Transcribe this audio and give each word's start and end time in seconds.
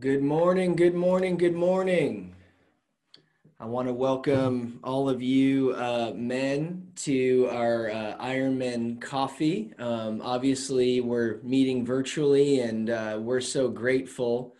Good 0.00 0.22
morning, 0.22 0.76
good 0.76 0.94
morning, 0.94 1.36
good 1.36 1.54
morning. 1.54 2.34
I 3.60 3.66
want 3.66 3.86
to 3.86 3.92
welcome 3.92 4.80
all 4.82 5.10
of 5.10 5.20
you 5.20 5.72
uh, 5.72 6.12
men 6.14 6.92
to 7.02 7.50
our 7.52 7.90
uh, 7.90 8.16
Ironman 8.18 8.98
coffee. 9.02 9.74
Um, 9.78 10.22
obviously, 10.24 11.02
we're 11.02 11.40
meeting 11.42 11.84
virtually, 11.84 12.60
and 12.60 12.88
uh, 12.88 13.18
we're 13.20 13.42
so 13.42 13.68
grateful 13.68 14.56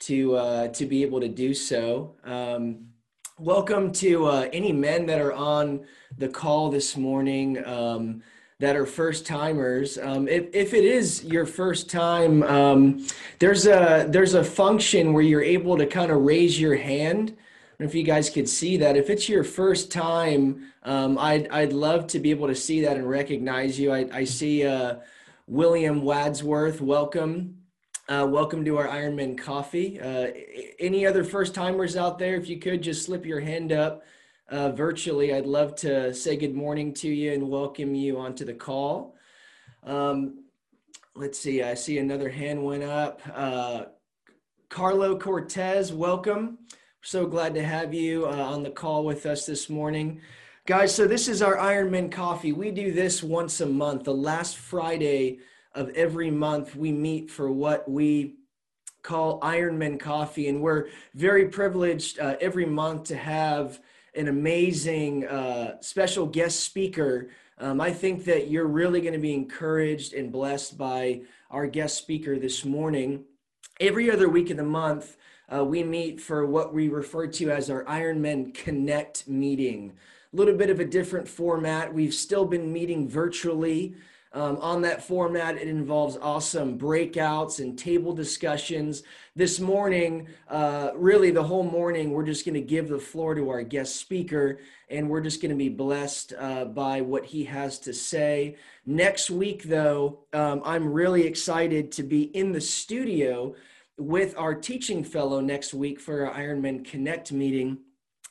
to 0.00 0.34
uh, 0.34 0.68
to 0.68 0.84
be 0.84 1.02
able 1.02 1.20
to 1.20 1.28
do 1.28 1.54
so. 1.54 2.16
Um, 2.24 2.88
welcome 3.38 3.92
to 3.92 4.26
uh, 4.26 4.48
any 4.52 4.72
men 4.72 5.06
that 5.06 5.20
are 5.20 5.32
on 5.32 5.86
the 6.18 6.28
call 6.28 6.70
this 6.70 6.96
morning. 6.96 7.64
Um, 7.64 8.24
that 8.62 8.76
are 8.76 8.86
first 8.86 9.26
timers. 9.26 9.98
Um, 9.98 10.28
if, 10.28 10.46
if 10.54 10.72
it 10.72 10.84
is 10.84 11.24
your 11.24 11.46
first 11.46 11.90
time, 11.90 12.44
um, 12.44 13.04
there's 13.40 13.66
a 13.66 14.06
there's 14.08 14.34
a 14.34 14.44
function 14.44 15.12
where 15.12 15.24
you're 15.24 15.42
able 15.42 15.76
to 15.76 15.84
kind 15.84 16.12
of 16.12 16.22
raise 16.22 16.60
your 16.60 16.76
hand. 16.76 17.36
If 17.80 17.92
you 17.92 18.04
guys 18.04 18.30
could 18.30 18.48
see 18.48 18.76
that. 18.76 18.96
If 18.96 19.10
it's 19.10 19.28
your 19.28 19.42
first 19.42 19.90
time, 19.90 20.72
um, 20.84 21.18
I'd 21.18 21.48
I'd 21.48 21.72
love 21.72 22.06
to 22.08 22.20
be 22.20 22.30
able 22.30 22.46
to 22.46 22.54
see 22.54 22.82
that 22.82 22.96
and 22.96 23.10
recognize 23.10 23.80
you. 23.80 23.90
I, 23.90 24.08
I 24.12 24.22
see 24.22 24.64
uh, 24.64 24.98
William 25.48 26.02
Wadsworth. 26.02 26.80
Welcome. 26.80 27.56
Uh, 28.08 28.28
welcome 28.30 28.64
to 28.64 28.78
our 28.78 28.86
Ironman 28.86 29.36
Coffee. 29.36 29.98
Uh, 30.00 30.28
any 30.78 31.04
other 31.04 31.24
first 31.24 31.52
timers 31.52 31.96
out 31.96 32.16
there? 32.16 32.36
If 32.36 32.48
you 32.48 32.60
could 32.60 32.80
just 32.80 33.06
slip 33.06 33.26
your 33.26 33.40
hand 33.40 33.72
up 33.72 34.04
uh, 34.52 34.70
virtually, 34.70 35.34
I'd 35.34 35.46
love 35.46 35.74
to 35.76 36.12
say 36.12 36.36
good 36.36 36.54
morning 36.54 36.92
to 36.94 37.08
you 37.08 37.32
and 37.32 37.48
welcome 37.48 37.94
you 37.94 38.18
onto 38.18 38.44
the 38.44 38.52
call. 38.52 39.16
Um, 39.82 40.44
let's 41.16 41.38
see, 41.40 41.62
I 41.62 41.72
see 41.72 41.96
another 41.96 42.28
hand 42.28 42.62
went 42.62 42.82
up. 42.82 43.22
Uh, 43.34 43.84
Carlo 44.68 45.18
Cortez, 45.18 45.90
welcome. 45.90 46.58
So 47.00 47.26
glad 47.26 47.54
to 47.54 47.64
have 47.64 47.94
you 47.94 48.26
uh, 48.26 48.30
on 48.30 48.62
the 48.62 48.70
call 48.70 49.06
with 49.06 49.24
us 49.24 49.46
this 49.46 49.70
morning. 49.70 50.20
Guys, 50.66 50.94
so 50.94 51.06
this 51.06 51.28
is 51.28 51.40
our 51.40 51.56
Ironman 51.56 52.12
Coffee. 52.12 52.52
We 52.52 52.70
do 52.70 52.92
this 52.92 53.22
once 53.22 53.62
a 53.62 53.66
month. 53.66 54.04
The 54.04 54.14
last 54.14 54.58
Friday 54.58 55.38
of 55.74 55.88
every 55.90 56.30
month, 56.30 56.76
we 56.76 56.92
meet 56.92 57.30
for 57.30 57.50
what 57.50 57.90
we 57.90 58.34
call 59.02 59.40
Ironman 59.40 59.98
Coffee. 59.98 60.48
And 60.48 60.60
we're 60.60 60.88
very 61.14 61.48
privileged 61.48 62.20
uh, 62.20 62.36
every 62.38 62.66
month 62.66 63.04
to 63.04 63.16
have 63.16 63.80
an 64.14 64.28
amazing 64.28 65.26
uh, 65.26 65.80
special 65.80 66.26
guest 66.26 66.60
speaker. 66.60 67.30
Um, 67.58 67.80
I 67.80 67.92
think 67.92 68.24
that 68.24 68.48
you're 68.48 68.66
really 68.66 69.00
going 69.00 69.14
to 69.14 69.18
be 69.18 69.34
encouraged 69.34 70.12
and 70.14 70.30
blessed 70.32 70.76
by 70.76 71.22
our 71.50 71.66
guest 71.66 71.98
speaker 71.98 72.38
this 72.38 72.64
morning. 72.64 73.24
Every 73.80 74.10
other 74.10 74.28
week 74.28 74.50
of 74.50 74.56
the 74.56 74.64
month, 74.64 75.16
uh, 75.54 75.64
we 75.64 75.82
meet 75.82 76.20
for 76.20 76.46
what 76.46 76.74
we 76.74 76.88
refer 76.88 77.26
to 77.26 77.50
as 77.50 77.70
our 77.70 77.84
Ironman 77.84 78.54
Connect 78.54 79.28
meeting. 79.28 79.92
A 80.32 80.36
little 80.36 80.54
bit 80.56 80.70
of 80.70 80.80
a 80.80 80.84
different 80.84 81.28
format. 81.28 81.92
We've 81.92 82.14
still 82.14 82.44
been 82.44 82.72
meeting 82.72 83.08
virtually. 83.08 83.94
Um, 84.34 84.56
on 84.62 84.80
that 84.82 85.04
format, 85.04 85.56
it 85.56 85.68
involves 85.68 86.16
awesome 86.16 86.78
breakouts 86.78 87.60
and 87.60 87.78
table 87.78 88.14
discussions. 88.14 89.02
This 89.36 89.60
morning, 89.60 90.26
uh, 90.48 90.90
really 90.94 91.30
the 91.30 91.42
whole 91.42 91.64
morning, 91.64 92.12
we're 92.12 92.24
just 92.24 92.46
going 92.46 92.54
to 92.54 92.62
give 92.62 92.88
the 92.88 92.98
floor 92.98 93.34
to 93.34 93.50
our 93.50 93.62
guest 93.62 93.96
speaker 93.96 94.58
and 94.88 95.08
we're 95.08 95.20
just 95.20 95.42
going 95.42 95.50
to 95.50 95.56
be 95.56 95.68
blessed 95.68 96.32
uh, 96.38 96.64
by 96.64 97.02
what 97.02 97.26
he 97.26 97.44
has 97.44 97.78
to 97.80 97.92
say. 97.92 98.56
Next 98.86 99.30
week, 99.30 99.64
though, 99.64 100.20
um, 100.32 100.62
I'm 100.64 100.90
really 100.90 101.26
excited 101.26 101.92
to 101.92 102.02
be 102.02 102.22
in 102.22 102.52
the 102.52 102.60
studio 102.60 103.54
with 103.98 104.34
our 104.38 104.54
teaching 104.54 105.04
fellow 105.04 105.40
next 105.40 105.74
week 105.74 106.00
for 106.00 106.26
our 106.26 106.34
Ironman 106.34 106.84
Connect 106.84 107.32
meeting. 107.32 107.78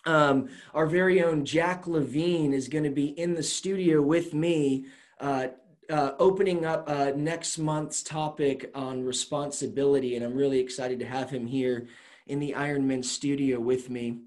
Um, 0.08 0.50
our 0.74 0.88
very 0.88 1.24
own 1.24 1.46
Jack 1.46 1.86
Levine 1.86 2.54
is 2.54 2.68
going 2.68 2.86
to 2.86 2.90
be 2.90 3.10
in 3.20 3.36
the 3.36 3.44
studio 3.44 4.02
with 4.02 4.34
me 4.34 4.86
uh, 5.20 5.50
uh, 5.92 6.14
opening 6.20 6.66
up 6.66 6.90
uh, 6.90 7.12
next 7.16 7.58
month's 7.58 8.02
topic 8.02 8.72
on 8.74 9.04
responsibility, 9.04 10.16
and 10.16 10.26
I'm 10.26 10.36
really 10.36 10.60
excited 10.60 11.00
to 11.00 11.06
have 11.06 11.30
him 11.30 11.46
here 11.46 11.88
in 12.28 12.40
the 12.40 12.54
Ironman 12.58 13.04
studio 13.04 13.60
with 13.60 13.90
me. 13.90 14.20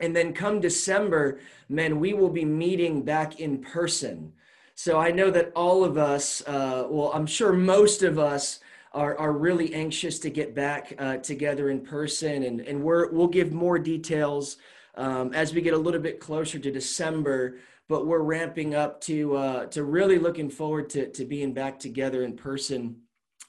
And 0.00 0.14
then 0.14 0.32
come 0.32 0.60
December, 0.60 1.38
men, 1.68 2.00
we 2.00 2.14
will 2.14 2.30
be 2.30 2.44
meeting 2.44 3.02
back 3.02 3.38
in 3.38 3.58
person. 3.58 4.32
So 4.74 4.98
I 4.98 5.12
know 5.12 5.30
that 5.30 5.52
all 5.54 5.84
of 5.84 5.96
us, 5.96 6.42
uh, 6.48 6.88
well, 6.90 7.12
I'm 7.14 7.26
sure 7.26 7.52
most 7.52 8.02
of 8.02 8.18
us 8.18 8.58
are, 8.92 9.16
are 9.18 9.32
really 9.32 9.72
anxious 9.72 10.18
to 10.20 10.30
get 10.30 10.54
back 10.54 10.94
uh, 10.98 11.18
together 11.18 11.70
in 11.70 11.80
person, 11.80 12.42
and, 12.42 12.60
and 12.60 12.82
we're, 12.82 13.12
we'll 13.12 13.28
give 13.28 13.52
more 13.52 13.78
details 13.78 14.56
um, 14.96 15.32
as 15.32 15.54
we 15.54 15.60
get 15.60 15.74
a 15.74 15.78
little 15.78 16.00
bit 16.00 16.18
closer 16.18 16.58
to 16.58 16.70
December 16.72 17.58
but 17.88 18.06
we're 18.06 18.22
ramping 18.22 18.74
up 18.74 19.00
to 19.02 19.36
uh, 19.36 19.66
to 19.66 19.84
really 19.84 20.18
looking 20.18 20.50
forward 20.50 20.90
to 20.90 21.10
to 21.12 21.24
being 21.24 21.52
back 21.52 21.78
together 21.78 22.22
in 22.22 22.36
person 22.36 22.96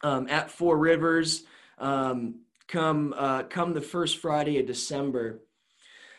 um, 0.03 0.27
at 0.29 0.51
Four 0.51 0.77
Rivers. 0.77 1.43
Um, 1.77 2.41
come 2.67 3.13
uh, 3.17 3.43
come 3.43 3.73
the 3.73 3.81
first 3.81 4.17
Friday 4.17 4.59
of 4.59 4.65
December. 4.65 5.41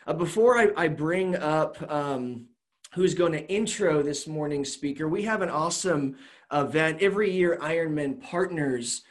Uh, 0.05 0.13
before 0.13 0.57
I, 0.57 0.69
I, 0.77 0.87
bring 0.87 1.35
up 1.35 1.77
um, 1.91 2.45
who's 2.93 3.13
going 3.13 3.33
to 3.33 3.45
intro 3.49 4.01
this 4.01 4.25
morning's 4.25 4.71
speaker, 4.71 5.09
we 5.09 5.23
have 5.23 5.41
an 5.41 5.49
awesome 5.49 6.15
event 6.51 7.01
every 7.01 7.29
year. 7.29 7.59
Ironman 7.61 8.21
partners 8.21 9.01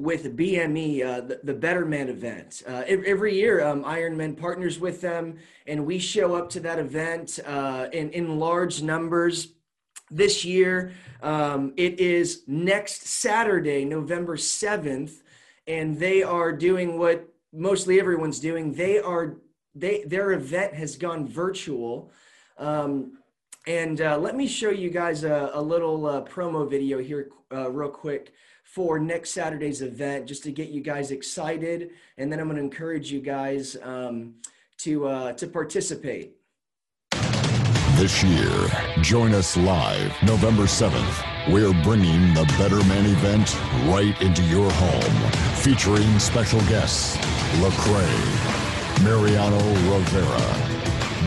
with 0.00 0.34
BME, 0.34 1.04
uh, 1.04 1.20
the, 1.20 1.40
the, 1.44 1.52
Better 1.52 1.84
Man 1.84 2.08
event. 2.08 2.62
Uh, 2.66 2.82
every 2.86 3.34
year, 3.34 3.62
um, 3.62 3.84
Ironman 3.84 4.34
partners 4.34 4.80
with 4.80 5.02
them, 5.02 5.36
and 5.66 5.84
we 5.84 5.98
show 5.98 6.34
up 6.34 6.48
to 6.50 6.60
that 6.60 6.78
event 6.78 7.38
uh, 7.46 7.88
in, 7.92 8.10
in 8.10 8.38
large 8.38 8.82
numbers. 8.82 9.48
This 10.10 10.42
year, 10.44 10.92
um, 11.22 11.74
it 11.76 12.00
is 12.00 12.44
next 12.46 13.06
Saturday, 13.06 13.84
November 13.84 14.36
7th, 14.36 15.20
and 15.66 15.98
they 15.98 16.22
are 16.22 16.50
doing 16.50 16.98
what 16.98 17.28
mostly 17.52 18.00
everyone's 18.00 18.40
doing. 18.40 18.72
They 18.72 18.98
are 18.98 19.36
they 19.74 20.02
their 20.04 20.32
event 20.32 20.74
has 20.74 20.96
gone 20.96 21.28
virtual. 21.28 22.10
Um, 22.58 23.18
and 23.66 24.00
uh, 24.00 24.18
let 24.18 24.34
me 24.34 24.48
show 24.48 24.70
you 24.70 24.90
guys 24.90 25.22
a, 25.22 25.50
a 25.54 25.62
little 25.62 26.06
uh, 26.06 26.22
promo 26.22 26.68
video 26.68 26.98
here, 26.98 27.28
uh, 27.52 27.70
real 27.70 27.90
quick 27.90 28.32
for 28.72 29.00
next 29.00 29.30
Saturday's 29.30 29.82
event, 29.82 30.26
just 30.26 30.44
to 30.44 30.52
get 30.52 30.68
you 30.68 30.80
guys 30.80 31.10
excited. 31.10 31.90
And 32.18 32.32
then 32.32 32.38
I'm 32.38 32.46
going 32.46 32.56
to 32.56 32.62
encourage 32.62 33.10
you 33.10 33.20
guys 33.20 33.76
um, 33.82 34.34
to, 34.78 35.08
uh, 35.08 35.32
to 35.32 35.48
participate. 35.48 36.36
This 37.96 38.22
year, 38.22 38.68
join 39.02 39.34
us 39.34 39.56
live 39.56 40.14
November 40.22 40.62
7th. 40.62 41.52
We're 41.52 41.74
bringing 41.82 42.32
the 42.32 42.44
Better 42.56 42.82
Man 42.84 43.06
event 43.06 43.54
right 43.88 44.14
into 44.22 44.42
your 44.44 44.70
home, 44.70 45.30
featuring 45.56 46.18
special 46.20 46.60
guests 46.60 47.16
Lecrae, 47.58 49.04
Mariano 49.04 49.58
Rivera, 49.92 50.40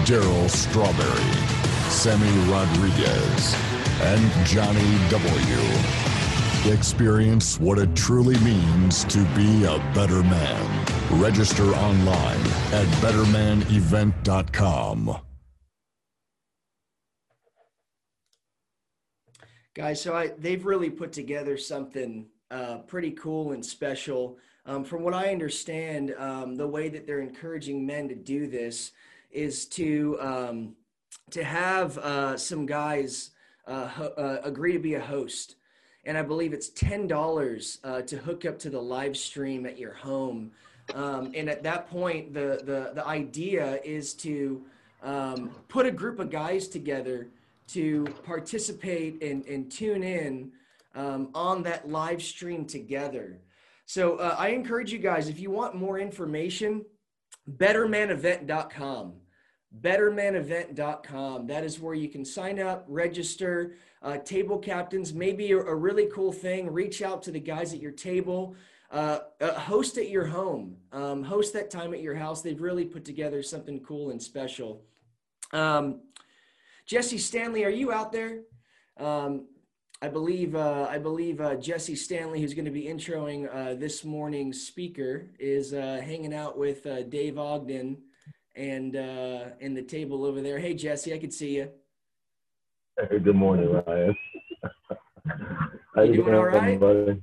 Darryl 0.05 0.49
Strawberry, 0.49 1.91
Sammy 1.91 2.31
Rodriguez, 2.49 3.53
and 4.01 4.47
Johnny 4.47 4.97
W. 5.09 6.12
Experience 6.65 7.59
what 7.59 7.77
it 7.77 7.93
truly 7.93 8.39
means 8.39 9.03
to 9.05 9.17
be 9.35 9.65
a 9.65 9.77
better 9.93 10.23
man. 10.23 10.85
Register 11.11 11.75
online 11.75 12.39
at 12.71 12.87
bettermanevent.com. 13.01 15.17
Guys, 19.73 20.01
so 20.01 20.15
I, 20.15 20.27
they've 20.37 20.65
really 20.65 20.89
put 20.89 21.11
together 21.11 21.57
something 21.57 22.27
uh, 22.49 22.77
pretty 22.87 23.11
cool 23.11 23.51
and 23.51 23.65
special. 23.65 24.37
Um, 24.65 24.85
from 24.85 25.03
what 25.03 25.13
I 25.13 25.33
understand, 25.33 26.15
um, 26.17 26.55
the 26.55 26.65
way 26.65 26.87
that 26.87 27.05
they're 27.05 27.19
encouraging 27.19 27.85
men 27.85 28.07
to 28.07 28.15
do 28.15 28.47
this 28.47 28.93
is 29.31 29.65
to 29.65 30.17
um, 30.21 30.77
to 31.31 31.43
have 31.43 31.97
uh, 31.97 32.37
some 32.37 32.65
guys 32.65 33.31
uh, 33.67 33.89
ho- 33.89 34.13
uh, 34.15 34.37
agree 34.45 34.71
to 34.71 34.79
be 34.79 34.93
a 34.93 35.01
host 35.01 35.57
and 36.05 36.17
I 36.17 36.21
believe 36.21 36.53
it's 36.53 36.69
ten 36.69 37.07
dollars 37.07 37.79
uh, 37.83 38.01
to 38.03 38.17
hook 38.17 38.45
up 38.45 38.59
to 38.59 38.69
the 38.69 38.81
live 38.81 39.17
stream 39.17 39.65
at 39.65 39.77
your 39.77 39.93
home. 39.93 40.51
Um, 40.93 41.31
and 41.33 41.49
at 41.49 41.63
that 41.63 41.89
point, 41.89 42.33
the 42.33 42.61
the 42.63 42.91
the 42.93 43.05
idea 43.05 43.79
is 43.83 44.13
to 44.15 44.63
um, 45.01 45.51
put 45.67 45.85
a 45.85 45.91
group 45.91 46.19
of 46.19 46.29
guys 46.29 46.67
together 46.67 47.27
to 47.67 48.05
participate 48.23 49.21
and, 49.21 49.45
and 49.45 49.71
tune 49.71 50.03
in 50.03 50.51
um, 50.95 51.29
on 51.33 51.63
that 51.63 51.89
live 51.89 52.21
stream 52.21 52.65
together. 52.65 53.39
So 53.85 54.17
uh, 54.17 54.35
I 54.37 54.49
encourage 54.49 54.91
you 54.91 54.99
guys, 54.99 55.27
if 55.27 55.39
you 55.39 55.51
want 55.51 55.75
more 55.75 55.99
information, 55.99 56.85
bettermanevent.com. 57.57 59.13
Bettermanevent.com. 59.81 61.47
That 61.47 61.63
is 61.63 61.79
where 61.79 61.95
you 61.95 62.07
can 62.07 62.23
sign 62.23 62.59
up, 62.59 62.85
register 62.87 63.73
uh, 64.03 64.17
table 64.17 64.59
captains, 64.59 65.13
maybe 65.13 65.51
a, 65.51 65.57
a, 65.57 65.75
really 65.75 66.07
cool 66.13 66.31
thing. 66.31 66.71
Reach 66.71 67.01
out 67.01 67.23
to 67.23 67.31
the 67.31 67.39
guys 67.39 67.73
at 67.73 67.79
your 67.79 67.91
table. 67.91 68.55
uh, 68.91 69.19
uh, 69.41 69.53
host 69.53 69.97
at 69.97 70.09
your 70.09 70.25
home. 70.25 70.77
Um, 70.91 71.23
host 71.23 71.53
that 71.53 71.71
time 71.71 71.93
at 71.93 72.01
your 72.01 72.13
house. 72.13 72.41
They've 72.41 72.61
really 72.61 72.85
put 72.85 73.03
together 73.03 73.41
something 73.41 73.79
cool 73.79 74.11
and 74.11 74.21
special. 74.21 74.83
Um, 75.51 76.01
Jesse 76.85 77.17
Stanley, 77.17 77.63
are 77.63 77.69
you 77.69 77.91
out 77.91 78.11
there? 78.11 78.41
Um, 78.97 79.47
I 80.01 80.09
believe 80.09 80.53
uh, 80.53 80.85
I 80.89 80.97
believe 80.97 81.39
uh, 81.39 81.55
Jesse 81.55 81.95
Stanley, 81.95 82.41
who's 82.41 82.53
going 82.53 82.65
to 82.65 82.71
be 82.71 82.83
introing 82.83 83.47
uh, 83.55 83.75
this 83.75 84.03
morning's 84.03 84.67
speaker, 84.67 85.29
is 85.39 85.73
uh, 85.73 86.01
hanging 86.03 86.33
out 86.33 86.57
with 86.57 86.85
uh, 86.85 87.03
Dave 87.03 87.37
Ogden 87.37 87.97
and 88.55 88.95
uh, 88.97 89.45
in 89.61 89.73
the 89.73 89.81
table 89.81 90.25
over 90.25 90.41
there. 90.41 90.59
Hey 90.59 90.73
Jesse, 90.73 91.13
I 91.13 91.19
could 91.19 91.33
see 91.33 91.55
you. 91.55 91.69
Hey, 92.97 93.19
good 93.19 93.35
morning, 93.35 93.71
Ryan. 93.87 94.15
How 95.95 96.03
you 96.03 96.13
doing 96.13 96.35
all 96.35 96.45
right? 96.45 96.79
Buddy? 96.79 97.21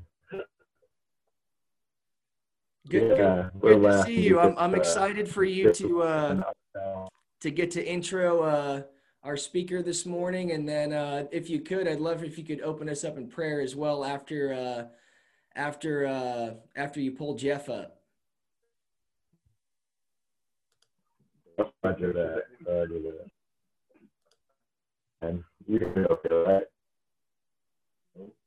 Good, 2.88 3.16
yeah, 3.18 3.50
good, 3.60 3.80
good 3.80 3.82
to 3.82 4.02
see 4.02 4.20
you. 4.20 4.40
I'm, 4.40 4.54
I'm 4.58 4.74
excited 4.74 5.28
for 5.28 5.44
you 5.44 5.72
to 5.72 6.42
to 7.40 7.50
get 7.50 7.70
to 7.70 7.86
intro 7.86 8.84
our 9.22 9.36
speaker 9.36 9.82
this 9.82 10.04
morning. 10.06 10.52
And 10.52 10.68
then 10.68 10.92
uh, 10.92 11.26
if 11.30 11.48
you 11.48 11.60
could, 11.60 11.86
I'd 11.86 12.00
love 12.00 12.24
if 12.24 12.36
you 12.36 12.44
could 12.44 12.62
open 12.62 12.88
us 12.88 13.04
up 13.04 13.16
in 13.16 13.28
prayer 13.28 13.60
as 13.60 13.76
well 13.76 14.04
after 14.04 14.52
uh, 14.52 14.84
after 15.54 16.06
uh, 16.06 16.54
after 16.74 17.00
you 17.00 17.12
pull 17.12 17.34
Jeff 17.34 17.68
up. 17.68 18.00
Roger 21.84 22.12
that. 22.12 22.42
Roger 22.66 23.00
that. 23.00 23.26
And 25.22 25.44
you 25.70 26.06
okay, 26.10 26.34
right? 26.34 26.62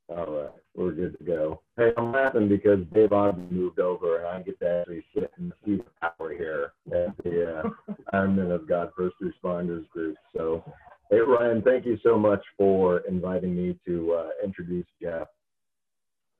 All 0.09 0.31
right, 0.31 0.51
we're 0.75 0.91
good 0.91 1.17
to 1.17 1.23
go. 1.23 1.61
Hey, 1.77 1.91
I'm 1.97 2.11
laughing 2.11 2.49
because 2.49 2.79
Dave 2.93 3.13
Ogden 3.13 3.47
moved 3.49 3.79
over 3.79 4.17
and 4.17 4.27
I 4.27 4.41
get 4.41 4.59
to 4.59 4.79
actually 4.81 5.03
sit 5.13 5.31
in 5.39 5.49
the 5.49 5.55
seat 5.65 5.85
power 6.01 6.33
here 6.33 6.73
at 6.87 7.15
the 7.23 7.59
uh, 7.59 7.93
Ironman 8.13 8.53
of 8.53 8.67
God 8.67 8.91
First 8.97 9.15
Responders 9.21 9.87
Group. 9.89 10.17
So, 10.35 10.63
hey, 11.09 11.19
Ryan, 11.19 11.61
thank 11.61 11.85
you 11.85 11.97
so 12.03 12.17
much 12.17 12.43
for 12.57 12.99
inviting 13.07 13.55
me 13.55 13.79
to 13.85 14.13
uh, 14.13 14.29
introduce 14.43 14.85
Jeff. 15.01 15.27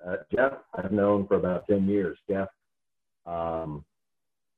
Uh, 0.05 0.17
Jeff, 0.35 0.53
I've 0.75 0.91
known 0.91 1.25
for 1.25 1.35
about 1.35 1.65
10 1.67 1.87
years. 1.87 2.17
Jeff, 2.29 2.49
um, 3.25 3.85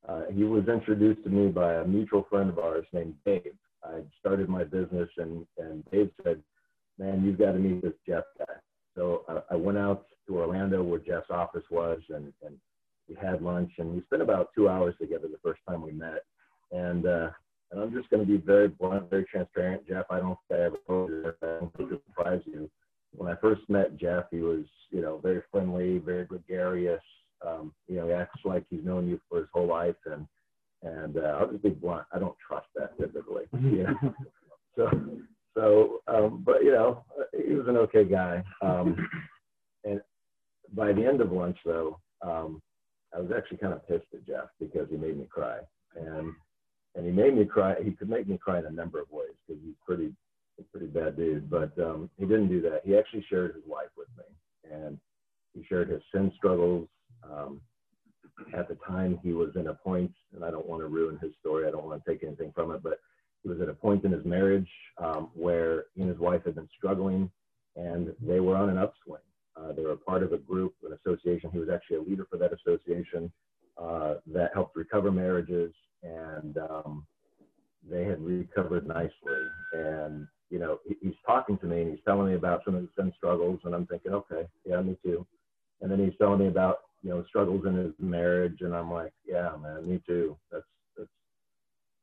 uh, 0.10 0.24
he 0.34 0.44
was 0.44 0.68
introduced 0.68 1.24
to 1.24 1.30
me 1.30 1.50
by 1.50 1.76
a 1.76 1.86
mutual 1.86 2.26
friend 2.30 2.50
of 2.50 2.58
ours 2.58 2.86
named 2.92 3.14
Dave. 3.24 3.54
I 3.86 4.02
started 4.20 4.50
my 4.50 4.64
business 4.64 5.10
and, 5.18 5.46
and 5.58 5.84
Dave 5.92 6.10
said, 6.24 6.42
man, 6.98 7.24
you've 7.24 7.40
got 7.40 7.54
to 7.54 7.60
meet 7.60 7.82
this 7.82 7.94
Jeff 8.08 8.24
guy. 8.38 8.54
So 8.96 9.24
I, 9.28 9.54
I 9.54 9.56
went 9.56 9.78
out 9.78 10.06
to 10.28 10.40
Orlando 10.40 10.82
where 10.84 11.00
Jeff's 11.00 11.30
office 11.30 11.64
was 11.70 12.00
and, 12.10 12.34
and 12.44 12.56
we 13.08 13.16
had 13.16 13.42
lunch 13.42 13.72
and 13.78 13.94
we 13.94 14.02
spent 14.04 14.22
about 14.22 14.50
two 14.56 14.70
hours 14.70 14.96
together 15.00 15.28
the 15.28 15.40
first 15.44 15.62
time 15.68 15.82
we 15.82 15.92
met. 15.92 16.24
And, 16.72 17.06
uh, 17.06 17.30
and 17.72 17.82
I'm 17.82 17.94
just 17.94 18.10
going 18.10 18.26
to 18.26 18.32
be 18.32 18.38
very 18.38 18.68
blunt, 18.68 19.10
very 19.10 19.26
transparent. 19.26 19.88
Jeff, 19.88 20.06
I 20.10 20.20
don't 20.20 20.38
think 20.48 20.60
I 20.60 20.64
ever 20.64 20.78
told 20.88 21.10
you. 21.10 21.34
I 21.42 21.46
don't 21.60 21.76
think 21.76 21.92
it 21.92 22.02
surprise 22.08 22.42
you. 22.46 22.70
When 23.12 23.32
I 23.32 23.36
first 23.40 23.62
met 23.70 23.98
Jeff, 23.98 24.26
he 24.32 24.40
was, 24.40 24.66
you 24.92 25.02
know, 25.02 25.20
very 25.22 25.42
friendly, 25.52 26.00
very 26.00 26.26
gregarious. 26.26 27.02
Um, 27.46 27.74
you 27.88 27.98
know, 27.98 28.08
he 28.08 28.14
acts 28.14 28.40
like 28.44 28.66
he's 28.70 28.84
known 28.84 29.08
you 29.08 29.20
for 29.30 29.40
his 29.40 29.48
whole 29.54 29.68
life. 29.68 29.96
And, 30.06 30.28
and 30.86 31.18
uh, 31.18 31.38
I'll 31.40 31.52
just 31.52 31.64
be 31.64 31.70
blunt. 31.70 32.06
I 32.14 32.20
don't 32.20 32.36
trust 32.48 32.68
that 32.76 32.98
typically. 32.98 33.44
You 33.54 33.84
know? 33.84 34.14
so 34.76 34.90
so, 35.56 36.02
um, 36.08 36.44
but 36.46 36.64
you 36.64 36.72
know, 36.72 37.04
he 37.34 37.54
was 37.54 37.68
an 37.68 37.78
okay 37.78 38.04
guy. 38.04 38.44
Um, 38.62 38.96
and 39.84 40.02
by 40.74 40.92
the 40.92 41.06
end 41.06 41.22
of 41.22 41.32
lunch, 41.32 41.58
though, 41.66 42.00
um, 42.22 42.62
I 43.16 43.20
was 43.20 43.32
actually 43.36 43.58
kind 43.58 43.74
of 43.74 43.88
pissed 43.88 44.08
at 44.14 44.28
Jeff 44.28 44.50
because 44.60 44.88
he 44.90 44.98
made 44.98 45.18
me 45.18 45.26
cry, 45.30 45.60
and 45.96 46.34
and 46.96 47.06
he 47.06 47.12
made 47.12 47.36
me 47.36 47.46
cry. 47.46 47.76
He 47.82 47.92
could 47.92 48.10
make 48.10 48.28
me 48.28 48.38
cry 48.38 48.60
in 48.60 48.66
a 48.66 48.72
number 48.72 49.00
of 49.00 49.10
ways 49.12 49.36
because 49.48 49.62
he's 49.64 49.76
pretty, 49.86 50.14
a 50.60 50.64
pretty 50.64 50.88
bad 50.88 51.16
dude. 51.16 51.50
But 51.50 51.72
um, 51.80 52.10
he 52.18 52.26
didn't 52.26 52.50
do 52.50 52.62
that. 52.64 52.82
He 52.84 52.98
actually 52.98 53.26
shared 53.30 53.56
his 53.56 53.64
life 53.70 53.90
with 53.98 54.10
me, 54.18 54.74
and 54.76 55.00
he 55.54 55.64
shared 55.68 55.90
his 55.90 56.02
sin 56.14 56.34
struggles. 56.36 56.88
Um, 57.24 57.62
at 58.54 58.68
the 58.68 58.78
time, 58.88 59.20
he 59.24 59.34
was 59.34 59.52
in 59.56 59.68
a 59.68 59.74
point, 59.74 60.12
and 60.34 60.44
I 60.44 60.52
don't 60.52 60.68
want 60.68 60.82
to 60.82 60.88
ruin 60.88 61.18
his 61.22 61.32
story. 61.40 61.68
I 61.68 61.72
don't 61.72 61.86
want 61.86 62.04
to 62.04 62.12
take 62.12 62.24
anything 62.24 62.52
from 62.54 62.72
it, 62.72 62.84
but 62.84 63.00
he 63.44 63.50
was 63.50 63.62
at 63.62 63.70
a 63.70 63.74
point 63.74 64.04
in 64.04 64.12
his 64.12 64.26
marriage 64.26 64.70
um, 64.98 65.30
where 65.34 65.86
he 65.96 66.02
and 66.02 66.10
his 66.10 66.20
wife 66.20 66.42
had 66.46 66.56
been 66.56 66.70
struggling 66.78 67.30
and 67.76 68.14
they 68.22 68.40
were 68.40 68.56
on 68.56 68.70
an 68.70 68.78
upswing. 68.78 69.22
Uh, 69.58 69.72
they 69.74 69.84
were 69.84 69.96
part 69.96 70.24
of 70.24 70.34
a 70.34 70.38
group, 70.38 70.74
an 70.84 70.94
association. 70.94 71.50
He 71.52 71.60
was 71.60 71.70
actually 71.70 71.98
a 71.98 72.02
leader 72.02 72.26
for 72.30 72.38
that 72.38 72.52
association 72.54 73.32
uh, 73.78 74.16
that 74.28 74.52
helped 74.54 74.76
recover 74.76 75.12
marriages, 75.12 75.74
and 76.04 76.58
um, 76.58 77.06
they 77.90 78.04
had 78.04 78.22
recovered 78.22 78.88
nicely. 78.88 79.12
And 79.74 80.28
you 80.50 80.60
know, 80.60 80.80
he, 80.86 80.96
he's 81.02 81.16
talking 81.26 81.58
to 81.60 81.66
me 81.66 81.82
and 81.82 81.92
he's 81.92 82.04
telling 82.06 82.28
me 82.28 82.36
about 82.36 82.62
some 82.66 82.76
of 82.76 82.82
his 82.82 83.14
struggles, 83.18 83.60
and 83.64 83.74
I'm 83.74 83.86
thinking, 83.88 84.14
okay, 84.14 84.48
yeah, 84.66 84.82
me 84.82 84.98
too. 85.04 85.26
And 85.82 85.92
then 85.92 86.00
he's 86.00 86.18
telling 86.18 86.40
me 86.40 86.48
about 86.48 86.80
you 87.06 87.12
know 87.12 87.24
struggles 87.30 87.66
in 87.68 87.76
his 87.76 87.94
marriage, 88.00 88.62
and 88.62 88.76
I'm 88.76 88.92
like, 88.92 89.14
yeah, 89.28 89.52
man, 89.62 89.88
me 89.88 90.02
too. 90.08 90.36
That's 90.52 90.66
that's 90.98 91.10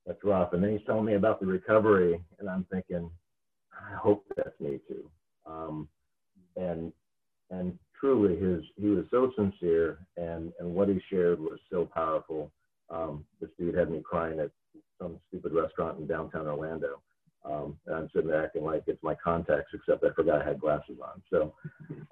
that's 0.07 0.25
rough. 0.25 0.53
And 0.53 0.63
then 0.63 0.71
he's 0.71 0.87
telling 0.87 1.05
me 1.05 1.15
about 1.15 1.41
the 1.41 1.47
recovery, 1.47 2.23
and 2.39 2.49
I'm 2.49 2.65
thinking, 2.71 3.11
I 3.73 3.97
hope 3.97 4.25
that's 4.37 4.59
me 4.61 4.79
too. 4.87 5.11
Um, 5.45 5.89
and 6.57 6.93
and 7.51 7.77
truly, 7.99 8.37
his 8.37 8.63
he 8.77 8.87
was 8.87 9.05
so 9.11 9.33
sincere, 9.35 9.99
and 10.17 10.53
and 10.61 10.73
what 10.73 10.89
he 10.89 11.01
shared 11.11 11.41
was 11.41 11.59
so 11.69 11.85
powerful. 11.93 12.53
Um, 12.89 13.25
this 13.41 13.51
dude 13.59 13.75
had 13.75 13.91
me 13.91 14.03
crying 14.09 14.39
at 14.39 14.51
some 15.01 15.19
stupid 15.29 15.53
restaurant 15.53 15.99
in 15.99 16.07
downtown 16.07 16.47
Orlando. 16.47 17.01
Um, 17.45 17.77
and 17.87 17.97
I'm 17.97 18.09
sitting 18.15 18.29
there 18.29 18.45
acting 18.45 18.63
like 18.63 18.85
it's 18.87 19.03
my 19.03 19.17
contacts, 19.17 19.73
except 19.75 20.05
I 20.05 20.13
forgot 20.15 20.43
I 20.43 20.45
had 20.45 20.61
glasses 20.61 20.99
on. 21.03 21.21
So, 21.29 21.55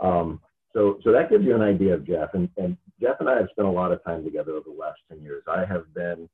um, 0.01 0.41
so, 0.73 0.99
so 1.03 1.13
that 1.13 1.31
gives 1.31 1.45
you 1.45 1.55
an 1.55 1.63
idea 1.63 1.95
of 1.95 2.07
Jeff. 2.07 2.35
And, 2.35 2.49
and 2.57 2.77
Jeff 3.01 3.17
and 3.21 3.29
I 3.29 3.37
have 3.37 3.49
spent 3.51 3.69
a 3.69 3.71
lot 3.71 3.93
of 3.93 4.03
time 4.05 4.25
together 4.25 4.53
over 4.53 4.71
the 4.71 4.79
last 4.79 5.01
10 5.09 5.21
years. 5.21 5.43
I 5.49 5.65
have 5.65 5.93
been 5.95 6.29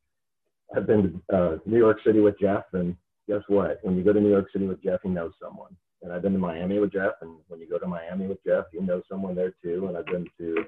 I've 0.75 0.87
been 0.87 1.23
to 1.31 1.37
uh, 1.37 1.59
New 1.65 1.79
York 1.79 1.99
City 2.05 2.21
with 2.21 2.39
Jeff, 2.41 2.65
and 2.73 2.97
guess 3.29 3.43
what? 3.49 3.79
When 3.83 3.97
you 3.97 4.03
go 4.03 4.13
to 4.13 4.21
New 4.21 4.31
York 4.31 4.49
City 4.53 4.67
with 4.67 4.83
Jeff, 4.83 5.01
he 5.03 5.09
knows 5.09 5.33
someone. 5.41 5.77
And 6.03 6.13
I've 6.13 6.23
been 6.23 6.33
to 6.33 6.39
Miami 6.39 6.79
with 6.79 6.93
Jeff, 6.93 7.13
and 7.21 7.37
when 7.49 7.61
you 7.61 7.69
go 7.69 7.79
to 7.79 7.87
Miami 7.87 8.27
with 8.27 8.43
Jeff, 8.45 8.65
you 8.73 8.83
know 8.83 9.03
someone 9.09 9.35
there 9.35 9.55
too. 9.63 9.87
And 9.89 9.97
I've 9.97 10.07
been 10.07 10.27
to 10.39 10.65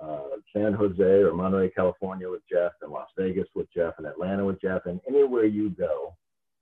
uh, 0.00 0.36
San 0.54 0.72
Jose 0.72 1.02
or 1.02 1.32
Monterey, 1.32 1.70
California 1.70 2.28
with 2.30 2.42
Jeff, 2.50 2.72
and 2.82 2.92
Las 2.92 3.08
Vegas 3.18 3.48
with 3.54 3.66
Jeff, 3.74 3.94
and 3.98 4.06
Atlanta 4.06 4.44
with 4.44 4.60
Jeff, 4.60 4.86
and 4.86 5.00
anywhere 5.06 5.44
you 5.44 5.70
go, 5.70 6.16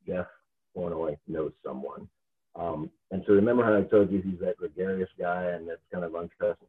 Jeff 0.06 0.26
Flournoy 0.74 1.16
knows 1.26 1.52
someone. 1.64 2.08
Um, 2.56 2.90
and 3.10 3.22
so 3.26 3.32
remember 3.32 3.64
how 3.64 3.76
I 3.76 3.82
told 3.82 4.10
you 4.10 4.20
he's 4.20 4.40
that 4.40 4.56
gregarious 4.56 5.10
guy 5.18 5.44
and 5.44 5.68
that's 5.68 5.80
kind 5.92 6.04
of 6.04 6.12
untrusting. 6.12 6.68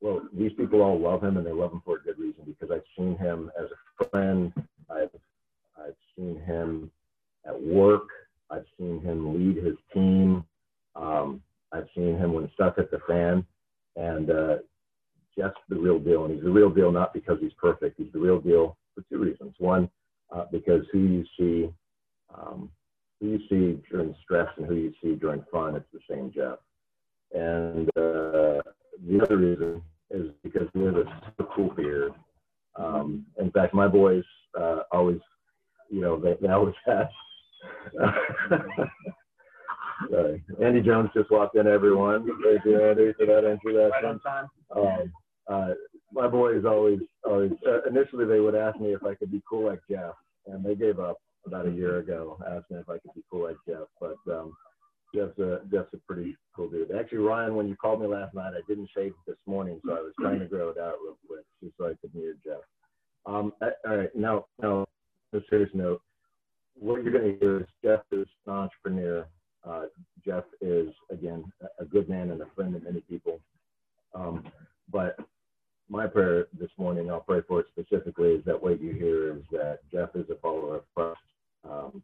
Well, 0.00 0.22
these 0.32 0.52
people 0.52 0.82
all 0.82 1.00
love 1.00 1.24
him, 1.24 1.38
and 1.38 1.46
they 1.46 1.52
love 1.52 1.72
him 1.72 1.82
for 1.84 1.96
a 1.96 2.02
good 2.02 2.18
reason 2.18 2.44
because 2.44 2.70
I've 2.70 2.84
seen 2.96 3.16
him 3.16 3.50
as 3.58 3.66
a 3.70 4.04
friend. 4.10 4.52
I've 4.90 5.10
I've 5.78 5.96
seen 6.16 6.40
him 6.42 6.90
at 7.46 7.60
work. 7.60 8.08
I've 8.50 8.66
seen 8.78 9.00
him 9.00 9.34
lead 9.34 9.64
his 9.64 9.76
team. 9.92 10.44
Um, 10.94 11.42
I've 11.72 11.88
seen 11.94 12.16
him 12.16 12.32
when 12.32 12.50
stuff 12.54 12.76
hit 12.76 12.90
the 12.90 13.00
fan. 13.08 13.44
And 13.96 14.30
uh, 14.30 14.56
Jeff's 15.36 15.56
the 15.68 15.76
real 15.76 15.98
deal. 15.98 16.24
And 16.24 16.34
he's 16.34 16.44
the 16.44 16.50
real 16.50 16.70
deal 16.70 16.92
not 16.92 17.12
because 17.12 17.38
he's 17.40 17.52
perfect. 17.54 17.98
He's 17.98 18.12
the 18.12 18.18
real 18.18 18.40
deal 18.40 18.76
for 18.94 19.02
two 19.10 19.18
reasons. 19.18 19.54
One, 19.58 19.90
uh, 20.30 20.44
because 20.50 20.82
who 20.92 20.98
you 20.98 21.24
see, 21.38 21.70
um, 22.34 22.70
who 23.20 23.28
you 23.28 23.38
see 23.48 23.82
during 23.90 24.14
stress 24.22 24.48
and 24.56 24.66
who 24.66 24.74
you 24.74 24.92
see 25.02 25.14
during 25.14 25.44
fun, 25.50 25.76
it's 25.76 25.86
the 25.92 26.00
same 26.10 26.32
Jeff. 26.34 26.58
And 27.32 27.88
uh, 27.96 28.62
the 29.06 29.20
other 29.22 29.36
reason 29.36 29.82
is 30.10 30.30
because 30.42 30.68
he 30.74 30.84
has 30.84 30.94
a 31.38 31.44
cool 31.44 31.70
beard. 31.74 32.12
Um, 32.76 33.26
in 33.38 33.50
fact, 33.50 33.74
my 33.74 33.88
boys 33.88 34.24
uh, 34.58 34.82
always 34.92 35.20
you 35.90 36.00
know, 36.00 36.18
they, 36.18 36.34
they 36.40 36.48
always 36.48 36.74
have. 36.86 37.08
Sorry. 40.10 40.42
Andy 40.62 40.82
Jones 40.82 41.10
just 41.16 41.30
walked 41.30 41.56
in, 41.56 41.66
everyone. 41.66 42.28
Thank 42.44 42.64
you, 42.64 42.82
Andy, 42.82 43.12
for 43.18 43.26
that 43.26 43.50
introduction. 43.50 44.20
Um, 44.74 45.12
uh, 45.48 45.70
my 46.12 46.28
boys 46.28 46.64
always, 46.66 47.00
always, 47.24 47.52
uh, 47.66 47.82
initially 47.88 48.26
they 48.26 48.40
would 48.40 48.54
ask 48.54 48.78
me 48.78 48.92
if 48.92 49.02
I 49.04 49.14
could 49.14 49.32
be 49.32 49.42
cool 49.48 49.66
like 49.66 49.80
Jeff, 49.90 50.14
and 50.46 50.64
they 50.64 50.74
gave 50.74 51.00
up 51.00 51.18
about 51.46 51.66
a 51.66 51.70
year 51.70 51.98
ago, 51.98 52.38
asked 52.46 52.70
me 52.70 52.78
if 52.78 52.88
I 52.88 52.98
could 52.98 53.14
be 53.14 53.24
cool 53.30 53.44
like 53.44 53.56
Jeff. 53.66 53.86
But 54.00 54.16
um, 54.30 54.52
Jeff's 55.14 55.38
a 55.38 55.60
Jeff's 55.70 55.94
a 55.94 55.98
pretty 55.98 56.36
cool 56.54 56.68
dude. 56.68 56.90
Actually, 56.92 57.18
Ryan, 57.18 57.54
when 57.54 57.68
you 57.68 57.76
called 57.76 58.00
me 58.00 58.06
last 58.06 58.34
night, 58.34 58.52
I 58.54 58.60
didn't 58.68 58.90
shave 58.94 59.12
this 59.26 59.36
morning, 59.46 59.80
so 59.84 59.92
I 59.92 60.00
was 60.00 60.12
trying 60.20 60.40
to 60.40 60.46
grow 60.46 60.70
it 60.70 60.78
out 60.78 60.94
real 61.02 61.16
quick 61.26 61.44
just 61.62 61.76
so 61.78 61.86
I 61.86 61.94
could 62.00 62.14
mirror 62.14 62.34
Jeff. 62.44 62.60
Um, 63.24 63.52
all 63.62 63.96
right, 63.96 64.14
now, 64.14 64.46
now, 64.62 64.86
a 65.32 65.38
serious 65.50 65.70
note, 65.74 66.00
what 66.78 67.02
you're 67.02 67.12
going 67.12 67.32
to 67.32 67.38
hear 67.38 67.60
is 67.60 67.66
Jeff 67.82 68.00
is 68.12 68.26
an 68.46 68.52
entrepreneur. 68.52 69.26
Uh, 69.66 69.86
Jeff 70.24 70.44
is 70.60 70.90
again 71.10 71.44
a 71.80 71.84
good 71.84 72.08
man 72.08 72.30
and 72.30 72.40
a 72.40 72.46
friend 72.54 72.74
to 72.74 72.80
many 72.80 73.00
people. 73.00 73.40
Um, 74.14 74.44
but 74.90 75.18
my 75.88 76.06
prayer 76.06 76.46
this 76.58 76.70
morning, 76.78 77.10
I'll 77.10 77.20
pray 77.20 77.40
for 77.46 77.60
it 77.60 77.66
specifically, 77.72 78.30
is 78.30 78.44
that 78.44 78.60
what 78.60 78.80
you 78.80 78.92
hear 78.92 79.36
is 79.36 79.42
that 79.52 79.78
Jeff 79.90 80.10
is 80.14 80.28
a 80.30 80.36
follower 80.36 80.76
of 80.76 80.82
Christ 80.94 81.18
um, 81.70 82.02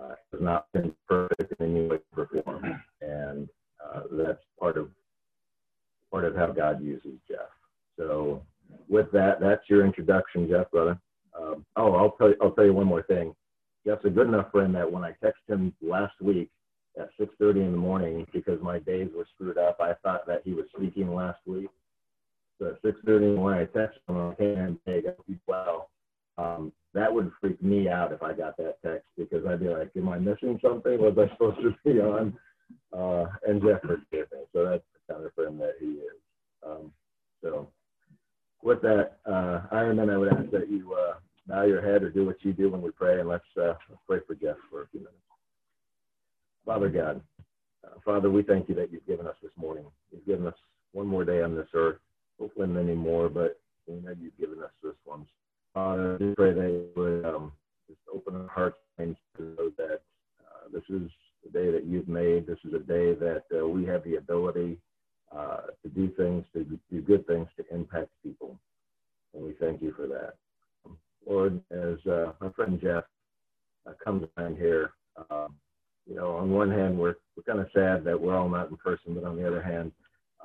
uh, 0.00 0.14
has 0.32 0.40
not 0.40 0.66
been 0.72 0.94
perfect 1.08 1.60
in 1.60 1.76
any 1.76 1.86
way, 1.86 1.96
shape, 1.96 2.28
or 2.34 2.42
form, 2.44 2.82
and 3.00 3.48
uh, 3.84 4.02
that's 4.12 4.42
part 4.58 4.76
of 4.76 4.90
part 6.10 6.24
of 6.24 6.36
how 6.36 6.48
God 6.48 6.82
uses 6.82 7.18
Jeff. 7.28 7.48
So, 7.98 8.42
with 8.88 9.10
that, 9.12 9.40
that's 9.40 9.62
your 9.68 9.84
introduction, 9.84 10.48
Jeff, 10.48 10.70
brother. 10.70 10.98
Um, 11.38 11.64
oh, 11.76 11.94
I'll 11.94 12.12
tell 12.12 12.28
you, 12.28 12.36
I'll 12.40 12.52
tell 12.52 12.64
you 12.64 12.74
one 12.74 12.86
more 12.86 13.02
thing. 13.02 13.34
Jeff's 13.86 14.04
a 14.04 14.10
good 14.10 14.28
enough 14.28 14.50
friend 14.52 14.74
that 14.74 14.90
when 14.90 15.04
I 15.04 15.12
texted 15.24 15.48
him 15.48 15.74
last 15.82 16.14
week 16.20 16.50
at 16.98 17.08
6:30 17.18 17.60
in 17.60 17.72
the 17.72 17.78
morning 17.78 18.26
because 18.32 18.60
my 18.60 18.78
days 18.78 19.10
were 19.14 19.26
screwed 19.34 19.58
up, 19.58 19.78
I 19.80 19.94
thought 20.02 20.26
that 20.26 20.42
he 20.44 20.52
was 20.52 20.66
speaking 20.76 21.14
last 21.14 21.40
week. 21.46 21.68
So 22.58 22.68
at 22.68 22.82
6:30 22.82 23.38
when 23.38 23.54
I 23.54 23.64
texted 23.66 24.08
him, 24.08 24.16
I 24.16 24.34
came 24.34 24.50
in 24.52 24.58
and 24.58 24.78
said, 24.84 25.16
"Well." 25.46 25.88
Um, 26.38 26.72
that 26.94 27.12
would 27.12 27.30
freak 27.40 27.62
me 27.62 27.88
out 27.88 28.12
if 28.12 28.22
I 28.22 28.32
got 28.32 28.56
that 28.58 28.76
text 28.84 29.06
because 29.16 29.46
I'd 29.46 29.60
be 29.60 29.68
like, 29.68 29.90
"Am 29.96 30.08
I 30.08 30.18
missing 30.18 30.58
something? 30.62 31.00
Was 31.00 31.16
I 31.18 31.32
supposed 31.32 31.60
to 31.62 31.74
be 31.84 32.00
on?" 32.00 32.36
Uh, 32.92 33.26
and 33.46 33.62
Jeff 33.62 33.80
forgave 33.82 34.30
me, 34.32 34.44
so 34.52 34.64
that's 34.64 34.84
the 35.06 35.14
kind 35.14 35.26
of 35.26 35.34
friend 35.34 35.60
that 35.60 35.74
he 35.80 35.86
is. 35.86 36.20
Um, 36.64 36.92
so 37.42 37.68
with 38.62 38.80
that, 38.82 39.18
uh, 39.26 39.62
Ironman, 39.72 40.12
I 40.12 40.16
would 40.16 40.32
ask 40.32 40.50
that 40.50 40.70
you 40.70 40.94
uh, 40.94 41.14
bow 41.46 41.64
your 41.64 41.82
head 41.82 42.02
or 42.02 42.10
do 42.10 42.24
what 42.24 42.42
you 42.44 42.52
do 42.52 42.70
when 42.70 42.82
we 42.82 42.90
pray, 42.90 43.20
and 43.20 43.28
let's, 43.28 43.44
uh, 43.56 43.74
let's 43.88 44.02
pray 44.06 44.18
for 44.26 44.34
Jeff 44.34 44.56
for 44.70 44.82
a 44.82 44.88
few 44.88 45.00
minutes. 45.00 45.16
Father 46.64 46.88
God, 46.88 47.20
uh, 47.84 47.98
Father, 48.04 48.30
we 48.30 48.42
thank 48.42 48.68
you 48.68 48.74
that 48.76 48.92
you've 48.92 49.06
given 49.06 49.26
us 49.26 49.34
this 49.42 49.50
morning. 49.56 49.84
You've 50.12 50.26
given 50.26 50.46
us 50.46 50.54
one 50.92 51.06
more 51.06 51.24
day 51.24 51.42
on 51.42 51.56
this 51.56 51.68
earth, 51.74 51.98
hopefully 52.38 52.68
many 52.68 52.94
more, 52.94 53.28
but 53.28 53.58
you 53.86 54.00
know 54.00 54.14
you've 54.20 54.38
given 54.38 54.62
us 54.62 54.70
this 54.82 54.94
one. 55.04 55.26
Father, 55.74 56.18
we 56.20 56.34
pray 56.34 56.50
you 56.50 56.88
would 56.96 57.24
um, 57.24 57.52
just 57.88 58.00
open 58.12 58.36
our 58.36 58.48
hearts 58.48 58.76
and 58.98 59.16
know 59.38 59.70
that 59.78 60.00
uh, 60.40 60.68
this 60.70 60.82
is 60.90 61.10
the 61.42 61.50
day 61.50 61.70
that 61.70 61.86
you've 61.86 62.08
made. 62.08 62.46
This 62.46 62.58
is 62.64 62.74
a 62.74 62.78
day 62.78 63.14
that 63.14 63.44
uh, 63.58 63.66
we 63.66 63.86
have 63.86 64.04
the 64.04 64.16
ability 64.16 64.76
uh, 65.34 65.62
to 65.82 65.88
do 65.88 66.10
things, 66.10 66.44
to 66.52 66.64
do 66.90 67.00
good 67.00 67.26
things, 67.26 67.48
to 67.56 67.64
impact 67.74 68.10
people. 68.22 68.58
And 69.34 69.42
we 69.42 69.54
thank 69.58 69.80
you 69.80 69.94
for 69.96 70.06
that. 70.08 70.34
Lord, 71.26 71.58
as 71.70 72.04
uh, 72.06 72.32
my 72.40 72.50
friend 72.50 72.78
Jeff 72.82 73.04
uh, 73.88 73.92
comes 74.04 74.28
around 74.36 74.58
here, 74.58 74.90
um, 75.30 75.54
you 76.06 76.16
know, 76.16 76.36
on 76.36 76.50
one 76.50 76.70
hand, 76.70 76.98
we're, 76.98 77.14
we're 77.34 77.44
kind 77.44 77.60
of 77.60 77.68
sad 77.74 78.04
that 78.04 78.20
we're 78.20 78.36
all 78.36 78.48
not 78.48 78.68
in 78.68 78.76
person, 78.76 79.14
but 79.14 79.24
on 79.24 79.36
the 79.36 79.46
other 79.46 79.62
hand, 79.62 79.92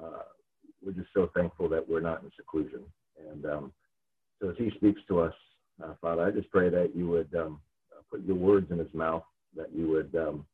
uh, 0.02 0.24
we're 0.86 0.94
just 0.94 1.10
so 1.14 1.30
thankful 1.36 1.68
that 1.68 1.88
we're 1.88 2.00
not 2.00 2.24
in 2.24 2.32
seclusion. 2.38 2.82
And 3.30 3.46
um, 3.46 3.74
so 4.40 4.50
as 4.50 4.56
he 4.58 4.72
speaks 4.76 5.02
to 5.08 5.20
us, 5.20 5.34
uh, 5.84 5.94
Father, 6.02 6.24
I 6.24 6.32
just 6.32 6.52
pray 6.52 6.70
that 6.70 6.96
you 6.96 7.08
would 7.08 7.34
um, 7.36 7.60
put 8.12 8.26
your 8.26 8.36
words 8.36 8.72
in 8.72 8.80
his 8.80 8.94
mouth, 8.94 9.24
that 9.56 9.74
you 9.74 9.88
would 9.90 10.16
um, 10.16 10.46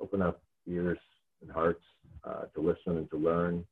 open 0.00 0.22
up 0.22 0.42
ears 0.66 0.98
and 1.42 1.50
hearts 1.50 1.82
uh, 2.24 2.44
to 2.54 2.60
listen 2.60 2.98
and 2.98 3.10
to 3.10 3.16
learn. 3.16 3.64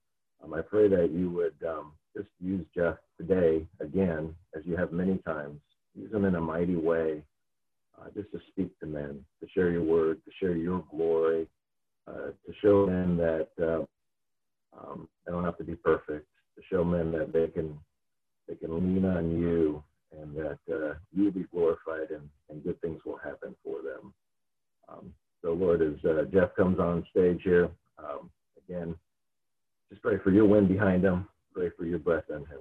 Um, 0.42 0.54
I 0.54 0.60
pray 0.60 0.88
that 0.88 1.10
you 1.10 1.30
would 1.30 1.54
um, 1.68 1.92
just 2.16 2.28
use 2.40 2.64
Jeff 2.74 2.96
today 3.18 3.66
again, 3.80 4.34
as 4.56 4.62
you 4.64 4.76
have 4.76 4.92
many 4.92 5.18
times, 5.18 5.60
use 5.94 6.12
him 6.12 6.24
in 6.24 6.34
a 6.34 6.40
mighty 6.40 6.76
way, 6.76 7.22
uh, 7.98 8.08
just 8.14 8.30
to 8.32 8.40
speak 8.48 8.78
to 8.80 8.86
men, 8.86 9.24
to 9.40 9.48
share 9.54 9.70
your 9.70 9.82
word, 9.82 10.20
to 10.24 10.30
share 10.40 10.56
your 10.56 10.84
glory, 10.90 11.46
uh, 12.06 12.30
to 12.46 12.54
show 12.62 12.86
men 12.86 13.16
that 13.16 13.48
uh, 13.60 13.84
um, 14.78 15.08
they 15.24 15.32
don't 15.32 15.44
have 15.44 15.58
to 15.58 15.64
be 15.64 15.74
perfect, 15.74 16.26
to 16.56 16.62
show 16.70 16.84
men 16.84 17.10
that 17.12 17.32
they 17.32 17.48
can 17.48 17.78
they 18.48 18.54
can 18.54 18.74
lean 18.74 19.04
on 19.04 19.30
you 19.30 19.82
and 20.20 20.36
that 20.36 20.58
uh, 20.72 20.94
you 21.12 21.30
be 21.30 21.44
glorified 21.52 22.10
and, 22.10 22.28
and 22.50 22.62
good 22.62 22.80
things 22.80 23.00
will 23.04 23.18
happen 23.18 23.54
for 23.64 23.78
them. 23.82 24.14
Um, 24.88 25.14
so, 25.42 25.52
Lord, 25.52 25.82
as 25.82 26.02
uh, 26.04 26.24
Jeff 26.32 26.54
comes 26.56 26.78
on 26.78 27.06
stage 27.10 27.40
here, 27.42 27.68
um, 27.98 28.30
again, 28.68 28.94
just 29.90 30.02
pray 30.02 30.18
for 30.22 30.30
your 30.30 30.46
wind 30.46 30.68
behind 30.68 31.04
him, 31.04 31.28
pray 31.52 31.70
for 31.76 31.84
your 31.84 31.98
breath 31.98 32.24
in 32.30 32.36
him. 32.36 32.60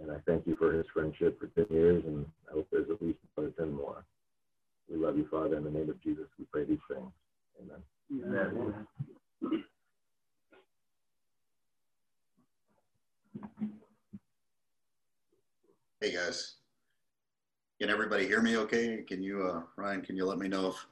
And 0.00 0.10
I 0.10 0.16
thank 0.26 0.46
you 0.46 0.56
for 0.56 0.72
his 0.72 0.86
friendship 0.92 1.38
for 1.40 1.46
10 1.48 1.74
years, 1.74 2.04
and 2.06 2.24
I 2.48 2.54
hope 2.54 2.68
there's 2.70 2.90
at 2.90 3.02
least 3.02 3.18
another 3.36 3.52
10 3.58 3.72
more. 3.72 4.04
We 4.88 4.96
love 4.96 5.16
you, 5.16 5.26
Father. 5.30 5.56
In 5.56 5.64
the 5.64 5.70
name 5.70 5.88
of 5.90 6.02
Jesus, 6.02 6.26
we 6.38 6.44
pray 6.46 6.64
these 6.64 6.78
things. 6.88 7.10
Amen. 7.60 7.82
Amen. 8.24 8.86
Hey 16.00 16.14
guys, 16.14 16.54
can 17.80 17.88
everybody 17.88 18.26
hear 18.26 18.42
me 18.42 18.58
okay? 18.58 19.02
Can 19.08 19.22
you, 19.22 19.46
uh, 19.46 19.62
Ryan, 19.76 20.02
can 20.02 20.14
you 20.14 20.26
let 20.26 20.38
me 20.38 20.48
know 20.48 20.68
if 20.68 20.86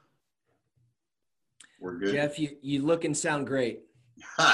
we're 1.79 1.99
good? 1.99 2.13
Jeff, 2.13 2.39
you, 2.39 2.57
you 2.63 2.81
look 2.81 3.05
and 3.05 3.15
sound 3.15 3.45
great. 3.45 3.81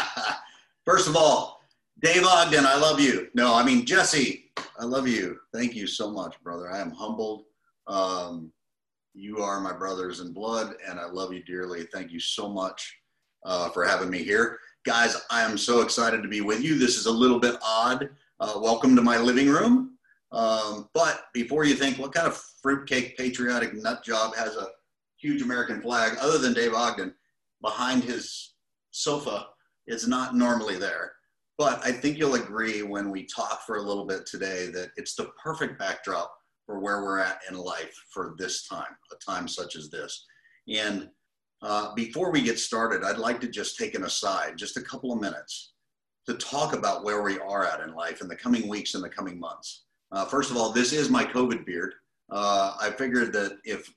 First 0.85 1.07
of 1.07 1.15
all, 1.15 1.61
Dave 2.01 2.25
Ogden, 2.25 2.65
I 2.65 2.75
love 2.75 2.99
you. 2.99 3.29
No, 3.35 3.55
I 3.55 3.63
mean, 3.63 3.85
Jesse, 3.85 4.51
I 4.77 4.83
love 4.83 5.07
you. 5.07 5.39
Thank 5.53 5.75
you 5.75 5.87
so 5.87 6.11
much, 6.11 6.35
brother. 6.43 6.69
I 6.69 6.79
am 6.79 6.91
humbled. 6.91 7.45
Um, 7.87 8.51
you 9.13 9.37
are 9.37 9.61
my 9.61 9.71
brothers 9.71 10.19
in 10.19 10.33
blood, 10.33 10.75
and 10.85 10.99
I 10.99 11.05
love 11.05 11.31
you 11.31 11.41
dearly. 11.41 11.83
Thank 11.93 12.11
you 12.11 12.19
so 12.19 12.49
much 12.49 12.97
uh, 13.45 13.69
for 13.69 13.85
having 13.85 14.09
me 14.09 14.21
here. 14.21 14.59
Guys, 14.83 15.15
I 15.31 15.41
am 15.41 15.57
so 15.57 15.81
excited 15.81 16.21
to 16.21 16.27
be 16.27 16.41
with 16.41 16.61
you. 16.61 16.77
This 16.77 16.97
is 16.97 17.05
a 17.05 17.11
little 17.11 17.39
bit 17.39 17.55
odd. 17.63 18.09
Uh, 18.41 18.55
welcome 18.57 18.93
to 18.97 19.01
my 19.01 19.17
living 19.17 19.47
room. 19.47 19.94
Um, 20.35 20.89
but 20.93 21.23
before 21.33 21.63
you 21.63 21.75
think, 21.75 21.97
what 21.97 22.13
kind 22.13 22.27
of 22.27 22.39
fruitcake 22.61 23.17
patriotic 23.17 23.73
nut 23.73 24.03
job 24.03 24.35
has 24.35 24.57
a 24.57 24.67
huge 25.17 25.41
American 25.41 25.81
flag 25.81 26.17
other 26.19 26.37
than 26.37 26.53
Dave 26.53 26.73
Ogden 26.73 27.13
behind 27.61 28.03
his 28.03 28.53
sofa 28.91 29.47
is 29.87 30.07
not 30.07 30.35
normally 30.35 30.77
there. 30.77 31.13
But 31.57 31.79
I 31.85 31.93
think 31.93 32.17
you'll 32.17 32.35
agree 32.35 32.83
when 32.83 33.11
we 33.11 33.25
talk 33.25 33.65
for 33.65 33.77
a 33.77 33.81
little 33.81 34.05
bit 34.05 34.25
today 34.25 34.67
that 34.73 34.89
it's 34.97 35.15
the 35.15 35.31
perfect 35.41 35.79
backdrop 35.79 36.35
for 36.65 36.79
where 36.79 37.01
we're 37.01 37.19
at 37.19 37.39
in 37.49 37.55
life 37.55 37.95
for 38.11 38.35
this 38.37 38.67
time, 38.67 38.83
a 39.13 39.31
time 39.31 39.47
such 39.47 39.77
as 39.77 39.89
this. 39.89 40.25
And 40.67 41.09
uh, 41.61 41.93
before 41.95 42.31
we 42.31 42.41
get 42.41 42.59
started, 42.59 43.05
I'd 43.05 43.19
like 43.19 43.39
to 43.39 43.47
just 43.47 43.77
take 43.77 43.95
an 43.95 44.03
aside, 44.03 44.57
just 44.57 44.75
a 44.75 44.81
couple 44.81 45.13
of 45.13 45.21
minutes, 45.21 45.73
to 46.25 46.33
talk 46.33 46.73
about 46.75 47.05
where 47.05 47.21
we 47.21 47.39
are 47.39 47.65
at 47.65 47.79
in 47.79 47.93
life 47.93 48.19
in 48.21 48.27
the 48.27 48.35
coming 48.35 48.67
weeks 48.67 48.95
and 48.95 49.03
the 49.03 49.09
coming 49.09 49.39
months. 49.39 49.84
Uh, 50.11 50.25
first 50.25 50.51
of 50.51 50.57
all, 50.57 50.71
this 50.71 50.93
is 50.93 51.09
my 51.09 51.23
COVID 51.25 51.65
beard. 51.65 51.93
Uh, 52.29 52.75
I 52.79 52.91
figured 52.91 53.33
that 53.33 53.59
if 53.63 53.93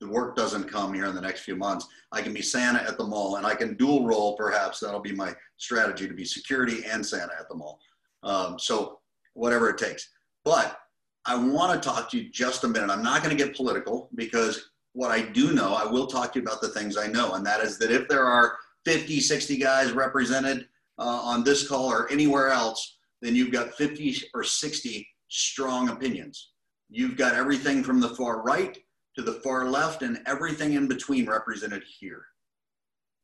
the 0.00 0.08
work 0.08 0.34
doesn't 0.34 0.64
come 0.64 0.94
here 0.94 1.06
in 1.06 1.14
the 1.14 1.20
next 1.20 1.40
few 1.40 1.56
months, 1.56 1.86
I 2.12 2.22
can 2.22 2.32
be 2.32 2.42
Santa 2.42 2.82
at 2.82 2.96
the 2.96 3.04
mall 3.04 3.36
and 3.36 3.46
I 3.46 3.54
can 3.54 3.74
dual 3.74 4.06
role 4.06 4.36
perhaps. 4.36 4.80
That'll 4.80 5.00
be 5.00 5.12
my 5.12 5.34
strategy 5.58 6.08
to 6.08 6.14
be 6.14 6.24
security 6.24 6.84
and 6.86 7.04
Santa 7.04 7.32
at 7.38 7.48
the 7.48 7.54
mall. 7.54 7.78
Um, 8.22 8.58
so 8.58 9.00
whatever 9.34 9.68
it 9.68 9.78
takes. 9.78 10.10
But 10.44 10.78
I 11.26 11.36
want 11.36 11.80
to 11.80 11.88
talk 11.88 12.10
to 12.10 12.18
you 12.18 12.30
just 12.30 12.64
a 12.64 12.68
minute. 12.68 12.90
I'm 12.90 13.02
not 13.02 13.22
going 13.22 13.36
to 13.36 13.44
get 13.44 13.54
political 13.54 14.08
because 14.14 14.70
what 14.92 15.10
I 15.10 15.22
do 15.22 15.52
know, 15.52 15.74
I 15.74 15.84
will 15.84 16.06
talk 16.06 16.32
to 16.32 16.38
you 16.38 16.44
about 16.44 16.60
the 16.60 16.68
things 16.68 16.96
I 16.96 17.06
know. 17.06 17.34
And 17.34 17.44
that 17.46 17.60
is 17.60 17.78
that 17.78 17.90
if 17.90 18.08
there 18.08 18.24
are 18.24 18.56
50, 18.86 19.20
60 19.20 19.56
guys 19.58 19.92
represented 19.92 20.66
uh, 20.98 21.02
on 21.02 21.44
this 21.44 21.68
call 21.68 21.92
or 21.92 22.10
anywhere 22.10 22.48
else, 22.48 22.96
then 23.20 23.36
you've 23.36 23.52
got 23.52 23.74
50 23.74 24.16
or 24.32 24.42
60 24.42 25.06
strong 25.30 25.88
opinions. 25.88 26.50
You've 26.90 27.16
got 27.16 27.34
everything 27.34 27.82
from 27.82 28.00
the 28.00 28.10
far 28.10 28.42
right 28.42 28.76
to 29.16 29.22
the 29.22 29.40
far 29.44 29.66
left 29.66 30.02
and 30.02 30.20
everything 30.26 30.74
in 30.74 30.88
between 30.88 31.28
represented 31.28 31.82
here. 31.98 32.24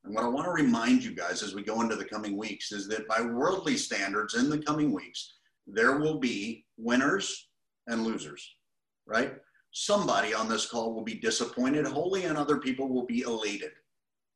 And 0.04 0.14
what 0.14 0.24
I 0.24 0.28
want 0.28 0.46
to 0.46 0.52
remind 0.52 1.02
you 1.02 1.12
guys 1.12 1.42
as 1.42 1.54
we 1.54 1.62
go 1.62 1.80
into 1.80 1.96
the 1.96 2.04
coming 2.04 2.36
weeks 2.36 2.70
is 2.70 2.86
that 2.88 3.08
by 3.08 3.20
worldly 3.20 3.76
standards 3.76 4.34
in 4.34 4.48
the 4.48 4.58
coming 4.58 4.92
weeks, 4.92 5.34
there 5.66 5.98
will 5.98 6.18
be 6.18 6.64
winners 6.76 7.48
and 7.88 8.04
losers, 8.04 8.48
right? 9.06 9.34
Somebody 9.72 10.32
on 10.32 10.48
this 10.48 10.66
call 10.66 10.94
will 10.94 11.02
be 11.02 11.14
disappointed 11.14 11.86
wholly 11.86 12.24
and 12.24 12.38
other 12.38 12.58
people 12.58 12.88
will 12.88 13.04
be 13.04 13.22
elated. 13.22 13.72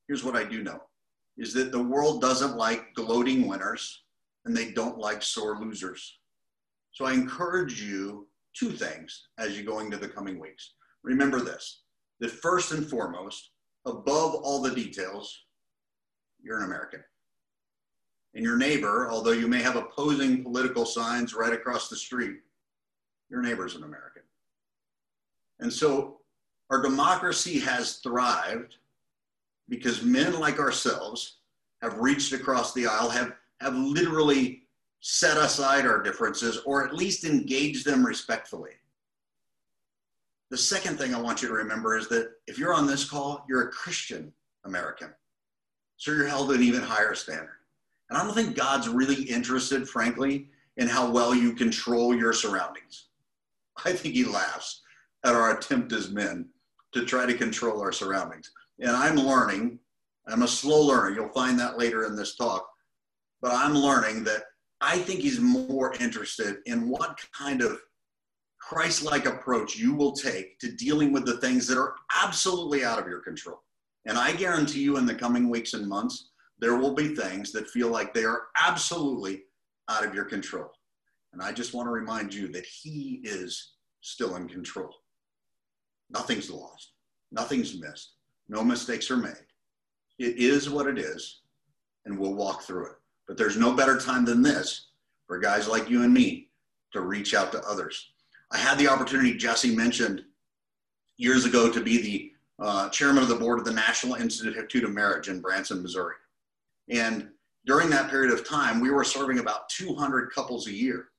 Here's 0.09 0.25
what 0.25 0.37
I 0.37 0.43
do 0.43 0.63
know 0.63 0.81
is 1.39 1.55
that 1.55 1.71
the 1.71 1.83
world 1.83 2.21
doesn't 2.21 2.57
like 2.57 2.93
gloating 2.95 3.47
winners 3.47 4.03
and 4.45 4.57
they 4.57 4.73
don't 4.73 4.99
like 4.99 5.23
sore 5.23 5.59
losers. 5.61 6.20
So 6.93 7.05
I 7.05 7.13
encourage 7.13 7.83
you 7.83 8.27
two 8.55 8.71
things 8.71 9.29
as 9.39 9.57
you 9.57 9.65
go 9.65 9.79
into 9.79 9.97
the 9.97 10.09
coming 10.09 10.39
weeks 10.39 10.75
remember 11.03 11.41
this 11.41 11.83
that 12.21 12.31
first 12.31 12.73
and 12.73 12.87
foremost, 12.87 13.51
above 13.87 14.35
all 14.35 14.61
the 14.61 14.75
details, 14.75 15.45
you're 16.43 16.59
an 16.59 16.65
American. 16.65 17.03
And 18.35 18.45
your 18.45 18.59
neighbor, 18.59 19.09
although 19.11 19.33
you 19.33 19.49
may 19.49 19.63
have 19.63 19.77
opposing 19.77 20.45
political 20.45 20.85
signs 20.85 21.35
right 21.35 21.53
across 21.53 21.89
the 21.89 21.97
street, 21.97 22.37
your 23.31 23.41
neighbor's 23.41 23.75
an 23.75 23.85
American. 23.85 24.23
And 25.61 25.73
so 25.73 26.19
our 26.69 26.83
democracy 26.83 27.59
has 27.61 27.97
thrived 27.97 28.77
because 29.69 30.03
men 30.03 30.39
like 30.39 30.59
ourselves 30.59 31.39
have 31.81 31.99
reached 31.99 32.35
across 32.35 32.75
the 32.75 32.87
aisle, 32.87 33.09
have, 33.09 33.33
have 33.63 33.75
literally 33.75 34.65
set 35.01 35.37
aside 35.37 35.87
our 35.87 36.03
differences 36.03 36.59
or 36.67 36.87
at 36.87 36.95
least 36.95 37.25
engage 37.25 37.85
them 37.85 38.05
respectfully. 38.05 38.73
The 40.51 40.59
second 40.59 40.99
thing 40.99 41.15
I 41.15 41.21
want 41.21 41.43
you 41.43 41.49
to 41.49 41.55
remember 41.55 41.97
is 41.97 42.09
that 42.09 42.33
if 42.47 42.59
you're 42.59 42.75
on 42.75 42.87
this 42.87 43.09
call, 43.09 43.45
you're 43.49 43.69
a 43.69 43.71
Christian 43.71 44.33
American. 44.65 45.11
So 45.97 46.13
you're 46.13 46.27
held 46.27 46.49
to 46.49 46.55
an 46.55 46.63
even 46.63 46.83
higher 46.83 47.15
standard. 47.15 47.59
And 48.09 48.19
I 48.19 48.25
don't 48.25 48.35
think 48.35 48.57
God's 48.57 48.89
really 48.89 49.23
interested, 49.23 49.89
frankly, 49.89 50.49
in 50.77 50.89
how 50.89 51.11
well 51.11 51.35
you 51.35 51.53
control 51.53 52.15
your 52.15 52.33
surroundings. 52.33 53.07
I 53.85 53.93
think 53.93 54.15
he 54.15 54.25
laughs 54.25 54.83
at 55.25 55.35
our 55.35 55.57
attempt 55.57 55.93
as 55.93 56.11
men 56.11 56.49
to 56.93 57.05
try 57.05 57.27
to 57.27 57.35
control 57.35 57.81
our 57.81 57.93
surroundings. 57.93 58.51
And 58.81 58.91
I'm 58.91 59.17
learning, 59.17 59.79
I'm 60.27 60.43
a 60.43 60.49
slow 60.49 60.83
learner. 60.83 61.11
You'll 61.11 61.29
find 61.29 61.59
that 61.61 61.79
later 61.79 62.05
in 62.05 62.17
this 62.17 62.35
talk. 62.35 62.67
But 63.41 63.53
I'm 63.53 63.75
learning 63.75 64.25
that 64.25 64.45
I 64.81 64.99
think 64.99 65.21
he's 65.21 65.41
more 65.41 65.95
interested 66.01 66.59
in 66.67 66.89
what 66.89 67.21
kind 67.37 67.63
of 67.63 67.81
Christ 68.59 69.03
like 69.03 69.27
approach 69.27 69.77
you 69.77 69.95
will 69.95 70.13
take 70.13 70.59
to 70.61 70.73
dealing 70.73 71.13
with 71.13 71.27
the 71.27 71.39
things 71.39 71.67
that 71.67 71.79
are 71.79 71.95
absolutely 72.23 72.85
out 72.85 72.99
of 72.99 73.07
your 73.07 73.21
control. 73.21 73.63
And 74.07 74.17
I 74.17 74.33
guarantee 74.33 74.81
you, 74.81 74.97
in 74.97 75.07
the 75.07 75.15
coming 75.15 75.51
weeks 75.51 75.75
and 75.75 75.89
months, 75.89 76.31
there 76.59 76.77
will 76.77 76.95
be 76.95 77.15
things 77.15 77.53
that 77.53 77.69
feel 77.69 77.89
like 77.89 78.15
they 78.15 78.25
are 78.25 78.43
absolutely 78.63 79.45
out 79.89 80.07
of 80.07 80.15
your 80.15 80.25
control. 80.25 80.71
And 81.33 81.43
I 81.43 81.53
just 81.53 81.75
want 81.75 81.87
to 81.87 81.91
remind 81.91 82.33
you 82.33 82.49
that 82.49 82.67
He 82.67 83.21
is 83.25 83.73
still 84.01 84.37
in 84.37 84.49
control. 84.49 84.95
Nothing's 86.11 86.51
lost, 86.51 86.93
nothing's 87.31 87.79
missed, 87.79 88.15
no 88.49 88.65
mistakes 88.65 89.11
are 89.11 89.17
made. 89.17 89.47
It 90.19 90.39
is 90.39 90.69
what 90.69 90.87
it 90.87 90.99
is, 90.99 91.41
and 92.05 92.19
we'll 92.19 92.35
walk 92.35 92.63
through 92.63 92.87
it. 92.87 92.97
But 93.31 93.37
there's 93.37 93.57
no 93.57 93.73
better 93.73 93.97
time 93.97 94.25
than 94.25 94.43
this 94.43 94.89
for 95.29 95.39
guys 95.39 95.69
like 95.69 95.89
you 95.89 96.03
and 96.03 96.13
me 96.13 96.49
to 96.93 97.01
reach 97.01 97.33
out 97.33 97.53
to 97.53 97.63
others. 97.63 98.11
I 98.51 98.59
had 98.59 98.77
the 98.77 98.89
opportunity, 98.89 99.37
Jesse 99.37 99.73
mentioned 99.73 100.25
years 101.17 101.45
ago, 101.45 101.71
to 101.71 101.81
be 101.81 102.03
the 102.03 102.33
uh, 102.59 102.89
chairman 102.89 103.23
of 103.23 103.29
the 103.29 103.37
board 103.37 103.61
of 103.61 103.65
the 103.65 103.71
National 103.71 104.17
Institute 104.17 104.83
of 104.83 104.91
Marriage 104.91 105.29
in 105.29 105.41
Branson, 105.41 105.81
Missouri. 105.81 106.17
And 106.89 107.29
during 107.67 107.89
that 107.91 108.11
period 108.11 108.35
of 108.35 108.45
time, 108.45 108.81
we 108.81 108.91
were 108.91 109.05
serving 109.05 109.39
about 109.39 109.69
200 109.69 110.33
couples 110.35 110.67
a 110.67 110.73
year. 110.73 111.11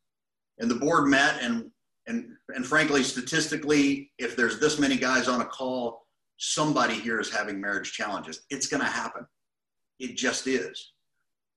And 0.59 0.69
the 0.69 0.75
board 0.75 1.07
met, 1.07 1.41
and, 1.41 1.71
and, 2.07 2.33
and 2.49 2.65
frankly, 2.65 3.03
statistically, 3.03 4.11
if 4.17 4.35
there's 4.35 4.59
this 4.59 4.77
many 4.77 4.97
guys 4.97 5.29
on 5.29 5.39
a 5.39 5.45
call, 5.45 6.07
somebody 6.35 6.95
here 6.95 7.21
is 7.21 7.31
having 7.31 7.61
marriage 7.61 7.93
challenges. 7.93 8.41
It's 8.49 8.67
going 8.67 8.83
to 8.83 8.89
happen. 8.89 9.25
It 9.97 10.17
just 10.17 10.45
is. 10.45 10.91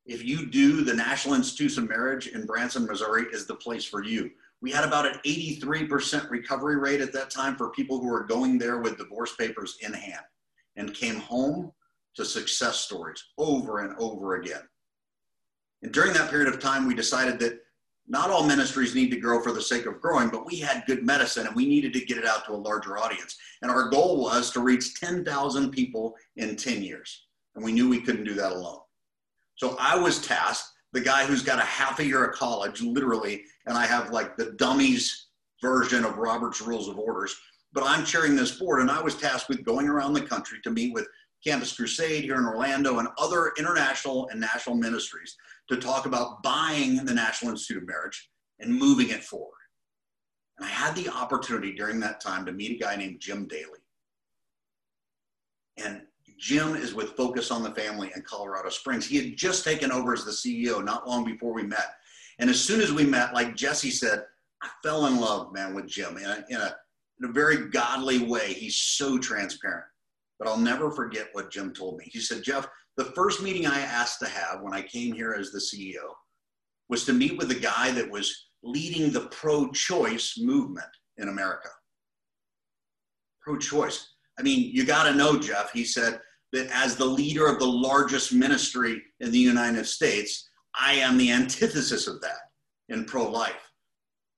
If 0.06 0.22
you 0.22 0.46
do, 0.46 0.82
the 0.82 0.94
National 0.94 1.34
Institute 1.34 1.78
of 1.78 1.88
Marriage 1.88 2.26
in 2.28 2.44
Branson, 2.44 2.86
Missouri 2.86 3.24
is 3.32 3.46
the 3.46 3.54
place 3.54 3.84
for 3.84 4.04
you. 4.04 4.30
We 4.60 4.70
had 4.70 4.84
about 4.84 5.06
an 5.06 5.18
83% 5.24 6.30
recovery 6.30 6.76
rate 6.76 7.00
at 7.00 7.12
that 7.14 7.30
time 7.30 7.56
for 7.56 7.70
people 7.70 7.98
who 7.98 8.08
were 8.08 8.24
going 8.24 8.58
there 8.58 8.80
with 8.80 8.98
divorce 8.98 9.34
papers 9.36 9.78
in 9.80 9.92
hand 9.92 10.22
and 10.76 10.94
came 10.94 11.16
home 11.16 11.72
to 12.16 12.24
success 12.24 12.80
stories 12.80 13.22
over 13.38 13.80
and 13.80 13.96
over 13.98 14.36
again. 14.36 14.62
And 15.82 15.92
during 15.92 16.12
that 16.14 16.30
period 16.30 16.52
of 16.52 16.60
time, 16.60 16.86
we 16.86 16.94
decided 16.94 17.38
that 17.40 17.60
not 18.06 18.30
all 18.30 18.46
ministries 18.46 18.94
need 18.94 19.10
to 19.10 19.20
grow 19.20 19.42
for 19.42 19.52
the 19.52 19.62
sake 19.62 19.86
of 19.86 20.00
growing, 20.00 20.28
but 20.28 20.46
we 20.46 20.56
had 20.56 20.84
good 20.86 21.02
medicine 21.02 21.46
and 21.46 21.56
we 21.56 21.66
needed 21.66 21.94
to 21.94 22.04
get 22.04 22.18
it 22.18 22.26
out 22.26 22.44
to 22.44 22.52
a 22.52 22.56
larger 22.56 22.98
audience. 22.98 23.36
And 23.62 23.70
our 23.70 23.88
goal 23.88 24.20
was 24.20 24.50
to 24.52 24.60
reach 24.60 25.00
10,000 25.00 25.70
people 25.70 26.14
in 26.36 26.56
10 26.56 26.82
years. 26.82 27.24
And 27.54 27.64
we 27.64 27.72
knew 27.72 27.88
we 27.88 28.02
couldn't 28.02 28.24
do 28.24 28.34
that 28.34 28.52
alone. 28.52 28.80
So 29.56 29.76
I 29.78 29.96
was 29.96 30.20
tasked 30.24 30.72
the 30.92 31.00
guy 31.00 31.26
who's 31.26 31.42
got 31.42 31.58
a 31.58 31.62
half 31.62 31.98
a 31.98 32.06
year 32.06 32.24
of 32.24 32.34
college, 32.34 32.80
literally, 32.80 33.42
and 33.66 33.76
I 33.76 33.86
have 33.86 34.10
like 34.10 34.36
the 34.36 34.52
dummies 34.52 35.28
version 35.60 36.04
of 36.04 36.18
Robert's 36.18 36.60
Rules 36.60 36.88
of 36.88 36.98
Orders. 36.98 37.34
But 37.72 37.84
I'm 37.84 38.04
chairing 38.04 38.36
this 38.36 38.58
board, 38.58 38.80
and 38.80 38.90
I 38.90 39.02
was 39.02 39.16
tasked 39.16 39.48
with 39.48 39.64
going 39.64 39.88
around 39.88 40.12
the 40.12 40.20
country 40.20 40.58
to 40.62 40.70
meet 40.70 40.94
with 40.94 41.08
Campus 41.44 41.74
Crusade 41.74 42.24
here 42.24 42.36
in 42.36 42.46
Orlando 42.46 42.98
and 42.98 43.08
other 43.18 43.52
international 43.58 44.28
and 44.28 44.40
national 44.40 44.76
ministries 44.76 45.36
to 45.68 45.76
talk 45.76 46.06
about 46.06 46.42
buying 46.42 47.04
the 47.04 47.12
National 47.12 47.50
Institute 47.50 47.82
of 47.82 47.88
Marriage 47.88 48.30
and 48.60 48.72
moving 48.72 49.10
it 49.10 49.24
forward. 49.24 49.50
And 50.58 50.66
I 50.66 50.70
had 50.70 50.94
the 50.94 51.08
opportunity 51.08 51.72
during 51.74 51.98
that 52.00 52.20
time 52.20 52.46
to 52.46 52.52
meet 52.52 52.80
a 52.80 52.82
guy 52.82 52.96
named 52.96 53.20
Jim 53.20 53.48
Daly. 53.48 53.80
And 55.76 56.02
Jim 56.38 56.74
is 56.74 56.94
with 56.94 57.16
Focus 57.16 57.50
on 57.50 57.62
the 57.62 57.74
Family 57.74 58.10
in 58.14 58.22
Colorado 58.22 58.68
Springs. 58.68 59.06
He 59.06 59.16
had 59.16 59.36
just 59.36 59.64
taken 59.64 59.92
over 59.92 60.12
as 60.12 60.24
the 60.24 60.30
CEO 60.30 60.84
not 60.84 61.06
long 61.06 61.24
before 61.24 61.52
we 61.52 61.62
met. 61.62 61.94
And 62.38 62.50
as 62.50 62.60
soon 62.60 62.80
as 62.80 62.92
we 62.92 63.04
met, 63.04 63.34
like 63.34 63.54
Jesse 63.54 63.90
said, 63.90 64.24
I 64.62 64.68
fell 64.82 65.06
in 65.06 65.20
love, 65.20 65.52
man, 65.52 65.74
with 65.74 65.86
Jim 65.86 66.16
in 66.16 66.24
a, 66.24 66.44
in 66.48 66.56
a, 66.56 66.76
in 67.20 67.28
a 67.28 67.32
very 67.32 67.68
godly 67.68 68.24
way. 68.24 68.52
He's 68.52 68.76
so 68.76 69.18
transparent. 69.18 69.84
But 70.38 70.48
I'll 70.48 70.58
never 70.58 70.90
forget 70.90 71.28
what 71.32 71.50
Jim 71.50 71.72
told 71.72 71.98
me. 71.98 72.08
He 72.10 72.20
said, 72.20 72.42
Jeff, 72.42 72.66
the 72.96 73.12
first 73.16 73.42
meeting 73.42 73.66
I 73.66 73.80
asked 73.80 74.20
to 74.20 74.28
have 74.28 74.62
when 74.62 74.72
I 74.72 74.82
came 74.82 75.12
here 75.12 75.36
as 75.38 75.50
the 75.50 75.58
CEO 75.58 76.12
was 76.88 77.04
to 77.04 77.12
meet 77.12 77.38
with 77.38 77.48
the 77.48 77.54
guy 77.54 77.90
that 77.92 78.10
was 78.10 78.48
leading 78.62 79.10
the 79.10 79.28
pro 79.28 79.70
choice 79.70 80.38
movement 80.38 80.86
in 81.18 81.28
America. 81.28 81.68
Pro 83.42 83.58
choice. 83.58 84.13
I 84.38 84.42
mean, 84.42 84.70
you 84.72 84.84
got 84.84 85.04
to 85.04 85.14
know, 85.14 85.38
Jeff, 85.38 85.72
he 85.72 85.84
said 85.84 86.20
that 86.52 86.68
as 86.72 86.96
the 86.96 87.04
leader 87.04 87.46
of 87.46 87.58
the 87.58 87.66
largest 87.66 88.32
ministry 88.32 89.02
in 89.20 89.30
the 89.30 89.38
United 89.38 89.86
States, 89.86 90.48
I 90.78 90.94
am 90.94 91.16
the 91.16 91.30
antithesis 91.30 92.06
of 92.06 92.20
that 92.20 92.50
in 92.88 93.04
pro 93.04 93.30
life. 93.30 93.72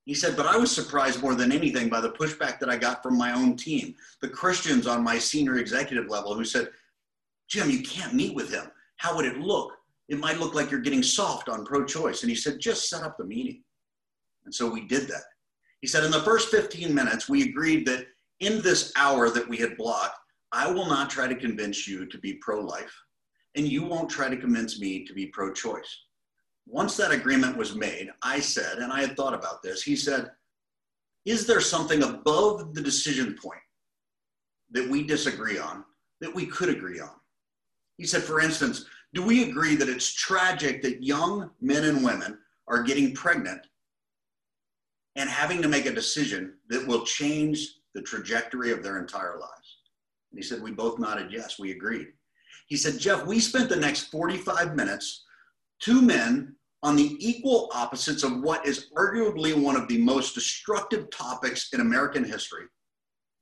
He 0.04 0.14
said, 0.14 0.36
but 0.36 0.46
I 0.46 0.56
was 0.56 0.70
surprised 0.70 1.20
more 1.20 1.34
than 1.34 1.50
anything 1.50 1.88
by 1.88 2.00
the 2.00 2.12
pushback 2.12 2.60
that 2.60 2.70
I 2.70 2.76
got 2.76 3.02
from 3.02 3.18
my 3.18 3.32
own 3.32 3.56
team, 3.56 3.94
the 4.22 4.28
Christians 4.28 4.86
on 4.86 5.02
my 5.02 5.18
senior 5.18 5.58
executive 5.58 6.08
level 6.08 6.34
who 6.34 6.44
said, 6.44 6.68
Jim, 7.48 7.70
you 7.70 7.82
can't 7.82 8.14
meet 8.14 8.34
with 8.34 8.52
him. 8.52 8.66
How 8.98 9.16
would 9.16 9.24
it 9.24 9.38
look? 9.38 9.72
It 10.08 10.20
might 10.20 10.38
look 10.38 10.54
like 10.54 10.70
you're 10.70 10.80
getting 10.80 11.02
soft 11.02 11.48
on 11.48 11.64
pro 11.64 11.84
choice. 11.84 12.22
And 12.22 12.30
he 12.30 12.36
said, 12.36 12.60
just 12.60 12.88
set 12.88 13.02
up 13.02 13.16
the 13.18 13.24
meeting. 13.24 13.62
And 14.44 14.54
so 14.54 14.70
we 14.70 14.86
did 14.86 15.08
that. 15.08 15.24
He 15.80 15.88
said, 15.88 16.04
in 16.04 16.12
the 16.12 16.22
first 16.22 16.50
15 16.50 16.94
minutes, 16.94 17.28
we 17.28 17.42
agreed 17.42 17.86
that 17.86 18.06
in 18.40 18.60
this 18.62 18.92
hour 18.96 19.30
that 19.30 19.48
we 19.48 19.56
had 19.56 19.76
blocked, 19.76 20.18
I 20.52 20.70
will 20.70 20.86
not 20.86 21.10
try 21.10 21.26
to 21.26 21.34
convince 21.34 21.86
you 21.86 22.06
to 22.06 22.18
be 22.18 22.34
pro 22.34 22.60
life, 22.60 22.94
and 23.54 23.66
you 23.66 23.84
won't 23.84 24.10
try 24.10 24.28
to 24.28 24.36
convince 24.36 24.78
me 24.78 25.04
to 25.04 25.14
be 25.14 25.26
pro 25.26 25.52
choice. 25.52 26.04
Once 26.66 26.96
that 26.96 27.12
agreement 27.12 27.56
was 27.56 27.74
made, 27.74 28.10
I 28.22 28.40
said, 28.40 28.78
and 28.78 28.92
I 28.92 29.00
had 29.00 29.16
thought 29.16 29.34
about 29.34 29.62
this, 29.62 29.82
he 29.82 29.96
said, 29.96 30.30
Is 31.24 31.46
there 31.46 31.60
something 31.60 32.02
above 32.02 32.74
the 32.74 32.82
decision 32.82 33.36
point 33.42 33.60
that 34.70 34.88
we 34.88 35.02
disagree 35.02 35.58
on 35.58 35.84
that 36.20 36.34
we 36.34 36.46
could 36.46 36.68
agree 36.68 37.00
on? 37.00 37.10
He 37.98 38.06
said, 38.06 38.22
For 38.22 38.40
instance, 38.40 38.84
do 39.14 39.22
we 39.22 39.48
agree 39.48 39.76
that 39.76 39.88
it's 39.88 40.12
tragic 40.12 40.82
that 40.82 41.02
young 41.02 41.50
men 41.60 41.84
and 41.84 42.04
women 42.04 42.38
are 42.68 42.82
getting 42.82 43.14
pregnant 43.14 43.60
and 45.14 45.30
having 45.30 45.62
to 45.62 45.68
make 45.68 45.86
a 45.86 45.94
decision 45.94 46.54
that 46.68 46.86
will 46.86 47.04
change 47.04 47.76
the 47.96 48.02
trajectory 48.02 48.70
of 48.70 48.82
their 48.82 48.98
entire 48.98 49.38
lives? 49.40 49.78
And 50.30 50.38
he 50.38 50.42
said, 50.42 50.62
We 50.62 50.70
both 50.70 50.98
nodded 50.98 51.32
yes, 51.32 51.58
we 51.58 51.72
agreed. 51.72 52.08
He 52.68 52.76
said, 52.76 52.98
Jeff, 52.98 53.24
we 53.24 53.40
spent 53.40 53.68
the 53.68 53.76
next 53.76 54.10
45 54.10 54.76
minutes, 54.76 55.24
two 55.80 56.02
men 56.02 56.54
on 56.82 56.94
the 56.94 57.16
equal 57.18 57.70
opposites 57.74 58.22
of 58.22 58.42
what 58.42 58.66
is 58.66 58.90
arguably 58.96 59.54
one 59.54 59.76
of 59.76 59.88
the 59.88 59.98
most 59.98 60.34
destructive 60.34 61.10
topics 61.10 61.72
in 61.72 61.80
American 61.80 62.22
history. 62.22 62.64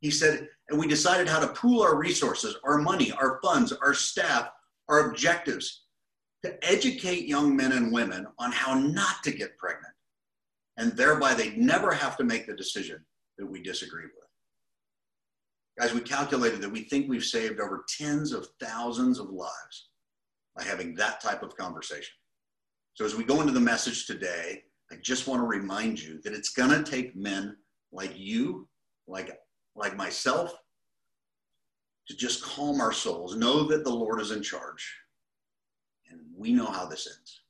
He 0.01 0.11
said, 0.11 0.49
and 0.69 0.79
we 0.79 0.87
decided 0.87 1.29
how 1.29 1.41
to 1.41 1.49
pool 1.49 1.83
our 1.83 1.97
resources, 1.97 2.57
our 2.65 2.79
money, 2.79 3.11
our 3.13 3.41
funds, 3.43 3.73
our 3.73 3.95
staff, 3.95 4.51
our 4.89 5.11
objectives 5.11 5.85
to 6.45 6.65
educate 6.65 7.27
young 7.27 7.57
men 7.57 7.73
and 7.73 7.93
women 7.93 8.27
on 8.39 8.53
how 8.53 8.75
not 8.75 9.23
to 9.25 9.31
get 9.31 9.57
pregnant. 9.57 9.93
And 10.77 10.93
thereby 10.93 11.35
they'd 11.35 11.57
never 11.57 11.93
have 11.93 12.17
to 12.19 12.25
make 12.25 12.47
the 12.47 12.55
decision 12.55 13.05
that 13.39 13.47
we 13.47 13.63
disagree 13.63 14.05
with. 14.05 14.24
Guys, 15.79 15.93
we 15.93 16.01
calculated 16.01 16.61
that 16.61 16.71
we 16.71 16.83
think 16.83 17.09
we've 17.09 17.25
saved 17.25 17.61
over 17.61 17.85
tens 17.89 18.33
of 18.33 18.47
thousands 18.61 19.19
of 19.19 19.31
lives 19.31 19.89
by 20.57 20.63
having 20.63 20.95
that 20.95 21.21
type 21.21 21.43
of 21.43 21.57
conversation. 21.57 22.15
So, 22.95 23.05
as 23.05 23.17
we 23.17 23.25
go 23.25 23.41
into 23.41 23.53
the 23.53 23.61
message 23.61 24.07
today, 24.07 24.63
I 24.93 24.97
just 25.03 25.27
want 25.27 25.41
to 25.41 25.47
remind 25.47 26.01
you 26.01 26.21
that 26.23 26.33
it's 26.33 26.51
going 26.51 26.71
to 26.71 26.89
take 26.89 27.17
men 27.17 27.57
like 27.91 28.13
you, 28.15 28.69
like, 29.09 29.37
like 29.75 29.97
myself, 29.97 30.55
to 32.07 32.17
just 32.17 32.43
calm 32.43 32.81
our 32.81 32.93
souls, 32.93 33.35
know 33.35 33.65
that 33.65 33.83
the 33.83 33.91
Lord 33.91 34.21
is 34.21 34.31
in 34.31 34.43
charge, 34.43 34.95
and 36.09 36.21
we 36.37 36.53
know 36.53 36.67
how 36.67 36.87
this 36.87 37.09
ends. 37.09 37.41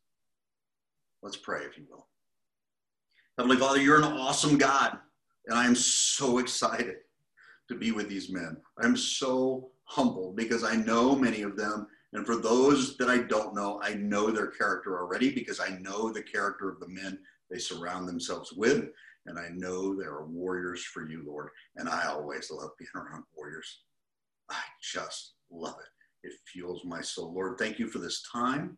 Let's 1.22 1.36
pray, 1.36 1.64
if 1.64 1.76
you 1.76 1.84
will. 1.90 2.06
Heavenly 3.36 3.58
Father, 3.58 3.82
you're 3.82 3.98
an 3.98 4.04
awesome 4.04 4.56
God, 4.56 4.98
and 5.46 5.58
I 5.58 5.66
am 5.66 5.74
so 5.74 6.38
excited 6.38 6.96
to 7.68 7.74
be 7.74 7.92
with 7.92 8.08
these 8.08 8.30
men. 8.30 8.56
I'm 8.78 8.96
so 8.96 9.70
humbled 9.84 10.36
because 10.36 10.64
I 10.64 10.76
know 10.76 11.14
many 11.14 11.42
of 11.42 11.56
them. 11.56 11.86
And 12.12 12.26
for 12.26 12.36
those 12.36 12.96
that 12.98 13.08
I 13.08 13.18
don't 13.18 13.54
know, 13.54 13.80
I 13.82 13.94
know 13.94 14.30
their 14.30 14.48
character 14.48 14.98
already 14.98 15.32
because 15.32 15.60
I 15.60 15.78
know 15.80 16.12
the 16.12 16.22
character 16.22 16.70
of 16.70 16.80
the 16.80 16.88
men 16.88 17.18
they 17.50 17.58
surround 17.58 18.08
themselves 18.08 18.52
with. 18.52 18.88
And 19.26 19.38
I 19.38 19.48
know 19.52 19.94
they 19.94 20.04
are 20.04 20.26
warriors 20.26 20.84
for 20.84 21.08
you, 21.08 21.24
Lord. 21.26 21.48
And 21.76 21.88
I 21.88 22.06
always 22.06 22.50
love 22.50 22.70
being 22.78 22.90
around 22.94 23.24
warriors. 23.36 23.80
I 24.50 24.60
just 24.82 25.34
love 25.50 25.76
it. 25.78 26.28
It 26.28 26.34
fuels 26.46 26.82
my 26.84 27.00
soul. 27.00 27.32
Lord, 27.34 27.58
thank 27.58 27.78
you 27.78 27.88
for 27.88 27.98
this 27.98 28.22
time. 28.30 28.76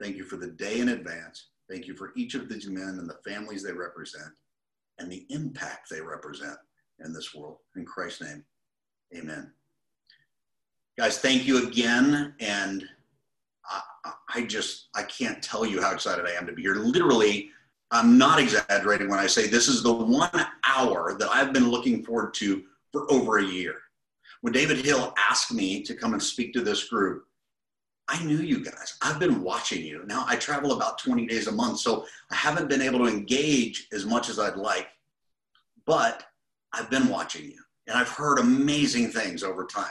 Thank 0.00 0.16
you 0.16 0.24
for 0.24 0.36
the 0.36 0.52
day 0.52 0.80
in 0.80 0.90
advance. 0.90 1.48
Thank 1.70 1.86
you 1.86 1.96
for 1.96 2.12
each 2.16 2.34
of 2.34 2.48
these 2.48 2.68
men 2.68 2.98
and 2.98 3.08
the 3.08 3.18
families 3.28 3.62
they 3.62 3.72
represent 3.72 4.32
and 4.98 5.10
the 5.10 5.26
impact 5.30 5.88
they 5.90 6.00
represent 6.00 6.56
in 7.04 7.12
this 7.12 7.34
world. 7.34 7.58
In 7.76 7.84
Christ's 7.84 8.22
name, 8.22 8.44
amen. 9.16 9.52
Guys, 10.98 11.18
thank 11.18 11.46
you 11.46 11.66
again. 11.66 12.34
And 12.40 12.84
I, 13.64 14.12
I 14.34 14.42
just, 14.42 14.88
I 14.94 15.02
can't 15.04 15.42
tell 15.42 15.64
you 15.64 15.80
how 15.80 15.92
excited 15.92 16.26
I 16.26 16.32
am 16.32 16.46
to 16.46 16.52
be 16.52 16.62
here. 16.62 16.74
Literally, 16.74 17.50
I'm 17.90 18.18
not 18.18 18.38
exaggerating 18.38 19.08
when 19.08 19.18
I 19.18 19.26
say 19.26 19.46
this 19.46 19.68
is 19.68 19.82
the 19.82 19.92
one 19.92 20.46
hour 20.66 21.16
that 21.18 21.28
I've 21.30 21.52
been 21.52 21.70
looking 21.70 22.04
forward 22.04 22.34
to 22.34 22.64
for 22.92 23.10
over 23.12 23.38
a 23.38 23.44
year. 23.44 23.76
When 24.40 24.52
David 24.52 24.78
Hill 24.78 25.14
asked 25.30 25.52
me 25.52 25.82
to 25.82 25.94
come 25.94 26.12
and 26.12 26.22
speak 26.22 26.52
to 26.52 26.60
this 26.62 26.88
group, 26.88 27.24
I 28.08 28.22
knew 28.24 28.38
you 28.38 28.64
guys. 28.64 28.96
I've 29.02 29.18
been 29.18 29.42
watching 29.42 29.84
you. 29.84 30.02
Now 30.06 30.24
I 30.26 30.36
travel 30.36 30.72
about 30.72 30.98
20 30.98 31.26
days 31.26 31.46
a 31.46 31.52
month, 31.52 31.78
so 31.80 32.06
I 32.30 32.36
haven't 32.36 32.68
been 32.68 32.80
able 32.80 33.00
to 33.00 33.06
engage 33.06 33.86
as 33.92 34.06
much 34.06 34.30
as 34.30 34.38
I'd 34.38 34.56
like, 34.56 34.88
but 35.84 36.24
I've 36.72 36.90
been 36.90 37.08
watching 37.08 37.46
you 37.46 37.60
and 37.86 37.96
I've 37.96 38.08
heard 38.08 38.38
amazing 38.38 39.10
things 39.10 39.42
over 39.42 39.64
time. 39.64 39.86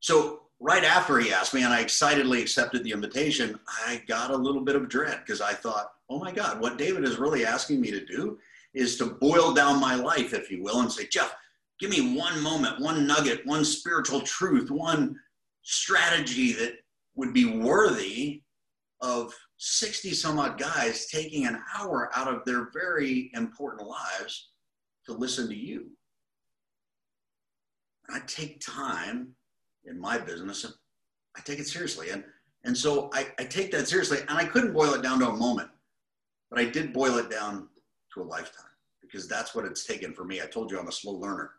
So 0.00 0.42
right 0.60 0.84
after 0.84 1.18
he 1.18 1.32
asked 1.32 1.54
me 1.54 1.62
and 1.62 1.72
I 1.72 1.80
excitedly 1.80 2.40
accepted 2.40 2.84
the 2.84 2.92
invitation, 2.92 3.58
I 3.86 4.02
got 4.06 4.30
a 4.30 4.36
little 4.36 4.62
bit 4.62 4.76
of 4.76 4.88
dread 4.88 5.20
because 5.24 5.40
I 5.40 5.52
thought, 5.52 5.92
oh 6.10 6.18
my 6.18 6.32
God, 6.32 6.60
what 6.60 6.78
David 6.78 7.04
is 7.04 7.18
really 7.18 7.46
asking 7.46 7.80
me 7.80 7.90
to 7.90 8.04
do 8.04 8.38
is 8.74 8.96
to 8.96 9.06
boil 9.06 9.52
down 9.52 9.80
my 9.80 9.94
life, 9.94 10.34
if 10.34 10.50
you 10.50 10.62
will, 10.62 10.80
and 10.80 10.90
say, 10.90 11.06
Jeff, 11.06 11.34
give 11.78 11.90
me 11.90 12.16
one 12.16 12.40
moment, 12.42 12.80
one 12.80 13.06
nugget, 13.06 13.46
one 13.46 13.64
spiritual 13.64 14.20
truth, 14.20 14.70
one 14.70 15.16
strategy 15.62 16.52
that 16.52 16.74
would 17.14 17.32
be 17.32 17.58
worthy 17.58 18.42
of 19.00 19.32
60 19.58 20.12
some 20.12 20.38
odd 20.38 20.58
guys 20.58 21.06
taking 21.06 21.46
an 21.46 21.60
hour 21.76 22.10
out 22.14 22.28
of 22.28 22.44
their 22.44 22.70
very 22.72 23.30
important 23.34 23.86
lives 23.86 24.50
to 25.06 25.12
listen 25.12 25.48
to 25.48 25.54
you. 25.54 25.86
And 28.08 28.16
I 28.16 28.26
take 28.26 28.60
time 28.60 29.28
in 29.84 29.98
my 29.98 30.18
business 30.18 30.64
and 30.64 30.74
I 31.36 31.40
take 31.40 31.58
it 31.58 31.66
seriously. 31.66 32.10
And, 32.10 32.24
and 32.64 32.76
so 32.76 33.10
I, 33.12 33.28
I 33.38 33.44
take 33.44 33.70
that 33.72 33.88
seriously. 33.88 34.18
And 34.28 34.38
I 34.38 34.44
couldn't 34.44 34.72
boil 34.72 34.94
it 34.94 35.02
down 35.02 35.18
to 35.20 35.28
a 35.28 35.36
moment, 35.36 35.70
but 36.50 36.58
I 36.58 36.64
did 36.64 36.92
boil 36.92 37.18
it 37.18 37.30
down 37.30 37.68
to 38.14 38.22
a 38.22 38.24
lifetime 38.24 38.64
because 39.00 39.28
that's 39.28 39.54
what 39.54 39.64
it's 39.64 39.84
taken 39.84 40.12
for 40.12 40.24
me. 40.24 40.40
I 40.40 40.46
told 40.46 40.70
you 40.70 40.78
I'm 40.78 40.88
a 40.88 40.92
slow 40.92 41.12
learner. 41.12 41.52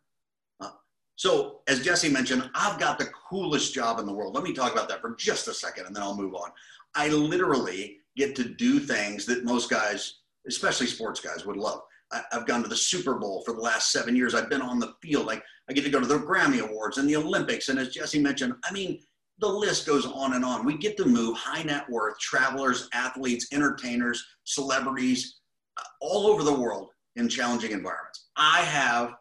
Uh, 0.60 0.72
so, 1.16 1.62
as 1.68 1.84
Jesse 1.84 2.10
mentioned, 2.10 2.50
I've 2.54 2.80
got 2.80 2.98
the 2.98 3.10
coolest 3.30 3.74
job 3.74 4.00
in 4.00 4.06
the 4.06 4.14
world. 4.14 4.36
Let 4.36 4.44
me 4.44 4.54
talk 4.54 4.74
about 4.74 4.90
that 4.90 5.02
for 5.02 5.16
just 5.16 5.48
a 5.48 5.54
second 5.54 5.86
and 5.86 5.96
then 5.96 6.04
I'll 6.04 6.18
move 6.18 6.36
on. 6.36 6.52
I 6.96 7.10
literally 7.10 8.00
get 8.16 8.36
to 8.38 8.44
do 8.44 8.80
things 8.80 9.26
that 9.26 9.44
most 9.44 9.70
guys, 9.70 10.20
especially 10.48 10.88
sports 10.88 11.20
guys, 11.20 11.46
would 11.46 11.58
love. 11.58 11.82
I, 12.12 12.22
have 12.32 12.46
gone 12.46 12.64
to 12.64 12.70
the 12.70 12.76
Super 12.76 13.16
Bowl 13.16 13.44
for 13.46 13.54
the 13.54 13.62
last 13.62 13.92
seven 13.92 14.16
years. 14.16 14.34
I've 14.34 14.50
been 14.50 14.62
on 14.62 14.80
the 14.80 14.94
field. 15.02 15.26
Like 15.26 15.44
I 15.70 15.74
get 15.74 15.84
to 15.84 15.90
go 15.90 16.00
to 16.00 16.06
the 16.06 16.20
Grammy 16.20 16.62
Awards 16.62 16.98
and 16.98 17.10
the 17.10 17.16
Olympics. 17.16 17.70
And 17.70 17.80
as 17.80 17.90
Jesse 17.90 18.20
mentioned, 18.20 18.54
I 18.64 18.72
mean, 18.72 19.00
the 19.40 19.48
list 19.48 19.86
goes 19.86 20.06
on 20.06 20.34
and 20.34 20.46
on. 20.46 20.66
We 20.66 20.78
get 20.78 20.98
to 20.98 21.06
move 21.06 21.38
high 21.38 21.64
net 21.64 21.90
worth 21.90 22.20
travelers, 22.20 22.88
athletes, 22.94 23.48
entertainers, 23.52 24.26
celebrities 24.44 25.40
uh, 25.78 25.84
all 26.00 26.28
over 26.28 26.44
the 26.44 26.54
world 26.54 26.90
in 27.16 27.28
challenging 27.28 27.72
environments. 27.72 28.28
I 28.38 28.62
have 28.62 29.16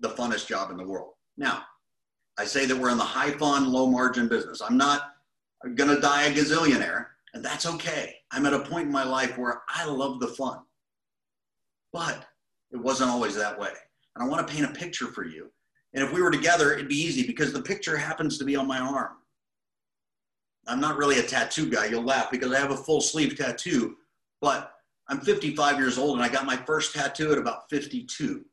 the 0.00 0.10
funnest 0.10 0.46
job 0.46 0.70
in 0.70 0.76
the 0.76 0.86
world. 0.86 1.12
Now, 1.36 1.62
I 2.38 2.44
say 2.44 2.66
that 2.66 2.76
we're 2.76 2.90
in 2.90 2.98
the 2.98 3.04
high 3.04 3.30
fun, 3.32 3.72
low 3.72 3.86
margin 3.86 4.28
business. 4.28 4.60
I'm 4.60 4.76
not 4.76 5.14
going 5.74 5.94
to 5.94 6.00
die 6.00 6.24
a 6.24 6.34
gazillionaire, 6.34 7.06
and 7.34 7.44
that's 7.44 7.66
okay. 7.66 8.16
I'm 8.30 8.46
at 8.46 8.54
a 8.54 8.60
point 8.60 8.86
in 8.86 8.92
my 8.92 9.04
life 9.04 9.38
where 9.38 9.62
I 9.68 9.86
love 9.86 10.20
the 10.20 10.28
fun. 10.28 10.60
But 11.96 12.26
it 12.72 12.76
wasn't 12.76 13.08
always 13.08 13.34
that 13.36 13.58
way. 13.58 13.72
And 14.14 14.22
I 14.22 14.28
want 14.28 14.46
to 14.46 14.52
paint 14.52 14.66
a 14.66 14.78
picture 14.78 15.06
for 15.06 15.24
you. 15.24 15.50
And 15.94 16.04
if 16.04 16.12
we 16.12 16.20
were 16.20 16.30
together, 16.30 16.74
it'd 16.74 16.90
be 16.90 17.00
easy 17.00 17.26
because 17.26 17.54
the 17.54 17.62
picture 17.62 17.96
happens 17.96 18.36
to 18.36 18.44
be 18.44 18.54
on 18.54 18.66
my 18.66 18.78
arm. 18.78 19.12
I'm 20.66 20.78
not 20.78 20.98
really 20.98 21.20
a 21.20 21.22
tattoo 21.22 21.70
guy. 21.70 21.86
You'll 21.86 22.02
laugh 22.02 22.30
because 22.30 22.52
I 22.52 22.58
have 22.58 22.70
a 22.70 22.76
full 22.76 23.00
sleeve 23.00 23.34
tattoo, 23.34 23.96
but 24.42 24.74
I'm 25.08 25.20
55 25.20 25.78
years 25.78 25.96
old 25.96 26.16
and 26.16 26.22
I 26.22 26.28
got 26.28 26.44
my 26.44 26.56
first 26.56 26.94
tattoo 26.94 27.32
at 27.32 27.38
about 27.38 27.70
52 27.70 28.44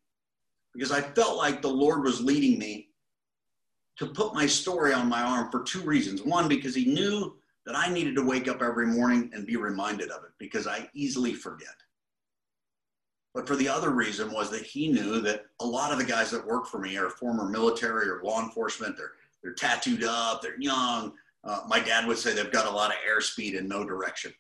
because 0.73 0.93
I 0.93 1.01
felt 1.01 1.35
like 1.35 1.61
the 1.61 1.67
Lord 1.67 2.03
was 2.05 2.21
leading 2.21 2.57
me 2.57 2.91
to 3.97 4.05
put 4.05 4.33
my 4.33 4.45
story 4.45 4.93
on 4.93 5.09
my 5.09 5.21
arm 5.21 5.51
for 5.51 5.63
two 5.63 5.81
reasons. 5.81 6.23
One, 6.23 6.47
because 6.47 6.75
He 6.75 6.85
knew 6.85 7.35
that 7.65 7.75
I 7.75 7.89
needed 7.89 8.15
to 8.15 8.25
wake 8.25 8.47
up 8.47 8.61
every 8.61 8.87
morning 8.87 9.31
and 9.33 9.45
be 9.45 9.57
reminded 9.57 10.11
of 10.11 10.23
it 10.23 10.31
because 10.39 10.65
I 10.65 10.89
easily 10.93 11.33
forget. 11.33 11.75
But 13.33 13.47
for 13.47 13.55
the 13.55 13.67
other 13.67 13.89
reason 13.89 14.31
was 14.31 14.49
that 14.51 14.63
he 14.63 14.89
knew 14.89 15.19
that 15.21 15.45
a 15.59 15.65
lot 15.65 15.91
of 15.91 15.97
the 15.97 16.05
guys 16.05 16.29
that 16.31 16.45
work 16.45 16.67
for 16.67 16.79
me 16.79 16.97
are 16.97 17.09
former 17.09 17.49
military 17.49 18.07
or 18.07 18.21
law 18.23 18.41
enforcement. 18.41 18.95
They're 18.95 19.13
they're 19.43 19.53
tattooed 19.53 20.03
up. 20.03 20.41
They're 20.41 20.59
young. 20.59 21.13
Uh, 21.43 21.61
my 21.67 21.79
dad 21.79 22.07
would 22.07 22.17
say 22.17 22.33
they've 22.33 22.51
got 22.51 22.65
a 22.65 22.71
lot 22.71 22.91
of 22.91 22.97
airspeed 23.07 23.55
in 23.55 23.67
no 23.67 23.83
direction. 23.83 24.33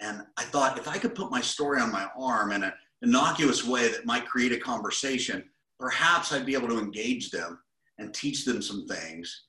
And 0.00 0.22
I 0.36 0.44
thought 0.44 0.78
if 0.78 0.88
I 0.88 0.98
could 0.98 1.14
put 1.14 1.30
my 1.30 1.40
story 1.40 1.80
on 1.80 1.92
my 1.92 2.08
arm 2.18 2.52
in 2.52 2.62
an 2.64 2.72
innocuous 3.02 3.64
way 3.64 3.88
that 3.88 4.06
might 4.06 4.26
create 4.26 4.52
a 4.52 4.58
conversation, 4.58 5.44
perhaps 5.78 6.32
I'd 6.32 6.46
be 6.46 6.54
able 6.54 6.68
to 6.68 6.78
engage 6.78 7.30
them 7.30 7.58
and 7.98 8.14
teach 8.14 8.44
them 8.44 8.62
some 8.62 8.88
things 8.88 9.44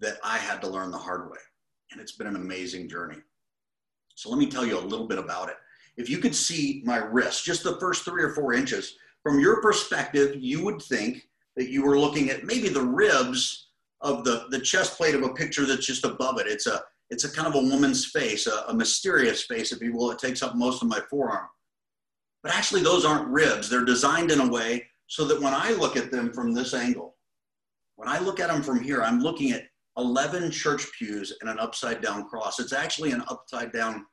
that 0.00 0.18
I 0.24 0.38
had 0.38 0.62
to 0.62 0.68
learn 0.68 0.90
the 0.90 0.98
hard 0.98 1.30
way. 1.30 1.38
And 1.92 2.00
it's 2.00 2.12
been 2.12 2.26
an 2.26 2.36
amazing 2.36 2.88
journey. 2.88 3.18
So 4.14 4.30
let 4.30 4.38
me 4.38 4.46
tell 4.46 4.64
you 4.64 4.78
a 4.78 4.80
little 4.80 5.06
bit 5.06 5.18
about 5.18 5.50
it. 5.50 5.56
If 6.00 6.08
you 6.08 6.16
could 6.18 6.34
see 6.34 6.82
my 6.86 6.96
wrist, 6.96 7.44
just 7.44 7.62
the 7.62 7.78
first 7.78 8.04
three 8.04 8.22
or 8.22 8.30
four 8.30 8.54
inches, 8.54 8.96
from 9.22 9.38
your 9.38 9.60
perspective, 9.60 10.34
you 10.38 10.64
would 10.64 10.80
think 10.80 11.28
that 11.56 11.68
you 11.68 11.84
were 11.84 11.98
looking 11.98 12.30
at 12.30 12.44
maybe 12.44 12.70
the 12.70 12.82
ribs 12.82 13.68
of 14.00 14.24
the, 14.24 14.46
the 14.48 14.60
chest 14.60 14.96
plate 14.96 15.14
of 15.14 15.22
a 15.22 15.34
picture 15.34 15.66
that's 15.66 15.84
just 15.84 16.06
above 16.06 16.40
it. 16.40 16.46
It's 16.46 16.66
a, 16.66 16.80
it's 17.10 17.24
a 17.24 17.30
kind 17.30 17.46
of 17.46 17.54
a 17.54 17.68
woman's 17.68 18.06
face, 18.06 18.46
a, 18.46 18.64
a 18.68 18.74
mysterious 18.74 19.42
face, 19.44 19.72
if 19.72 19.82
you 19.82 19.92
will. 19.92 20.10
It 20.10 20.18
takes 20.18 20.42
up 20.42 20.56
most 20.56 20.82
of 20.82 20.88
my 20.88 21.00
forearm. 21.10 21.48
But 22.42 22.54
actually, 22.54 22.82
those 22.82 23.04
aren't 23.04 23.28
ribs. 23.28 23.68
They're 23.68 23.84
designed 23.84 24.30
in 24.30 24.40
a 24.40 24.48
way 24.48 24.86
so 25.06 25.26
that 25.26 25.40
when 25.42 25.52
I 25.52 25.72
look 25.72 25.98
at 25.98 26.10
them 26.10 26.32
from 26.32 26.54
this 26.54 26.72
angle, 26.72 27.16
when 27.96 28.08
I 28.08 28.20
look 28.20 28.40
at 28.40 28.48
them 28.48 28.62
from 28.62 28.80
here, 28.80 29.02
I'm 29.02 29.20
looking 29.20 29.50
at 29.50 29.64
11 29.98 30.50
church 30.50 30.86
pews 30.98 31.36
and 31.42 31.50
an 31.50 31.58
upside 31.58 32.00
down 32.00 32.26
cross. 32.26 32.58
It's 32.58 32.72
actually 32.72 33.10
an 33.10 33.22
upside 33.28 33.70
down 33.72 34.06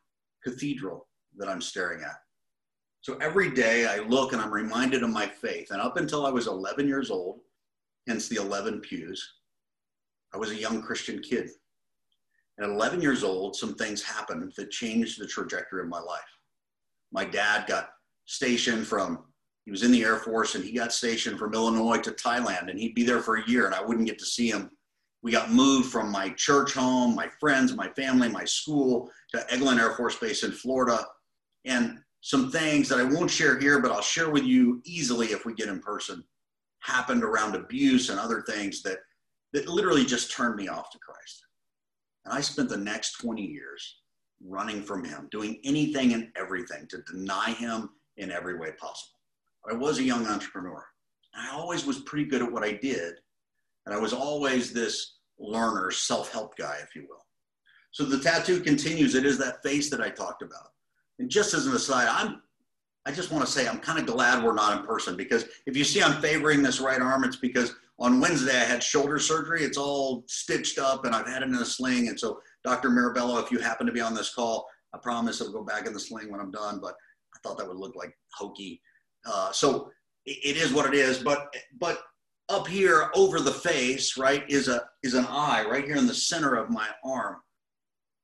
cathedral 0.43 1.06
that 1.37 1.49
I'm 1.49 1.61
staring 1.61 2.03
at. 2.03 2.17
So 3.01 3.15
every 3.17 3.51
day 3.51 3.85
I 3.85 3.99
look 3.99 4.33
and 4.33 4.41
I'm 4.41 4.53
reminded 4.53 5.03
of 5.03 5.09
my 5.09 5.27
faith. 5.27 5.71
And 5.71 5.81
up 5.81 5.97
until 5.97 6.25
I 6.25 6.29
was 6.29 6.47
11 6.47 6.87
years 6.87 7.09
old, 7.09 7.39
hence 8.07 8.27
the 8.27 8.41
11 8.41 8.81
pews, 8.81 9.25
I 10.33 10.37
was 10.37 10.51
a 10.51 10.55
young 10.55 10.81
Christian 10.81 11.19
kid. 11.21 11.49
At 12.59 12.67
11 12.69 13.01
years 13.01 13.23
old, 13.23 13.55
some 13.55 13.75
things 13.75 14.01
happened 14.01 14.51
that 14.57 14.71
changed 14.71 15.19
the 15.19 15.27
trajectory 15.27 15.83
of 15.83 15.89
my 15.89 15.99
life. 15.99 16.21
My 17.11 17.23
dad 17.23 17.67
got 17.67 17.89
stationed 18.25 18.87
from 18.87 19.23
he 19.63 19.71
was 19.71 19.83
in 19.83 19.91
the 19.91 20.03
Air 20.03 20.17
Force 20.17 20.55
and 20.55 20.63
he 20.63 20.71
got 20.71 20.93
stationed 20.93 21.37
from 21.37 21.53
Illinois 21.53 21.97
to 21.97 22.11
Thailand 22.11 22.69
and 22.69 22.79
he'd 22.79 22.95
be 22.95 23.03
there 23.03 23.21
for 23.21 23.35
a 23.35 23.49
year 23.49 23.65
and 23.65 23.75
I 23.75 23.83
wouldn't 23.83 24.07
get 24.07 24.17
to 24.19 24.25
see 24.25 24.49
him. 24.49 24.71
We 25.23 25.31
got 25.31 25.51
moved 25.51 25.91
from 25.91 26.09
my 26.09 26.29
church 26.29 26.73
home, 26.73 27.15
my 27.15 27.27
friends, 27.39 27.75
my 27.75 27.89
family, 27.89 28.29
my 28.29 28.45
school 28.45 29.11
to 29.31 29.45
Eglin 29.51 29.77
Air 29.77 29.93
Force 29.95 30.15
Base 30.15 30.43
in 30.43 30.53
Florida. 30.53 31.05
And 31.67 31.99
some 32.21 32.49
things 32.49 32.89
that 32.89 32.99
I 32.99 33.03
won't 33.03 33.29
share 33.29 33.59
here, 33.59 33.79
but 33.79 33.91
I'll 33.91 34.01
share 34.01 34.29
with 34.29 34.43
you 34.43 34.81
easily 34.85 35.27
if 35.27 35.45
we 35.45 35.53
get 35.53 35.67
in 35.67 35.79
person 35.79 36.23
happened 36.79 37.23
around 37.23 37.55
abuse 37.55 38.09
and 38.09 38.19
other 38.19 38.41
things 38.41 38.81
that, 38.83 38.99
that 39.53 39.67
literally 39.67 40.05
just 40.05 40.31
turned 40.31 40.55
me 40.55 40.67
off 40.67 40.89
to 40.91 40.99
Christ. 40.99 41.45
And 42.25 42.33
I 42.33 42.41
spent 42.41 42.69
the 42.69 42.77
next 42.77 43.19
20 43.19 43.41
years 43.41 43.97
running 44.45 44.81
from 44.81 45.03
him, 45.03 45.27
doing 45.31 45.59
anything 45.63 46.13
and 46.13 46.29
everything 46.35 46.87
to 46.87 47.01
deny 47.11 47.51
him 47.51 47.89
in 48.17 48.31
every 48.31 48.57
way 48.57 48.71
possible. 48.71 49.19
I 49.69 49.73
was 49.73 49.99
a 49.99 50.03
young 50.03 50.25
entrepreneur. 50.27 50.85
I 51.35 51.51
always 51.51 51.85
was 51.85 51.99
pretty 51.99 52.25
good 52.25 52.41
at 52.41 52.51
what 52.51 52.63
I 52.63 52.73
did. 52.73 53.15
And 53.85 53.93
I 53.93 53.99
was 53.99 54.13
always 54.13 54.71
this 54.71 55.17
learner, 55.39 55.91
self 55.91 56.31
help 56.31 56.57
guy, 56.57 56.77
if 56.81 56.95
you 56.95 57.05
will. 57.09 57.25
So 57.91 58.03
the 58.03 58.19
tattoo 58.19 58.61
continues. 58.61 59.15
It 59.15 59.25
is 59.25 59.37
that 59.39 59.63
face 59.63 59.89
that 59.89 60.01
I 60.01 60.09
talked 60.09 60.41
about. 60.41 60.71
And 61.19 61.29
just 61.29 61.53
as 61.53 61.65
an 61.65 61.73
aside, 61.73 62.07
I'm 62.09 62.41
I 63.05 63.11
just 63.11 63.31
want 63.31 63.45
to 63.45 63.51
say 63.51 63.67
I'm 63.67 63.79
kind 63.79 63.99
of 63.99 64.05
glad 64.05 64.43
we're 64.43 64.53
not 64.53 64.77
in 64.77 64.85
person 64.85 65.15
because 65.15 65.45
if 65.65 65.77
you 65.77 65.85
see 65.85 66.03
I'm 66.03 66.21
favoring 66.21 66.61
this 66.61 66.81
right 66.81 67.01
arm, 67.01 67.23
it's 67.23 67.37
because 67.37 67.73
on 67.99 68.19
Wednesday 68.19 68.59
I 68.59 68.65
had 68.65 68.83
shoulder 68.83 69.17
surgery. 69.17 69.63
It's 69.63 69.77
all 69.77 70.25
stitched 70.27 70.77
up 70.77 71.05
and 71.05 71.15
I've 71.15 71.25
had 71.25 71.41
it 71.41 71.47
in 71.47 71.55
a 71.55 71.63
sling. 71.63 72.09
And 72.09 72.19
so, 72.19 72.41
Dr. 72.65 72.89
Mirabello, 72.89 73.39
if 73.39 73.49
you 73.49 73.59
happen 73.59 73.87
to 73.87 73.93
be 73.93 74.01
on 74.01 74.13
this 74.13 74.35
call, 74.35 74.67
I 74.93 74.97
promise 74.97 75.39
it'll 75.39 75.53
go 75.53 75.63
back 75.63 75.87
in 75.87 75.93
the 75.93 75.99
sling 76.01 76.29
when 76.29 76.41
I'm 76.41 76.51
done. 76.51 76.79
But 76.81 76.95
I 77.33 77.39
thought 77.43 77.57
that 77.59 77.67
would 77.67 77.77
look 77.77 77.95
like 77.95 78.13
hokey. 78.33 78.81
Uh, 79.25 79.53
so 79.53 79.89
it 80.25 80.57
is 80.57 80.73
what 80.73 80.85
it 80.85 80.93
is. 80.93 81.19
But 81.19 81.53
but 81.79 82.01
up 82.49 82.67
here 82.67 83.09
over 83.15 83.39
the 83.39 83.51
face, 83.51 84.17
right, 84.17 84.43
is 84.49 84.67
a 84.67 84.83
is 85.01 85.13
an 85.13 85.25
eye 85.29 85.65
right 85.69 85.85
here 85.85 85.95
in 85.95 86.07
the 86.07 86.13
center 86.13 86.55
of 86.55 86.69
my 86.69 86.87
arm. 87.05 87.37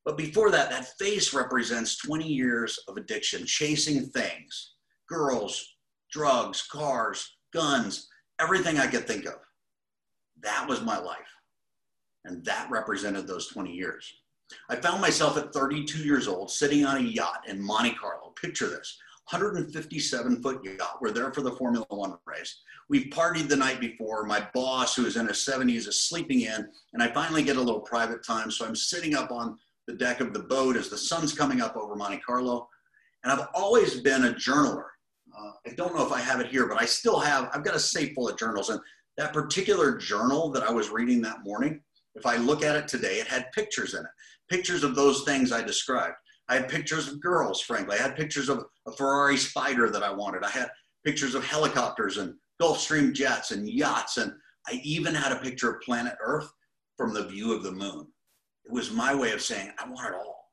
But 0.06 0.18
before 0.18 0.52
that, 0.52 0.70
that 0.70 0.98
face 1.00 1.34
represents 1.34 1.98
20 1.98 2.28
years 2.28 2.78
of 2.88 2.98
addiction, 2.98 3.46
chasing 3.46 4.08
things, 4.08 4.74
girls, 5.08 5.76
drugs, 6.12 6.64
cars, 6.64 7.38
guns, 7.54 8.10
everything 8.40 8.78
I 8.78 8.88
could 8.88 9.08
think 9.08 9.26
of. 9.26 9.36
That 10.42 10.68
was 10.68 10.82
my 10.82 11.00
life. 11.00 11.20
And 12.26 12.44
that 12.46 12.70
represented 12.70 13.28
those 13.28 13.48
20 13.48 13.72
years. 13.72 14.14
I 14.70 14.76
found 14.76 15.02
myself 15.02 15.38
at 15.38 15.54
32 15.54 16.00
years 16.00 16.28
old 16.28 16.52
sitting 16.52 16.86
on 16.86 16.98
a 16.98 17.02
yacht 17.02 17.46
in 17.48 17.62
Monte 17.62 17.96
Carlo. 17.96 18.34
Picture 18.40 18.68
this 18.68 18.98
157 19.32 20.42
foot 20.42 20.64
yacht. 20.64 20.98
We're 21.02 21.12
there 21.12 21.32
for 21.32 21.42
the 21.42 21.52
Formula 21.52 21.86
One 21.90 22.18
race. 22.26 22.62
We've 22.90 23.08
partied 23.08 23.48
the 23.48 23.56
night 23.56 23.80
before. 23.80 24.26
My 24.26 24.48
boss, 24.54 24.96
who 24.96 25.06
is 25.06 25.16
in 25.16 25.28
his 25.28 25.38
70s, 25.38 25.88
is 25.88 26.02
sleeping 26.02 26.42
in, 26.42 26.68
and 26.94 27.02
I 27.02 27.08
finally 27.14 27.42
get 27.42 27.56
a 27.56 27.62
little 27.62 27.82
private 27.82 28.24
time. 28.24 28.52
So 28.52 28.66
I'm 28.66 28.76
sitting 28.76 29.16
up 29.16 29.32
on 29.32 29.58
the 29.88 29.94
deck 29.94 30.20
of 30.20 30.34
the 30.34 30.40
boat 30.44 30.76
as 30.76 30.90
the 30.90 30.98
sun's 30.98 31.34
coming 31.34 31.62
up 31.62 31.76
over 31.76 31.96
Monte 31.96 32.20
Carlo. 32.20 32.68
And 33.24 33.32
I've 33.32 33.48
always 33.54 34.02
been 34.02 34.26
a 34.26 34.34
journaler. 34.34 34.86
Uh, 35.38 35.52
I 35.66 35.72
don't 35.76 35.96
know 35.96 36.06
if 36.06 36.12
I 36.12 36.20
have 36.20 36.40
it 36.40 36.48
here, 36.48 36.68
but 36.68 36.82
I 36.82 36.86
still 36.86 37.20
have, 37.20 37.50
I've 37.54 37.64
got 37.64 37.76
a 37.76 37.80
safe 37.80 38.14
full 38.14 38.30
of 38.30 38.38
journals. 38.38 38.70
And 38.70 38.80
that 39.18 39.34
particular 39.34 39.98
journal 39.98 40.52
that 40.52 40.64
I 40.64 40.72
was 40.72 40.90
reading 40.90 41.22
that 41.22 41.44
morning, 41.44 41.82
if 42.16 42.26
I 42.26 42.38
look 42.38 42.64
at 42.64 42.76
it 42.76 42.88
today, 42.88 43.16
it 43.20 43.28
had 43.28 43.52
pictures 43.52 43.94
in 43.94 44.02
it, 44.02 44.12
pictures 44.50 44.84
of 44.84 44.96
those 44.96 45.24
things 45.24 45.52
I 45.52 45.62
described. 45.64 46.16
I 46.50 46.56
had 46.56 46.70
pictures 46.70 47.08
of 47.08 47.22
girls, 47.22 47.62
frankly. 47.62 47.98
I 47.98 48.02
had 48.02 48.16
pictures 48.16 48.50
of 48.50 48.66
a 48.88 48.92
Ferrari 48.92 49.38
Spider 49.38 49.90
that 49.90 50.04
I 50.04 50.12
wanted. 50.12 50.44
I 50.44 50.50
had 50.50 50.70
pictures 51.06 51.36
of 51.36 51.46
helicopters 51.46 52.18
and 52.18 52.36
Gulfstream 52.62 53.14
jets 53.14 53.52
and 53.52 53.68
yachts. 53.68 54.18
And 54.18 54.34
I 54.68 54.80
even 54.84 55.16
had 55.16 55.32
a 55.32 55.40
picture 55.40 55.72
of 55.72 55.82
planet 55.82 56.16
Earth 56.22 56.52
from 56.98 57.14
the 57.14 57.26
view 57.26 57.54
of 57.54 57.64
the 57.64 57.72
moon. 57.72 58.08
It 58.66 58.72
was 58.72 58.92
my 58.92 59.14
way 59.14 59.32
of 59.32 59.42
saying, 59.42 59.72
I 59.78 59.88
want 59.88 60.08
it 60.08 60.16
all. 60.16 60.44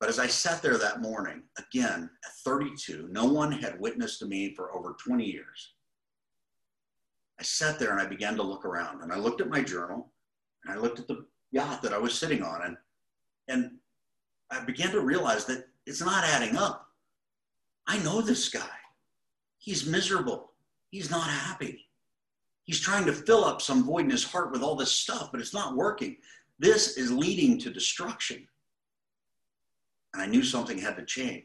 But 0.00 0.08
as 0.08 0.18
I 0.18 0.26
sat 0.26 0.60
there 0.60 0.76
that 0.76 1.00
morning, 1.00 1.42
again, 1.58 2.10
at 2.24 2.32
32, 2.44 3.08
no 3.10 3.24
one 3.24 3.50
had 3.52 3.80
witnessed 3.80 4.18
to 4.18 4.26
me 4.26 4.54
for 4.54 4.76
over 4.76 4.96
20 5.02 5.24
years. 5.24 5.74
I 7.40 7.42
sat 7.42 7.78
there 7.78 7.90
and 7.92 8.00
I 8.00 8.06
began 8.06 8.36
to 8.36 8.42
look 8.42 8.64
around 8.64 9.02
and 9.02 9.12
I 9.12 9.16
looked 9.16 9.40
at 9.40 9.48
my 9.48 9.62
journal 9.62 10.12
and 10.64 10.72
I 10.72 10.80
looked 10.80 10.98
at 10.98 11.08
the 11.08 11.24
yacht 11.52 11.82
that 11.82 11.92
I 11.92 11.98
was 11.98 12.14
sitting 12.14 12.42
on 12.42 12.62
and, 12.62 12.76
and 13.48 13.70
I 14.50 14.64
began 14.64 14.90
to 14.90 15.00
realize 15.00 15.44
that 15.46 15.66
it's 15.86 16.00
not 16.00 16.24
adding 16.24 16.56
up. 16.56 16.86
I 17.86 17.98
know 17.98 18.20
this 18.20 18.48
guy. 18.48 18.60
He's 19.58 19.86
miserable. 19.86 20.52
He's 20.90 21.10
not 21.10 21.28
happy. 21.28 21.86
He's 22.64 22.80
trying 22.80 23.04
to 23.06 23.12
fill 23.12 23.44
up 23.44 23.60
some 23.60 23.84
void 23.84 24.04
in 24.04 24.10
his 24.10 24.24
heart 24.24 24.50
with 24.50 24.62
all 24.62 24.74
this 24.74 24.92
stuff, 24.92 25.30
but 25.30 25.40
it's 25.40 25.54
not 25.54 25.76
working. 25.76 26.16
This 26.58 26.96
is 26.96 27.12
leading 27.12 27.58
to 27.60 27.70
destruction. 27.70 28.46
And 30.12 30.22
I 30.22 30.26
knew 30.26 30.42
something 30.42 30.78
had 30.78 30.96
to 30.96 31.04
change. 31.04 31.44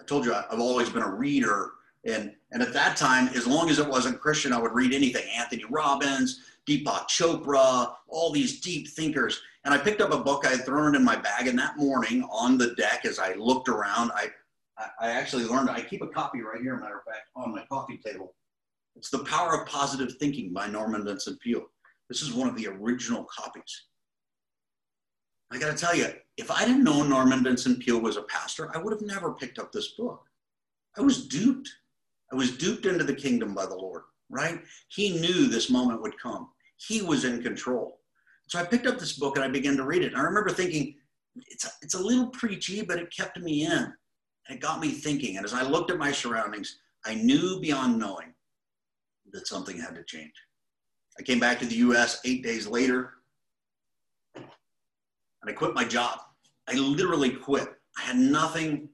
I 0.00 0.04
told 0.04 0.24
you 0.24 0.34
I've 0.34 0.60
always 0.60 0.90
been 0.90 1.02
a 1.02 1.14
reader. 1.14 1.72
And, 2.04 2.32
and 2.52 2.62
at 2.62 2.72
that 2.72 2.96
time, 2.96 3.28
as 3.28 3.46
long 3.46 3.70
as 3.70 3.78
it 3.78 3.88
wasn't 3.88 4.20
Christian, 4.20 4.52
I 4.52 4.58
would 4.60 4.74
read 4.74 4.92
anything 4.92 5.24
Anthony 5.34 5.64
Robbins, 5.70 6.40
Deepak 6.68 7.08
Chopra, 7.08 7.94
all 8.08 8.30
these 8.30 8.60
deep 8.60 8.88
thinkers. 8.88 9.40
And 9.64 9.72
I 9.72 9.78
picked 9.78 10.00
up 10.00 10.12
a 10.12 10.18
book, 10.18 10.46
I 10.46 10.50
had 10.50 10.64
thrown 10.64 10.94
in 10.94 11.02
my 11.02 11.16
bag, 11.16 11.48
and 11.48 11.58
that 11.58 11.76
morning 11.78 12.22
on 12.30 12.58
the 12.58 12.74
deck, 12.74 13.04
as 13.04 13.18
I 13.18 13.34
looked 13.34 13.68
around, 13.68 14.12
I, 14.14 14.28
I 15.00 15.10
actually 15.10 15.44
learned, 15.44 15.70
I 15.70 15.80
keep 15.80 16.02
a 16.02 16.08
copy 16.08 16.42
right 16.42 16.60
here, 16.60 16.76
matter 16.76 16.98
of 16.98 17.04
fact, 17.04 17.30
on 17.34 17.52
my 17.52 17.64
coffee 17.66 17.98
table. 18.04 18.34
It's 18.96 19.10
The 19.10 19.24
Power 19.24 19.60
of 19.60 19.66
Positive 19.66 20.16
Thinking 20.16 20.54
by 20.54 20.68
Norman 20.68 21.04
Vincent 21.04 21.38
Peale. 21.40 21.66
This 22.08 22.22
is 22.22 22.32
one 22.32 22.48
of 22.48 22.56
the 22.56 22.66
original 22.66 23.24
copies. 23.24 23.84
I 25.52 25.58
got 25.58 25.76
to 25.76 25.76
tell 25.76 25.94
you, 25.94 26.06
if 26.38 26.50
I 26.50 26.64
didn't 26.64 26.82
know 26.82 27.02
Norman 27.02 27.44
Vincent 27.44 27.80
Peale 27.80 28.00
was 28.00 28.16
a 28.16 28.22
pastor, 28.22 28.74
I 28.74 28.78
would 28.78 28.94
have 28.94 29.02
never 29.02 29.34
picked 29.34 29.58
up 29.58 29.70
this 29.70 29.88
book. 29.88 30.22
I 30.96 31.02
was 31.02 31.28
duped. 31.28 31.70
I 32.32 32.36
was 32.36 32.56
duped 32.56 32.86
into 32.86 33.04
the 33.04 33.14
kingdom 33.14 33.54
by 33.54 33.66
the 33.66 33.76
Lord, 33.76 34.04
right? 34.30 34.60
He 34.88 35.20
knew 35.20 35.46
this 35.46 35.68
moment 35.68 36.00
would 36.00 36.18
come. 36.18 36.48
He 36.78 37.02
was 37.02 37.24
in 37.24 37.42
control. 37.42 38.00
So 38.48 38.58
I 38.58 38.64
picked 38.64 38.86
up 38.86 38.98
this 38.98 39.18
book 39.18 39.36
and 39.36 39.44
I 39.44 39.48
began 39.48 39.76
to 39.76 39.84
read 39.84 40.02
it. 40.02 40.12
And 40.12 40.16
I 40.16 40.24
remember 40.24 40.50
thinking, 40.50 40.94
it's 41.48 41.66
a, 41.66 41.70
it's 41.82 41.94
a 41.94 42.02
little 42.02 42.28
preachy, 42.28 42.80
but 42.82 42.98
it 42.98 43.14
kept 43.14 43.38
me 43.38 43.66
in. 43.66 43.72
And 43.72 44.56
it 44.56 44.60
got 44.60 44.80
me 44.80 44.90
thinking. 44.90 45.36
And 45.36 45.44
as 45.44 45.52
I 45.52 45.62
looked 45.62 45.90
at 45.90 45.98
my 45.98 46.12
surroundings, 46.12 46.78
I 47.04 47.14
knew 47.14 47.60
beyond 47.60 47.98
knowing 47.98 48.32
that 49.32 49.46
something 49.46 49.78
had 49.78 49.94
to 49.94 50.04
change. 50.04 50.32
I 51.18 51.22
came 51.22 51.40
back 51.40 51.58
to 51.60 51.66
the 51.66 51.76
US 51.76 52.20
eight 52.24 52.42
days 52.42 52.66
later 52.66 53.14
and 54.34 54.44
I 55.46 55.52
quit 55.52 55.74
my 55.74 55.84
job. 55.84 56.18
I 56.68 56.74
literally 56.74 57.30
quit. 57.30 57.68
I 57.96 58.02
had 58.02 58.16
nothing 58.16 58.88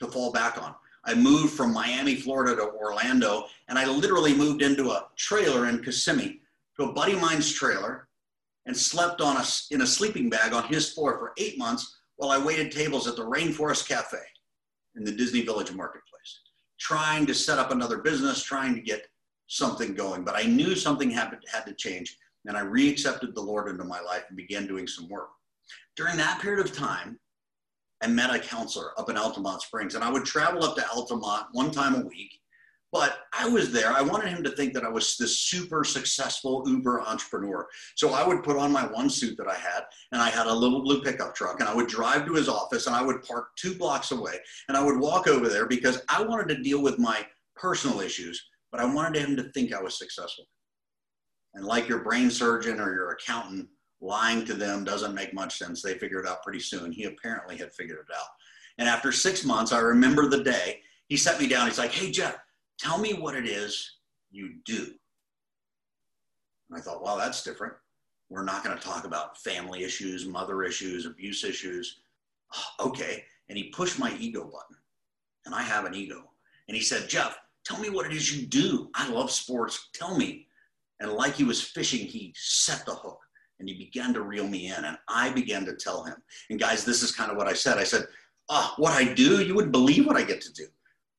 to 0.00 0.06
fall 0.06 0.32
back 0.32 0.62
on. 0.62 0.74
I 1.04 1.14
moved 1.14 1.54
from 1.54 1.72
Miami, 1.72 2.16
Florida 2.16 2.56
to 2.56 2.70
Orlando, 2.72 3.46
and 3.68 3.78
I 3.78 3.86
literally 3.86 4.34
moved 4.34 4.62
into 4.62 4.90
a 4.90 5.06
trailer 5.16 5.68
in 5.68 5.82
Kissimmee 5.82 6.40
to 6.78 6.86
a 6.86 6.92
buddy 6.92 7.12
of 7.12 7.20
mine's 7.20 7.52
trailer 7.52 8.08
and 8.66 8.76
slept 8.76 9.20
on 9.20 9.36
a, 9.36 9.44
in 9.70 9.82
a 9.82 9.86
sleeping 9.86 10.28
bag 10.28 10.52
on 10.52 10.64
his 10.64 10.92
floor 10.92 11.18
for 11.18 11.32
eight 11.38 11.58
months 11.58 11.96
while 12.16 12.30
I 12.30 12.44
waited 12.44 12.72
tables 12.72 13.06
at 13.06 13.16
the 13.16 13.24
Rainforest 13.24 13.86
Cafe 13.88 14.18
in 14.96 15.04
the 15.04 15.12
Disney 15.12 15.42
Village 15.42 15.72
Marketplace, 15.72 16.40
trying 16.78 17.26
to 17.26 17.34
set 17.34 17.58
up 17.58 17.70
another 17.70 17.98
business, 17.98 18.42
trying 18.42 18.74
to 18.74 18.80
get 18.80 19.06
something 19.46 19.94
going. 19.94 20.24
But 20.24 20.36
I 20.36 20.42
knew 20.42 20.74
something 20.74 21.10
had, 21.10 21.36
had 21.52 21.64
to 21.66 21.74
change, 21.74 22.16
and 22.46 22.56
I 22.56 22.62
reaccepted 22.62 23.34
the 23.34 23.42
Lord 23.42 23.68
into 23.68 23.84
my 23.84 24.00
life 24.00 24.24
and 24.28 24.36
began 24.36 24.66
doing 24.66 24.86
some 24.86 25.08
work. 25.08 25.30
During 25.96 26.16
that 26.16 26.40
period 26.40 26.64
of 26.64 26.74
time, 26.74 27.18
I 28.02 28.08
met 28.08 28.34
a 28.34 28.38
counselor 28.38 28.98
up 28.98 29.08
in 29.08 29.16
Altamont 29.16 29.62
Springs, 29.62 29.94
and 29.94 30.04
I 30.04 30.10
would 30.10 30.24
travel 30.24 30.64
up 30.64 30.76
to 30.76 30.88
Altamont 30.90 31.46
one 31.52 31.70
time 31.70 31.94
a 31.94 32.06
week 32.06 32.40
but 32.96 33.18
I 33.38 33.46
was 33.46 33.72
there. 33.72 33.92
I 33.92 34.00
wanted 34.00 34.28
him 34.28 34.42
to 34.44 34.50
think 34.50 34.72
that 34.72 34.82
I 34.82 34.88
was 34.88 35.18
this 35.18 35.38
super 35.40 35.84
successful 35.84 36.62
Uber 36.66 37.02
entrepreneur. 37.02 37.66
So 37.94 38.14
I 38.14 38.26
would 38.26 38.42
put 38.42 38.56
on 38.56 38.72
my 38.72 38.86
one 38.86 39.10
suit 39.10 39.36
that 39.38 39.48
I 39.48 39.54
had, 39.54 39.82
and 40.12 40.22
I 40.22 40.30
had 40.30 40.46
a 40.46 40.54
little 40.54 40.82
blue 40.82 41.02
pickup 41.02 41.34
truck, 41.34 41.60
and 41.60 41.68
I 41.68 41.74
would 41.74 41.88
drive 41.88 42.24
to 42.24 42.32
his 42.32 42.48
office, 42.48 42.86
and 42.86 42.96
I 42.96 43.02
would 43.02 43.22
park 43.22 43.48
two 43.56 43.74
blocks 43.74 44.12
away, 44.12 44.38
and 44.68 44.78
I 44.78 44.82
would 44.82 44.98
walk 44.98 45.28
over 45.28 45.48
there 45.48 45.66
because 45.66 46.00
I 46.08 46.22
wanted 46.22 46.48
to 46.54 46.62
deal 46.62 46.82
with 46.82 46.98
my 46.98 47.26
personal 47.54 48.00
issues, 48.00 48.42
but 48.70 48.80
I 48.80 48.84
wanted 48.84 49.22
him 49.22 49.36
to 49.36 49.50
think 49.50 49.72
I 49.72 49.82
was 49.82 49.98
successful. 49.98 50.44
And 51.54 51.64
like 51.64 51.88
your 51.88 52.04
brain 52.04 52.30
surgeon 52.30 52.80
or 52.80 52.92
your 52.92 53.10
accountant, 53.12 53.68
lying 54.00 54.44
to 54.44 54.54
them 54.54 54.84
doesn't 54.84 55.14
make 55.14 55.32
much 55.32 55.56
sense. 55.58 55.80
They 55.80 55.94
figured 55.94 56.26
it 56.26 56.30
out 56.30 56.42
pretty 56.42 56.60
soon. 56.60 56.92
He 56.92 57.04
apparently 57.04 57.56
had 57.56 57.72
figured 57.72 57.98
it 57.98 58.14
out. 58.14 58.28
And 58.78 58.88
after 58.88 59.10
six 59.10 59.44
months, 59.44 59.72
I 59.72 59.78
remember 59.78 60.28
the 60.28 60.44
day 60.44 60.80
he 61.08 61.16
set 61.16 61.40
me 61.40 61.46
down. 61.48 61.66
He's 61.66 61.78
like, 61.78 61.92
Hey, 61.92 62.10
Jeff, 62.10 62.36
Tell 62.78 62.98
me 62.98 63.14
what 63.14 63.34
it 63.34 63.46
is 63.46 63.98
you 64.30 64.56
do. 64.64 64.92
And 66.68 66.78
I 66.78 66.80
thought, 66.80 67.02
wow, 67.02 67.16
that's 67.16 67.42
different. 67.42 67.74
We're 68.28 68.44
not 68.44 68.64
going 68.64 68.76
to 68.76 68.82
talk 68.82 69.04
about 69.04 69.38
family 69.38 69.84
issues, 69.84 70.26
mother 70.26 70.62
issues, 70.64 71.06
abuse 71.06 71.44
issues. 71.44 72.00
Oh, 72.54 72.88
okay. 72.88 73.24
And 73.48 73.56
he 73.56 73.70
pushed 73.70 73.98
my 73.98 74.14
ego 74.18 74.44
button. 74.44 74.76
And 75.46 75.54
I 75.54 75.62
have 75.62 75.84
an 75.84 75.94
ego. 75.94 76.24
And 76.68 76.76
he 76.76 76.82
said, 76.82 77.08
Jeff, 77.08 77.38
tell 77.66 77.78
me 77.80 77.90
what 77.90 78.06
it 78.06 78.12
is 78.12 78.34
you 78.34 78.46
do. 78.46 78.88
I 78.94 79.08
love 79.10 79.30
sports. 79.30 79.90
Tell 79.92 80.16
me. 80.16 80.46
And 81.00 81.12
like 81.12 81.34
he 81.34 81.44
was 81.44 81.60
fishing, 81.60 82.06
he 82.06 82.32
set 82.36 82.86
the 82.86 82.94
hook 82.94 83.18
and 83.58 83.68
he 83.68 83.74
began 83.76 84.14
to 84.14 84.22
reel 84.22 84.46
me 84.46 84.68
in. 84.68 84.84
And 84.84 84.96
I 85.08 85.30
began 85.30 85.64
to 85.66 85.74
tell 85.74 86.04
him. 86.04 86.16
And 86.48 86.60
guys, 86.60 86.84
this 86.84 87.02
is 87.02 87.12
kind 87.12 87.30
of 87.30 87.36
what 87.36 87.48
I 87.48 87.52
said. 87.52 87.78
I 87.78 87.84
said, 87.84 88.06
oh, 88.48 88.74
what 88.76 88.92
I 88.92 89.12
do, 89.12 89.42
you 89.44 89.54
wouldn't 89.54 89.72
believe 89.72 90.06
what 90.06 90.16
I 90.16 90.22
get 90.22 90.40
to 90.42 90.52
do. 90.52 90.66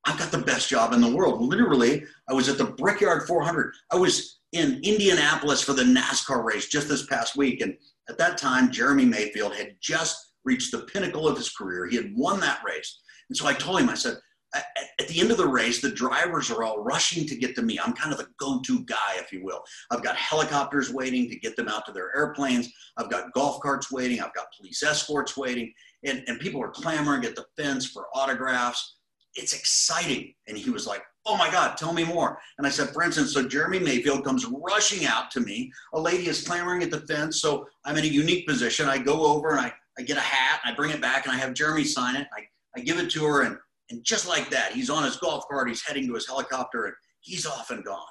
I've 0.05 0.17
got 0.17 0.31
the 0.31 0.37
best 0.37 0.69
job 0.69 0.93
in 0.93 1.01
the 1.01 1.13
world. 1.13 1.41
Literally, 1.41 2.05
I 2.29 2.33
was 2.33 2.47
at 2.47 2.57
the 2.57 2.63
Brickyard 2.63 3.27
400. 3.27 3.73
I 3.91 3.97
was 3.97 4.39
in 4.53 4.79
Indianapolis 4.83 5.61
for 5.61 5.73
the 5.73 5.83
NASCAR 5.83 6.45
race 6.45 6.69
just 6.69 6.87
this 6.87 7.05
past 7.07 7.35
week. 7.35 7.61
And 7.61 7.75
at 8.07 8.17
that 8.17 8.37
time, 8.37 8.71
Jeremy 8.71 9.03
Mayfield 9.03 9.53
had 9.53 9.75
just 9.81 10.33
reached 10.45 10.71
the 10.71 10.83
pinnacle 10.83 11.27
of 11.27 11.35
his 11.35 11.49
career. 11.49 11.87
He 11.87 11.97
had 11.97 12.13
won 12.15 12.39
that 12.39 12.61
race. 12.65 13.01
And 13.29 13.35
so 13.35 13.47
I 13.47 13.53
told 13.53 13.81
him, 13.81 13.89
I 13.89 13.95
said, 13.95 14.17
at 14.55 15.07
the 15.07 15.19
end 15.19 15.29
of 15.29 15.37
the 15.37 15.47
race, 15.47 15.81
the 15.81 15.91
drivers 15.91 16.49
are 16.49 16.63
all 16.63 16.79
rushing 16.79 17.27
to 17.27 17.35
get 17.35 17.55
to 17.55 17.61
me. 17.61 17.79
I'm 17.79 17.93
kind 17.93 18.13
of 18.13 18.17
the 18.17 18.27
go 18.39 18.61
to 18.61 18.83
guy, 18.85 19.15
if 19.15 19.31
you 19.31 19.43
will. 19.43 19.61
I've 19.91 20.03
got 20.03 20.15
helicopters 20.15 20.91
waiting 20.91 21.29
to 21.29 21.39
get 21.39 21.55
them 21.55 21.67
out 21.67 21.85
to 21.85 21.91
their 21.91 22.15
airplanes. 22.15 22.71
I've 22.97 23.09
got 23.09 23.33
golf 23.33 23.61
carts 23.61 23.91
waiting. 23.91 24.21
I've 24.21 24.33
got 24.33 24.47
police 24.57 24.81
escorts 24.83 25.35
waiting. 25.35 25.73
And, 26.05 26.23
and 26.27 26.39
people 26.39 26.63
are 26.63 26.69
clamoring 26.69 27.25
at 27.25 27.35
the 27.35 27.45
fence 27.57 27.87
for 27.87 28.07
autographs 28.13 28.97
it's 29.37 29.53
exciting. 29.53 30.33
And 30.47 30.57
he 30.57 30.69
was 30.69 30.87
like, 30.87 31.03
oh 31.25 31.37
my 31.37 31.49
God, 31.51 31.77
tell 31.77 31.93
me 31.93 32.03
more. 32.03 32.39
And 32.57 32.65
I 32.65 32.69
said, 32.69 32.89
for 32.89 33.03
instance, 33.03 33.33
so 33.33 33.47
Jeremy 33.47 33.79
Mayfield 33.79 34.25
comes 34.25 34.45
rushing 34.45 35.05
out 35.05 35.31
to 35.31 35.39
me. 35.39 35.71
A 35.93 35.99
lady 35.99 36.27
is 36.27 36.45
clamoring 36.45 36.83
at 36.83 36.91
the 36.91 37.01
fence. 37.01 37.41
So 37.41 37.67
I'm 37.85 37.97
in 37.97 38.03
a 38.03 38.07
unique 38.07 38.47
position. 38.47 38.89
I 38.89 38.97
go 38.97 39.25
over 39.25 39.51
and 39.51 39.59
I, 39.59 39.73
I 39.97 40.01
get 40.01 40.17
a 40.17 40.21
hat 40.21 40.61
and 40.63 40.73
I 40.73 40.75
bring 40.75 40.91
it 40.91 41.01
back 41.01 41.25
and 41.25 41.35
I 41.35 41.37
have 41.37 41.53
Jeremy 41.53 41.83
sign 41.83 42.15
it. 42.15 42.27
I, 42.35 42.41
I 42.75 42.81
give 42.81 42.97
it 42.97 43.09
to 43.11 43.25
her. 43.25 43.43
And, 43.43 43.57
and 43.89 44.03
just 44.03 44.27
like 44.27 44.49
that, 44.49 44.73
he's 44.73 44.89
on 44.89 45.03
his 45.03 45.17
golf 45.17 45.47
cart. 45.47 45.69
He's 45.69 45.85
heading 45.85 46.07
to 46.07 46.13
his 46.13 46.27
helicopter 46.27 46.85
and 46.85 46.95
he's 47.21 47.45
off 47.45 47.71
and 47.71 47.83
gone. 47.83 48.01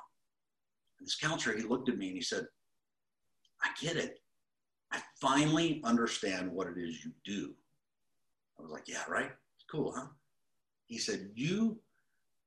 And 0.98 1.06
this 1.06 1.16
counselor, 1.16 1.56
he 1.56 1.62
looked 1.62 1.88
at 1.88 1.98
me 1.98 2.08
and 2.08 2.16
he 2.16 2.22
said, 2.22 2.46
I 3.62 3.68
get 3.80 3.96
it. 3.96 4.18
I 4.92 5.00
finally 5.20 5.80
understand 5.84 6.50
what 6.50 6.68
it 6.68 6.78
is 6.78 7.04
you 7.04 7.12
do. 7.24 7.52
I 8.58 8.62
was 8.62 8.70
like, 8.70 8.88
Yeah, 8.88 9.02
right? 9.08 9.30
It's 9.56 9.66
cool, 9.70 9.92
huh? 9.94 10.06
He 10.86 10.98
said, 10.98 11.30
You 11.34 11.78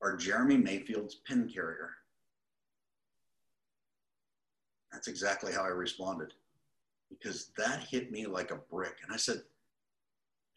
are 0.02 0.16
Jeremy 0.16 0.58
Mayfield's 0.58 1.16
pin 1.28 1.50
carrier. 1.54 1.92
That's 4.92 5.08
exactly 5.08 5.54
how 5.54 5.64
I 5.64 5.68
responded 5.68 6.34
because 7.10 7.52
that 7.58 7.84
hit 7.84 8.12
me 8.12 8.26
like 8.26 8.52
a 8.52 8.60
brick. 8.72 8.96
And 9.04 9.14
I 9.14 9.18
said, 9.18 9.42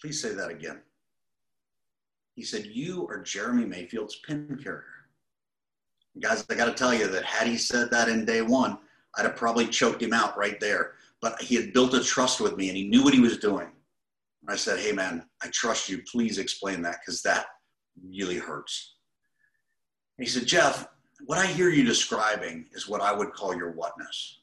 Please 0.00 0.22
say 0.22 0.32
that 0.34 0.50
again. 0.50 0.80
He 2.34 2.42
said, 2.42 2.66
You 2.66 3.06
are 3.08 3.20
Jeremy 3.20 3.64
Mayfield's 3.64 4.16
pin 4.26 4.58
carrier. 4.62 4.84
guys, 6.20 6.44
I 6.50 6.54
got 6.54 6.66
to 6.66 6.72
tell 6.72 6.94
you 6.94 7.08
that 7.08 7.24
had 7.24 7.46
he 7.46 7.56
said 7.56 7.90
that 7.90 8.08
in 8.08 8.24
day 8.24 8.42
one, 8.42 8.78
I'd 9.16 9.26
have 9.26 9.36
probably 9.36 9.66
choked 9.66 10.02
him 10.02 10.14
out 10.14 10.36
right 10.38 10.58
there. 10.58 10.92
But 11.20 11.40
he 11.40 11.54
had 11.54 11.72
built 11.72 11.94
a 11.94 12.02
trust 12.02 12.40
with 12.40 12.56
me 12.56 12.68
and 12.68 12.76
he 12.76 12.88
knew 12.88 13.04
what 13.04 13.14
he 13.14 13.20
was 13.20 13.38
doing. 13.38 13.68
And 14.40 14.50
I 14.50 14.56
said, 14.56 14.78
Hey, 14.78 14.92
man, 14.92 15.24
I 15.42 15.48
trust 15.48 15.88
you. 15.88 16.02
Please 16.10 16.38
explain 16.38 16.82
that 16.82 16.98
because 17.04 17.22
that 17.22 17.46
really 18.02 18.38
hurts. 18.38 18.96
And 20.18 20.26
he 20.26 20.30
said, 20.30 20.46
Jeff, 20.46 20.88
what 21.26 21.38
I 21.38 21.46
hear 21.46 21.68
you 21.68 21.84
describing 21.84 22.66
is 22.72 22.88
what 22.88 23.00
I 23.00 23.12
would 23.12 23.32
call 23.32 23.54
your 23.54 23.72
whatness, 23.72 24.40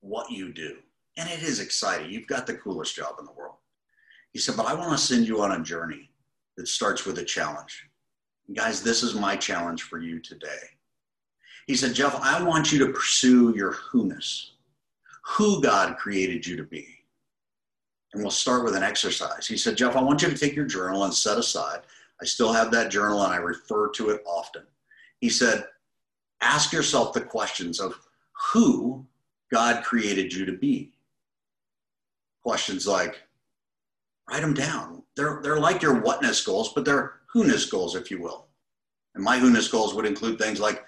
what 0.00 0.30
you 0.30 0.52
do. 0.52 0.76
And 1.18 1.28
it 1.28 1.42
is 1.42 1.60
exciting. 1.60 2.10
You've 2.10 2.26
got 2.26 2.46
the 2.46 2.54
coolest 2.54 2.94
job 2.94 3.16
in 3.18 3.26
the 3.26 3.32
world. 3.32 3.56
He 4.32 4.38
said, 4.38 4.56
But 4.56 4.66
I 4.66 4.74
want 4.74 4.92
to 4.92 4.98
send 4.98 5.26
you 5.26 5.42
on 5.42 5.52
a 5.52 5.62
journey 5.62 6.10
that 6.56 6.68
starts 6.68 7.04
with 7.04 7.18
a 7.18 7.24
challenge. 7.24 7.88
Guys, 8.54 8.82
this 8.82 9.02
is 9.02 9.14
my 9.14 9.36
challenge 9.36 9.82
for 9.82 9.98
you 9.98 10.20
today. 10.20 10.48
He 11.66 11.74
said, 11.74 11.94
Jeff, 11.94 12.14
I 12.22 12.42
want 12.42 12.72
you 12.72 12.78
to 12.86 12.92
pursue 12.92 13.52
your 13.56 13.72
who-ness, 13.72 14.52
who 15.24 15.60
God 15.60 15.96
created 15.96 16.46
you 16.46 16.56
to 16.56 16.62
be. 16.62 16.86
And 18.12 18.22
we'll 18.22 18.30
start 18.30 18.64
with 18.64 18.76
an 18.76 18.84
exercise. 18.84 19.46
He 19.46 19.56
said, 19.56 19.76
Jeff, 19.76 19.96
I 19.96 20.02
want 20.02 20.22
you 20.22 20.28
to 20.28 20.38
take 20.38 20.54
your 20.54 20.64
journal 20.64 21.04
and 21.04 21.12
set 21.12 21.38
aside. 21.38 21.80
I 22.22 22.24
still 22.24 22.52
have 22.52 22.70
that 22.70 22.90
journal 22.90 23.22
and 23.24 23.32
I 23.32 23.38
refer 23.38 23.90
to 23.90 24.10
it 24.10 24.22
often. 24.24 24.62
He 25.20 25.28
said, 25.28 25.66
ask 26.40 26.72
yourself 26.72 27.12
the 27.12 27.20
questions 27.20 27.80
of 27.80 27.98
who 28.52 29.04
God 29.52 29.84
created 29.84 30.32
you 30.32 30.46
to 30.46 30.52
be. 30.52 30.92
Questions 32.42 32.86
like, 32.86 33.20
write 34.28 34.42
them 34.42 34.54
down. 34.54 35.02
They're, 35.16 35.40
they're 35.42 35.58
like 35.58 35.82
your 35.82 36.00
whatness 36.00 36.44
goals, 36.44 36.72
but 36.72 36.84
they're 36.84 37.14
who-ness 37.32 37.66
goals, 37.66 37.94
if 37.94 38.10
you 38.10 38.20
will. 38.20 38.48
And 39.14 39.24
my 39.24 39.38
who-ness 39.38 39.68
goals 39.68 39.94
would 39.94 40.06
include 40.06 40.38
things 40.38 40.60
like 40.60 40.84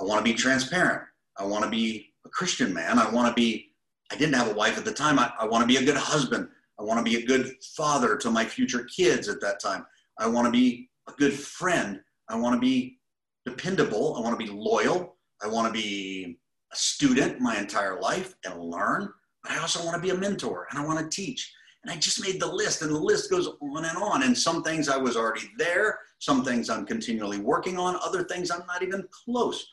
I 0.00 0.04
want 0.04 0.24
to 0.24 0.30
be 0.30 0.36
transparent. 0.36 1.02
I 1.36 1.44
want 1.44 1.64
to 1.64 1.70
be 1.70 2.12
a 2.24 2.28
Christian 2.28 2.72
man. 2.72 2.98
I 2.98 3.10
want 3.10 3.28
to 3.28 3.34
be, 3.34 3.72
I 4.10 4.16
didn't 4.16 4.34
have 4.34 4.50
a 4.50 4.54
wife 4.54 4.78
at 4.78 4.84
the 4.84 4.92
time. 4.92 5.18
I, 5.18 5.32
I 5.38 5.46
want 5.46 5.62
to 5.62 5.66
be 5.66 5.76
a 5.76 5.84
good 5.84 5.96
husband. 5.96 6.48
I 6.78 6.82
want 6.82 7.04
to 7.04 7.10
be 7.10 7.22
a 7.22 7.26
good 7.26 7.54
father 7.76 8.16
to 8.16 8.30
my 8.30 8.44
future 8.44 8.84
kids 8.84 9.28
at 9.28 9.40
that 9.40 9.60
time. 9.60 9.84
I 10.18 10.26
want 10.26 10.46
to 10.46 10.52
be 10.52 10.88
a 11.08 11.12
good 11.12 11.32
friend. 11.32 12.00
I 12.28 12.36
want 12.36 12.54
to 12.54 12.60
be 12.60 12.98
dependable. 13.46 14.16
I 14.16 14.20
want 14.20 14.38
to 14.38 14.44
be 14.44 14.52
loyal. 14.52 15.16
I 15.42 15.46
want 15.46 15.66
to 15.66 15.72
be 15.72 16.38
a 16.72 16.76
student 16.76 17.40
my 17.40 17.56
entire 17.56 18.00
life 18.00 18.34
and 18.44 18.60
learn. 18.60 19.08
But 19.42 19.52
I 19.52 19.58
also 19.58 19.84
want 19.84 19.96
to 19.96 20.02
be 20.02 20.10
a 20.10 20.16
mentor 20.18 20.66
and 20.70 20.78
I 20.78 20.84
want 20.84 20.98
to 20.98 21.08
teach. 21.14 21.52
And 21.82 21.92
I 21.92 21.96
just 21.96 22.20
made 22.20 22.40
the 22.40 22.52
list, 22.52 22.82
and 22.82 22.90
the 22.90 22.98
list 22.98 23.30
goes 23.30 23.48
on 23.60 23.84
and 23.84 23.96
on. 23.98 24.24
And 24.24 24.36
some 24.36 24.62
things 24.62 24.88
I 24.88 24.96
was 24.96 25.16
already 25.16 25.48
there, 25.56 26.00
some 26.18 26.44
things 26.44 26.68
I'm 26.68 26.84
continually 26.84 27.38
working 27.38 27.78
on, 27.78 27.96
other 27.96 28.24
things 28.24 28.50
I'm 28.50 28.66
not 28.66 28.82
even 28.82 29.06
close. 29.24 29.66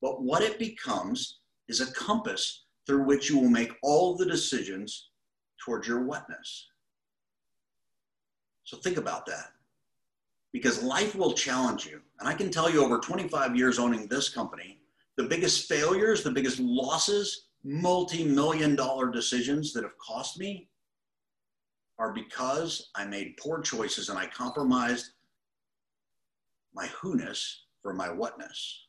But 0.00 0.22
what 0.22 0.42
it 0.42 0.58
becomes 0.58 1.40
is 1.68 1.80
a 1.80 1.92
compass 1.92 2.64
through 2.86 3.04
which 3.04 3.28
you 3.28 3.38
will 3.38 3.50
make 3.50 3.72
all 3.82 4.16
the 4.16 4.24
decisions 4.24 5.10
towards 5.64 5.86
your 5.88 6.04
whatness. 6.04 6.68
So 8.64 8.76
think 8.76 8.96
about 8.96 9.26
that. 9.26 9.52
Because 10.52 10.82
life 10.82 11.14
will 11.14 11.32
challenge 11.32 11.84
you. 11.84 12.00
And 12.20 12.28
I 12.28 12.34
can 12.34 12.50
tell 12.50 12.70
you 12.70 12.82
over 12.82 12.98
25 12.98 13.56
years 13.56 13.78
owning 13.78 14.06
this 14.06 14.28
company, 14.28 14.80
the 15.16 15.24
biggest 15.24 15.68
failures, 15.68 16.22
the 16.22 16.30
biggest 16.30 16.60
losses, 16.60 17.48
multi 17.64 18.24
million 18.24 18.76
dollar 18.76 19.10
decisions 19.10 19.72
that 19.72 19.82
have 19.82 19.98
cost 19.98 20.38
me 20.38 20.68
are 21.98 22.12
because 22.12 22.90
I 22.94 23.04
made 23.04 23.36
poor 23.38 23.60
choices 23.60 24.08
and 24.08 24.18
I 24.18 24.26
compromised 24.26 25.10
my 26.74 26.86
who-ness 27.00 27.64
for 27.82 27.92
my 27.92 28.10
whatness. 28.10 28.86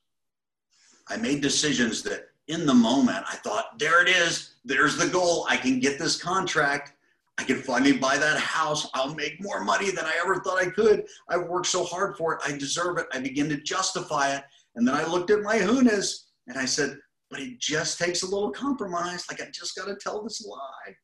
I 1.08 1.18
made 1.18 1.42
decisions 1.42 2.04
that 2.04 2.26
in 2.48 2.66
the 2.66 2.74
moment 2.74 3.26
I 3.28 3.36
thought, 3.38 3.80
there 3.80 4.02
it 4.02 4.10
is, 4.10 4.56
there's 4.64 4.98
the 4.98 5.08
goal. 5.08 5.46
I 5.50 5.58
can 5.58 5.80
get 5.80 5.98
this 5.98 6.22
contract. 6.22 6.94
I 7.38 7.44
can 7.44 7.62
finally 7.62 7.98
buy 7.98 8.18
that 8.18 8.38
house. 8.38 8.90
I'll 8.94 9.16
make 9.16 9.42
more 9.42 9.64
money 9.64 9.92
than 9.92 10.06
I 10.06 10.14
ever 10.22 10.42
thought 10.42 10.60
I 10.60 10.70
could. 10.70 11.06
I've 11.30 11.48
worked 11.48 11.68
so 11.68 11.84
hard 11.86 12.18
for 12.18 12.34
it. 12.34 12.42
I 12.46 12.58
deserve 12.58 12.98
it. 12.98 13.08
I 13.14 13.20
begin 13.20 13.50
to 13.50 13.62
justify 13.62 14.36
it. 14.36 14.44
And 14.76 14.88
then 14.88 14.94
I 14.94 15.06
looked 15.08 15.32
at 15.32 15.42
my 15.42 15.58
who-ness 15.58 16.26
and 16.48 16.58
I 16.58 16.66
said, 16.66 16.98
but 17.32 17.40
it 17.40 17.60
just 17.60 17.98
takes 17.98 18.24
a 18.24 18.26
little 18.26 18.52
compromise. 18.52 19.26
Like 19.30 19.42
I 19.42 19.50
just 19.54 19.76
got 19.76 19.86
to 19.86 19.96
tell 19.96 20.22
this 20.24 20.46
lie. 20.46 20.96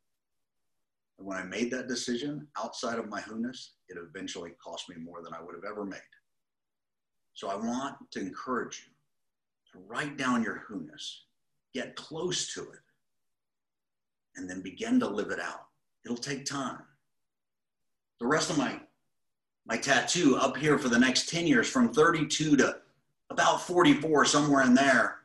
When 1.18 1.38
I 1.38 1.44
made 1.44 1.72
that 1.72 1.88
decision 1.88 2.48
outside 2.58 3.00
of 3.00 3.10
my 3.10 3.22
who-ness, 3.22 3.72
it 3.88 3.98
eventually 3.98 4.52
cost 4.64 4.90
me 4.90 4.96
more 4.98 5.22
than 5.24 5.34
I 5.34 5.42
would 5.42 5.56
have 5.56 5.64
ever 5.64 5.86
made. 5.86 6.00
So 7.34 7.50
I 7.50 7.56
want 7.56 7.96
to 8.12 8.20
encourage 8.20 8.86
you 8.86 8.94
to 9.74 9.86
write 9.88 10.18
down 10.18 10.44
your 10.44 10.64
who-ness, 10.68 11.24
get 11.74 11.96
close 11.96 12.54
to 12.54 12.62
it, 12.62 12.80
and 14.36 14.50
then 14.50 14.62
begin 14.62 15.00
to 15.00 15.08
live 15.08 15.32
it 15.32 15.40
out. 15.40 15.68
It'll 16.06 16.18
take 16.18 16.46
time. 16.46 16.82
The 18.20 18.28
rest 18.28 18.50
of 18.50 18.58
my 18.58 18.80
my 19.66 19.78
tattoo 19.78 20.38
up 20.38 20.58
here 20.58 20.78
for 20.78 20.90
the 20.90 21.00
next 21.00 21.28
10 21.30 21.48
years 21.48 21.68
from 21.68 21.92
32 21.92 22.56
to 22.58 22.78
about 23.32 23.62
44 23.62 24.26
somewhere 24.26 24.64
in 24.64 24.74
there 24.74 25.18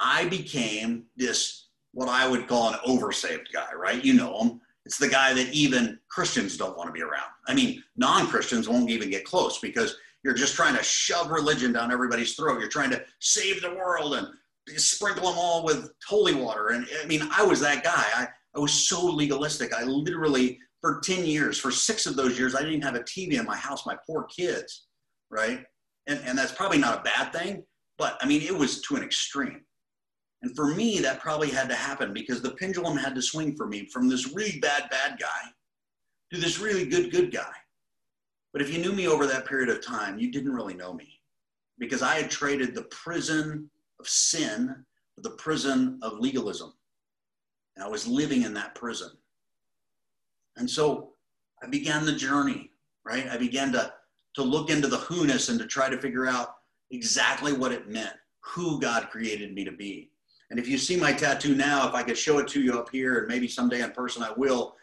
i 0.00 0.26
became 0.28 1.04
this 1.16 1.66
what 1.92 2.08
i 2.08 2.26
would 2.26 2.48
call 2.48 2.72
an 2.72 2.78
oversaved 2.86 3.52
guy 3.52 3.68
right 3.76 4.02
you 4.02 4.14
know 4.14 4.40
him 4.40 4.60
it's 4.84 4.98
the 4.98 5.08
guy 5.08 5.32
that 5.32 5.52
even 5.52 5.98
Christians 6.08 6.56
don't 6.56 6.76
want 6.76 6.88
to 6.88 6.92
be 6.92 7.02
around. 7.02 7.30
I 7.46 7.54
mean, 7.54 7.82
non 7.96 8.26
Christians 8.26 8.68
won't 8.68 8.90
even 8.90 9.10
get 9.10 9.24
close 9.24 9.58
because 9.58 9.96
you're 10.24 10.34
just 10.34 10.54
trying 10.54 10.76
to 10.76 10.82
shove 10.82 11.30
religion 11.30 11.72
down 11.72 11.92
everybody's 11.92 12.34
throat. 12.34 12.60
You're 12.60 12.68
trying 12.68 12.90
to 12.90 13.02
save 13.20 13.60
the 13.62 13.74
world 13.74 14.14
and 14.14 14.28
sprinkle 14.76 15.30
them 15.30 15.38
all 15.38 15.64
with 15.64 15.92
holy 16.06 16.34
water. 16.34 16.68
And 16.68 16.86
I 17.02 17.06
mean, 17.06 17.28
I 17.30 17.44
was 17.44 17.60
that 17.60 17.82
guy. 17.82 18.04
I, 18.14 18.28
I 18.54 18.58
was 18.58 18.72
so 18.72 19.04
legalistic. 19.04 19.72
I 19.72 19.84
literally, 19.84 20.58
for 20.80 21.00
10 21.00 21.24
years, 21.24 21.58
for 21.58 21.70
six 21.70 22.06
of 22.06 22.16
those 22.16 22.38
years, 22.38 22.54
I 22.54 22.62
didn't 22.62 22.82
have 22.82 22.94
a 22.94 23.00
TV 23.00 23.38
in 23.38 23.44
my 23.44 23.56
house, 23.56 23.86
my 23.86 23.96
poor 24.06 24.24
kids, 24.24 24.86
right? 25.30 25.64
And, 26.06 26.20
and 26.24 26.36
that's 26.36 26.52
probably 26.52 26.78
not 26.78 27.00
a 27.00 27.02
bad 27.02 27.32
thing, 27.32 27.64
but 27.98 28.18
I 28.20 28.26
mean, 28.26 28.42
it 28.42 28.56
was 28.56 28.82
to 28.82 28.96
an 28.96 29.02
extreme. 29.02 29.62
And 30.42 30.54
for 30.56 30.74
me, 30.74 30.98
that 30.98 31.20
probably 31.20 31.50
had 31.50 31.68
to 31.68 31.74
happen 31.74 32.12
because 32.12 32.42
the 32.42 32.52
pendulum 32.52 32.96
had 32.96 33.14
to 33.14 33.22
swing 33.22 33.54
for 33.54 33.66
me 33.66 33.86
from 33.86 34.08
this 34.08 34.34
really 34.34 34.58
bad, 34.58 34.90
bad 34.90 35.18
guy 35.20 35.50
to 36.32 36.40
this 36.40 36.58
really 36.58 36.84
good, 36.84 37.12
good 37.12 37.32
guy. 37.32 37.52
But 38.52 38.60
if 38.60 38.72
you 38.72 38.80
knew 38.80 38.92
me 38.92 39.06
over 39.06 39.26
that 39.26 39.46
period 39.46 39.68
of 39.68 39.84
time, 39.84 40.18
you 40.18 40.30
didn't 40.30 40.52
really 40.52 40.74
know 40.74 40.92
me 40.92 41.20
because 41.78 42.02
I 42.02 42.16
had 42.16 42.30
traded 42.30 42.74
the 42.74 42.82
prison 42.82 43.70
of 44.00 44.08
sin 44.08 44.84
for 45.14 45.20
the 45.20 45.30
prison 45.30 45.98
of 46.02 46.18
legalism. 46.18 46.72
And 47.76 47.84
I 47.84 47.88
was 47.88 48.06
living 48.06 48.42
in 48.42 48.52
that 48.54 48.74
prison. 48.74 49.10
And 50.56 50.68
so 50.68 51.12
I 51.62 51.66
began 51.66 52.04
the 52.04 52.12
journey, 52.12 52.70
right? 53.04 53.26
I 53.28 53.38
began 53.38 53.72
to, 53.72 53.92
to 54.34 54.42
look 54.42 54.70
into 54.70 54.88
the 54.88 54.98
who-ness 54.98 55.48
and 55.48 55.58
to 55.58 55.66
try 55.66 55.88
to 55.88 55.98
figure 55.98 56.26
out 56.26 56.56
exactly 56.90 57.52
what 57.52 57.72
it 57.72 57.88
meant, 57.88 58.14
who 58.40 58.80
God 58.80 59.08
created 59.08 59.54
me 59.54 59.64
to 59.64 59.72
be. 59.72 60.11
And 60.52 60.60
if 60.60 60.68
you 60.68 60.76
see 60.76 60.96
my 60.96 61.14
tattoo 61.14 61.54
now, 61.54 61.88
if 61.88 61.94
I 61.94 62.02
could 62.02 62.18
show 62.18 62.38
it 62.38 62.46
to 62.48 62.60
you 62.60 62.78
up 62.78 62.90
here, 62.90 63.20
and 63.20 63.26
maybe 63.26 63.48
someday 63.48 63.80
in 63.80 63.90
person 63.92 64.22
I 64.22 64.32
will, 64.36 64.76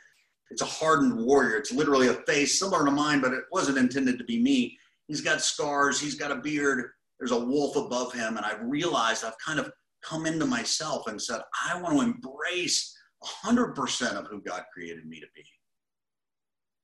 it's 0.49 0.63
a 0.63 0.65
hardened 0.65 1.15
warrior. 1.15 1.57
It's 1.57 1.72
literally 1.72 2.07
a 2.07 2.15
face 2.26 2.57
similar 2.57 2.84
to 2.86 2.89
mine, 2.89 3.22
but 3.22 3.34
it 3.34 3.43
wasn't 3.51 3.78
intended 3.78 4.17
to 4.17 4.24
be 4.24 4.41
me. 4.41 4.76
He's 5.07 5.22
got 5.22 5.41
scars, 5.41 6.01
he's 6.01 6.15
got 6.15 6.32
a 6.32 6.38
beard, 6.38 6.89
there's 7.20 7.34
a 7.34 7.39
wolf 7.39 7.76
above 7.76 8.11
him. 8.11 8.38
And 8.38 8.47
I've 8.47 8.63
realized 8.63 9.24
I've 9.24 9.38
kind 9.38 9.59
of 9.59 9.72
come 10.03 10.26
into 10.26 10.47
myself 10.47 11.05
and 11.05 11.22
said, 11.22 11.41
I 11.70 11.80
want 11.80 11.95
to 11.95 12.03
embrace 12.03 12.97
100% 13.45 14.13
of 14.13 14.26
who 14.26 14.41
God 14.41 14.63
created 14.74 15.05
me 15.05 15.20
to 15.20 15.28
be. 15.36 15.45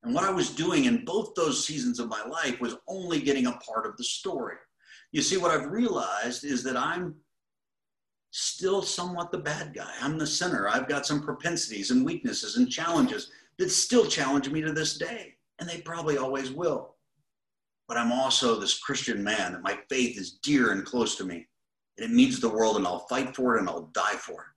And 0.04 0.14
what 0.14 0.26
I 0.26 0.30
was 0.30 0.52
doing 0.52 0.86
in 0.86 1.06
both 1.06 1.34
those 1.34 1.66
seasons 1.66 1.98
of 1.98 2.08
my 2.08 2.24
life 2.24 2.62
was 2.62 2.78
only 2.88 3.20
getting 3.20 3.48
a 3.48 3.54
part 3.68 3.88
of 3.88 3.98
the 3.98 4.04
story. 4.04 4.58
You 5.12 5.24
see, 5.24 5.38
what 5.38 5.50
I've 5.50 5.72
realized 5.72 6.46
is 6.46 6.62
that 6.66 6.78
I'm 6.78 7.16
still 8.38 8.82
somewhat 8.82 9.32
the 9.32 9.38
bad 9.38 9.74
guy. 9.74 9.94
I'm 10.02 10.18
the 10.18 10.28
sinner. 10.28 10.68
I've 10.68 10.90
got 10.90 11.06
some 11.06 11.24
propensities 11.24 11.92
and 11.92 12.06
weaknesses 12.06 12.58
and 12.58 12.70
challenges 12.70 13.32
that 13.58 13.72
still 13.72 14.06
challenge 14.06 14.50
me 14.50 14.60
to 14.62 14.74
this 14.74 14.98
day, 14.98 15.36
and 15.60 15.70
they 15.70 15.80
probably 15.80 16.18
always 16.18 16.52
will. 16.52 16.96
But 17.88 17.96
I'm 17.96 18.12
also 18.12 18.60
this 18.60 18.78
Christian 18.78 19.24
man 19.24 19.54
that 19.54 19.64
my 19.64 19.80
faith 19.90 20.18
is 20.18 20.34
dear 20.44 20.74
and 20.74 20.84
close 20.84 21.16
to 21.16 21.24
me, 21.24 21.48
and 21.98 22.12
it 22.12 22.14
means 22.14 22.42
the 22.42 22.50
world, 22.50 22.76
and 22.76 22.86
I'll 22.86 23.08
fight 23.08 23.34
for 23.34 23.56
it 23.56 23.62
and 23.62 23.70
I'll 23.70 23.90
die 23.94 24.18
for 24.18 24.42
it. 24.42 24.48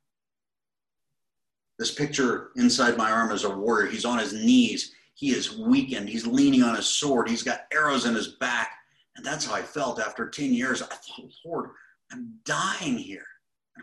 This 1.78 1.94
picture 1.94 2.50
inside 2.56 2.96
my 2.96 3.12
arm 3.12 3.30
is 3.30 3.44
a 3.44 3.56
warrior. 3.56 3.88
He's 3.88 4.04
on 4.04 4.18
his 4.18 4.32
knees. 4.32 4.92
He 5.14 5.30
is 5.30 5.56
weakened. 5.56 6.08
He's 6.08 6.26
leaning 6.26 6.64
on 6.64 6.74
his 6.74 6.86
sword. 6.86 7.28
He's 7.28 7.44
got 7.44 7.66
arrows 7.72 8.06
in 8.06 8.16
his 8.16 8.34
back. 8.40 8.72
And 9.14 9.24
that's 9.24 9.46
how 9.46 9.54
I 9.54 9.62
felt 9.62 10.00
after 10.00 10.28
10 10.28 10.52
years. 10.52 10.82
I 10.82 10.86
thought, 10.86 11.30
Lord, 11.44 11.70
I'm 12.10 12.34
dying 12.44 12.98
here. 12.98 13.22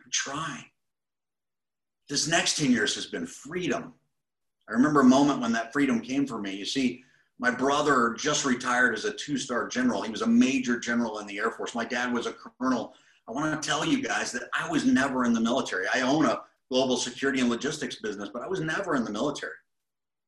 I'm 0.04 0.12
trying. 0.12 0.66
This 2.10 2.28
next 2.28 2.58
10 2.58 2.72
years 2.72 2.96
has 2.96 3.08
been 3.08 3.26
freedom. 3.26 3.94
I 4.70 4.74
remember 4.74 5.02
a 5.02 5.06
moment 5.06 5.42
when 5.42 5.52
that 5.54 5.74
freedom 5.74 6.02
came 6.02 6.28
for 6.28 6.40
me. 6.40 6.56
You 6.56 6.66
see, 6.66 7.04
my 7.40 7.52
brother 7.52 8.16
just 8.18 8.46
retired 8.46 8.96
as 8.96 9.06
a 9.06 9.14
two 9.14 9.38
star 9.38 9.68
general. 9.68 10.02
He 10.02 10.12
was 10.12 10.22
a 10.22 10.28
major 10.28 10.80
general 10.80 11.20
in 11.20 11.28
the 11.28 11.38
Air 11.38 11.52
Force. 11.52 11.76
My 11.76 11.86
dad 11.86 12.14
was 12.14 12.28
a 12.28 12.34
colonel. 12.34 12.94
I 13.28 13.32
want 13.32 13.62
to 13.62 13.68
tell 13.68 13.84
you 13.84 14.02
guys 14.02 14.32
that 14.32 14.44
I 14.54 14.70
was 14.70 14.86
never 14.86 15.26
in 15.26 15.34
the 15.34 15.42
military. 15.42 15.86
I 15.94 16.02
own 16.02 16.26
a 16.26 16.42
global 16.70 16.98
security 16.98 17.42
and 17.42 17.50
logistics 17.50 17.98
business, 17.98 18.30
but 18.32 18.44
I 18.44 18.48
was 18.48 18.62
never 18.62 18.96
in 18.96 19.04
the 19.04 19.12
military. 19.12 19.54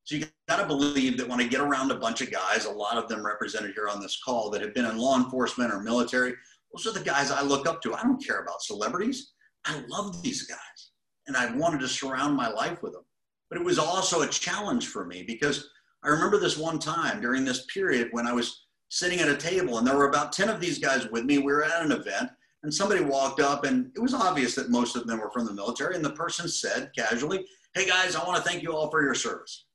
So 0.04 0.16
you 0.16 0.26
got 0.48 0.56
to 0.56 0.66
believe 0.66 1.18
that 1.18 1.28
when 1.28 1.40
I 1.40 1.46
get 1.46 1.60
around 1.60 1.90
a 1.90 1.96
bunch 1.96 2.22
of 2.22 2.30
guys, 2.30 2.64
a 2.64 2.70
lot 2.70 2.96
of 2.96 3.08
them 3.08 3.24
represented 3.24 3.72
here 3.74 3.88
on 3.88 4.00
this 4.00 4.20
call 4.24 4.50
that 4.50 4.62
have 4.62 4.74
been 4.74 4.86
in 4.86 4.96
law 4.98 5.16
enforcement 5.16 5.72
or 5.72 5.80
military, 5.80 6.34
those 6.72 6.86
are 6.86 6.98
the 6.98 7.04
guys 7.04 7.30
I 7.30 7.42
look 7.42 7.66
up 7.66 7.82
to. 7.82 7.94
I 7.94 8.02
don't 8.02 8.24
care 8.24 8.40
about 8.40 8.62
celebrities. 8.62 9.32
I 9.68 9.82
love 9.88 10.22
these 10.22 10.42
guys 10.42 10.90
and 11.26 11.36
I 11.36 11.54
wanted 11.54 11.80
to 11.80 11.88
surround 11.88 12.34
my 12.34 12.48
life 12.48 12.82
with 12.82 12.94
them. 12.94 13.04
But 13.50 13.60
it 13.60 13.64
was 13.64 13.78
also 13.78 14.22
a 14.22 14.28
challenge 14.28 14.88
for 14.88 15.04
me 15.04 15.22
because 15.22 15.68
I 16.02 16.08
remember 16.08 16.38
this 16.38 16.56
one 16.56 16.78
time 16.78 17.20
during 17.20 17.44
this 17.44 17.66
period 17.66 18.08
when 18.12 18.26
I 18.26 18.32
was 18.32 18.64
sitting 18.88 19.20
at 19.20 19.28
a 19.28 19.36
table 19.36 19.78
and 19.78 19.86
there 19.86 19.96
were 19.96 20.08
about 20.08 20.32
10 20.32 20.48
of 20.48 20.60
these 20.60 20.78
guys 20.78 21.08
with 21.10 21.24
me. 21.24 21.38
We 21.38 21.52
were 21.52 21.64
at 21.64 21.84
an 21.84 21.92
event 21.92 22.30
and 22.62 22.72
somebody 22.72 23.04
walked 23.04 23.40
up 23.40 23.64
and 23.64 23.90
it 23.94 24.00
was 24.00 24.14
obvious 24.14 24.54
that 24.54 24.70
most 24.70 24.96
of 24.96 25.06
them 25.06 25.20
were 25.20 25.30
from 25.30 25.44
the 25.44 25.52
military. 25.52 25.94
And 25.94 26.04
the 26.04 26.10
person 26.10 26.48
said 26.48 26.90
casually, 26.96 27.44
Hey 27.74 27.86
guys, 27.86 28.16
I 28.16 28.24
want 28.26 28.42
to 28.42 28.48
thank 28.48 28.62
you 28.62 28.74
all 28.74 28.90
for 28.90 29.02
your 29.02 29.14
service. 29.14 29.66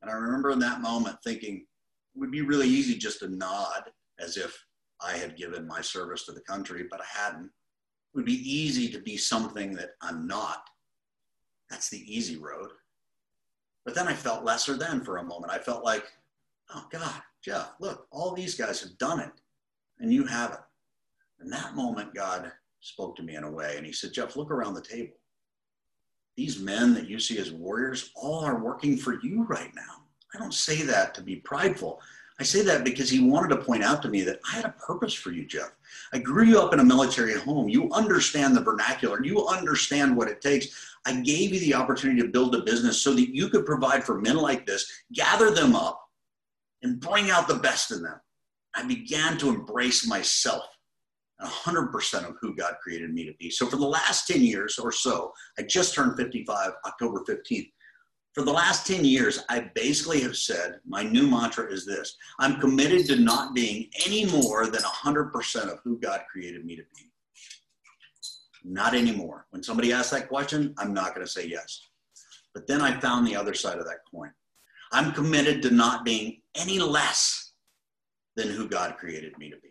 And 0.00 0.10
I 0.10 0.14
remember 0.14 0.50
in 0.50 0.58
that 0.60 0.80
moment 0.80 1.18
thinking 1.22 1.56
it 1.56 2.18
would 2.18 2.32
be 2.32 2.40
really 2.40 2.68
easy 2.68 2.96
just 2.96 3.20
to 3.20 3.28
nod 3.28 3.90
as 4.18 4.36
if 4.36 4.56
I 5.00 5.12
had 5.12 5.36
given 5.36 5.66
my 5.66 5.80
service 5.80 6.24
to 6.26 6.32
the 6.32 6.40
country, 6.40 6.86
but 6.90 7.00
I 7.00 7.04
hadn't. 7.06 7.50
Would 8.14 8.24
be 8.24 8.50
easy 8.50 8.90
to 8.90 8.98
be 8.98 9.16
something 9.16 9.74
that 9.74 9.90
I'm 10.02 10.26
not. 10.26 10.64
That's 11.70 11.88
the 11.88 12.04
easy 12.06 12.36
road. 12.36 12.70
But 13.84 13.94
then 13.94 14.06
I 14.06 14.14
felt 14.14 14.44
lesser 14.44 14.76
than 14.76 15.02
for 15.02 15.16
a 15.16 15.24
moment. 15.24 15.52
I 15.52 15.58
felt 15.58 15.84
like, 15.84 16.04
oh 16.74 16.86
God, 16.92 17.22
Jeff, 17.42 17.72
look, 17.80 18.06
all 18.12 18.32
these 18.32 18.54
guys 18.54 18.80
have 18.80 18.96
done 18.98 19.20
it 19.20 19.32
and 19.98 20.12
you 20.12 20.26
haven't. 20.26 20.60
In 21.40 21.50
that 21.50 21.74
moment, 21.74 22.14
God 22.14 22.52
spoke 22.80 23.16
to 23.16 23.22
me 23.22 23.36
in 23.36 23.44
a 23.44 23.50
way 23.50 23.76
and 23.76 23.86
he 23.86 23.92
said, 23.92 24.12
Jeff, 24.12 24.36
look 24.36 24.50
around 24.50 24.74
the 24.74 24.82
table. 24.82 25.14
These 26.36 26.60
men 26.60 26.94
that 26.94 27.08
you 27.08 27.18
see 27.18 27.38
as 27.38 27.52
warriors 27.52 28.10
all 28.14 28.44
are 28.44 28.62
working 28.62 28.96
for 28.96 29.18
you 29.22 29.44
right 29.44 29.74
now. 29.74 30.06
I 30.34 30.38
don't 30.38 30.54
say 30.54 30.82
that 30.82 31.14
to 31.14 31.22
be 31.22 31.36
prideful. 31.36 32.00
I 32.42 32.44
say 32.44 32.62
that 32.62 32.82
because 32.82 33.08
he 33.08 33.20
wanted 33.20 33.54
to 33.54 33.62
point 33.62 33.84
out 33.84 34.02
to 34.02 34.08
me 34.08 34.22
that 34.22 34.40
I 34.44 34.56
had 34.56 34.64
a 34.64 34.70
purpose 34.70 35.14
for 35.14 35.30
you, 35.30 35.46
Jeff. 35.46 35.70
I 36.12 36.18
grew 36.18 36.42
you 36.42 36.58
up 36.58 36.72
in 36.72 36.80
a 36.80 36.84
military 36.84 37.38
home. 37.38 37.68
You 37.68 37.88
understand 37.92 38.56
the 38.56 38.60
vernacular. 38.60 39.24
You 39.24 39.46
understand 39.46 40.16
what 40.16 40.26
it 40.26 40.40
takes. 40.40 40.66
I 41.06 41.20
gave 41.20 41.54
you 41.54 41.60
the 41.60 41.74
opportunity 41.74 42.20
to 42.20 42.26
build 42.26 42.56
a 42.56 42.64
business 42.64 43.00
so 43.00 43.14
that 43.14 43.32
you 43.32 43.48
could 43.48 43.64
provide 43.64 44.02
for 44.02 44.20
men 44.20 44.34
like 44.34 44.66
this, 44.66 44.90
gather 45.12 45.52
them 45.52 45.76
up, 45.76 46.04
and 46.82 46.98
bring 46.98 47.30
out 47.30 47.46
the 47.46 47.54
best 47.54 47.92
in 47.92 48.02
them. 48.02 48.20
I 48.74 48.84
began 48.88 49.38
to 49.38 49.48
embrace 49.50 50.04
myself 50.04 50.64
100% 51.40 52.28
of 52.28 52.34
who 52.40 52.56
God 52.56 52.74
created 52.82 53.14
me 53.14 53.24
to 53.24 53.34
be. 53.38 53.50
So 53.50 53.68
for 53.68 53.76
the 53.76 53.86
last 53.86 54.26
10 54.26 54.42
years 54.42 54.80
or 54.80 54.90
so, 54.90 55.32
I 55.60 55.62
just 55.62 55.94
turned 55.94 56.16
55 56.16 56.72
October 56.86 57.22
15th 57.28 57.70
for 58.32 58.42
the 58.42 58.52
last 58.52 58.86
10 58.86 59.04
years, 59.04 59.44
I 59.48 59.70
basically 59.74 60.20
have 60.22 60.36
said 60.36 60.80
my 60.86 61.02
new 61.02 61.26
mantra 61.26 61.70
is 61.70 61.84
this 61.84 62.16
I'm 62.38 62.60
committed 62.60 63.06
to 63.06 63.16
not 63.16 63.54
being 63.54 63.90
any 64.06 64.24
more 64.26 64.66
than 64.66 64.80
100% 64.80 65.56
of 65.70 65.80
who 65.84 65.98
God 65.98 66.22
created 66.30 66.64
me 66.64 66.76
to 66.76 66.82
be. 66.96 67.10
Not 68.64 68.94
anymore. 68.94 69.46
When 69.50 69.62
somebody 69.62 69.92
asks 69.92 70.12
that 70.12 70.28
question, 70.28 70.74
I'm 70.78 70.94
not 70.94 71.14
going 71.14 71.26
to 71.26 71.32
say 71.32 71.46
yes. 71.46 71.88
But 72.54 72.66
then 72.66 72.80
I 72.80 72.98
found 73.00 73.26
the 73.26 73.36
other 73.36 73.54
side 73.54 73.78
of 73.78 73.86
that 73.86 74.04
coin. 74.10 74.30
I'm 74.92 75.12
committed 75.12 75.62
to 75.62 75.70
not 75.70 76.04
being 76.04 76.40
any 76.54 76.78
less 76.78 77.52
than 78.36 78.48
who 78.48 78.68
God 78.68 78.96
created 78.98 79.36
me 79.38 79.50
to 79.50 79.56
be. 79.56 79.70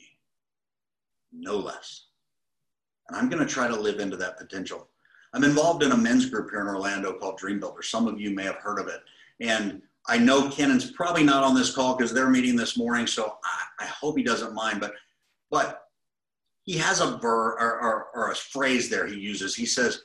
No 1.31 1.57
less. 1.57 2.07
And 3.07 3.17
I'm 3.17 3.29
going 3.29 3.45
to 3.45 3.51
try 3.51 3.67
to 3.67 3.75
live 3.75 3.99
into 3.99 4.17
that 4.17 4.37
potential. 4.37 4.89
I'm 5.33 5.43
involved 5.43 5.83
in 5.83 5.91
a 5.91 5.97
men's 5.97 6.25
group 6.25 6.49
here 6.49 6.61
in 6.61 6.67
Orlando 6.67 7.13
called 7.13 7.37
Dream 7.37 7.59
Builder. 7.59 7.81
Some 7.81 8.07
of 8.07 8.19
you 8.19 8.31
may 8.31 8.43
have 8.43 8.55
heard 8.55 8.79
of 8.79 8.87
it. 8.87 9.01
And 9.39 9.81
I 10.07 10.17
know 10.17 10.49
Kennon's 10.49 10.91
probably 10.91 11.23
not 11.23 11.43
on 11.43 11.55
this 11.55 11.73
call 11.73 11.95
because 11.95 12.13
they're 12.13 12.29
meeting 12.29 12.55
this 12.55 12.77
morning, 12.77 13.07
so 13.07 13.37
I, 13.43 13.83
I, 13.83 13.85
hope 13.85 14.17
he 14.17 14.23
doesn't 14.23 14.53
mind. 14.53 14.81
But, 14.81 14.93
but 15.49 15.83
he 16.63 16.77
has 16.77 16.99
a 17.01 17.17
ver 17.17 17.53
or, 17.53 17.81
or, 17.81 18.07
or 18.13 18.31
a 18.31 18.35
phrase 18.35 18.89
there 18.89 19.07
he 19.07 19.15
uses. 19.15 19.55
He 19.55 19.65
says, 19.65 20.03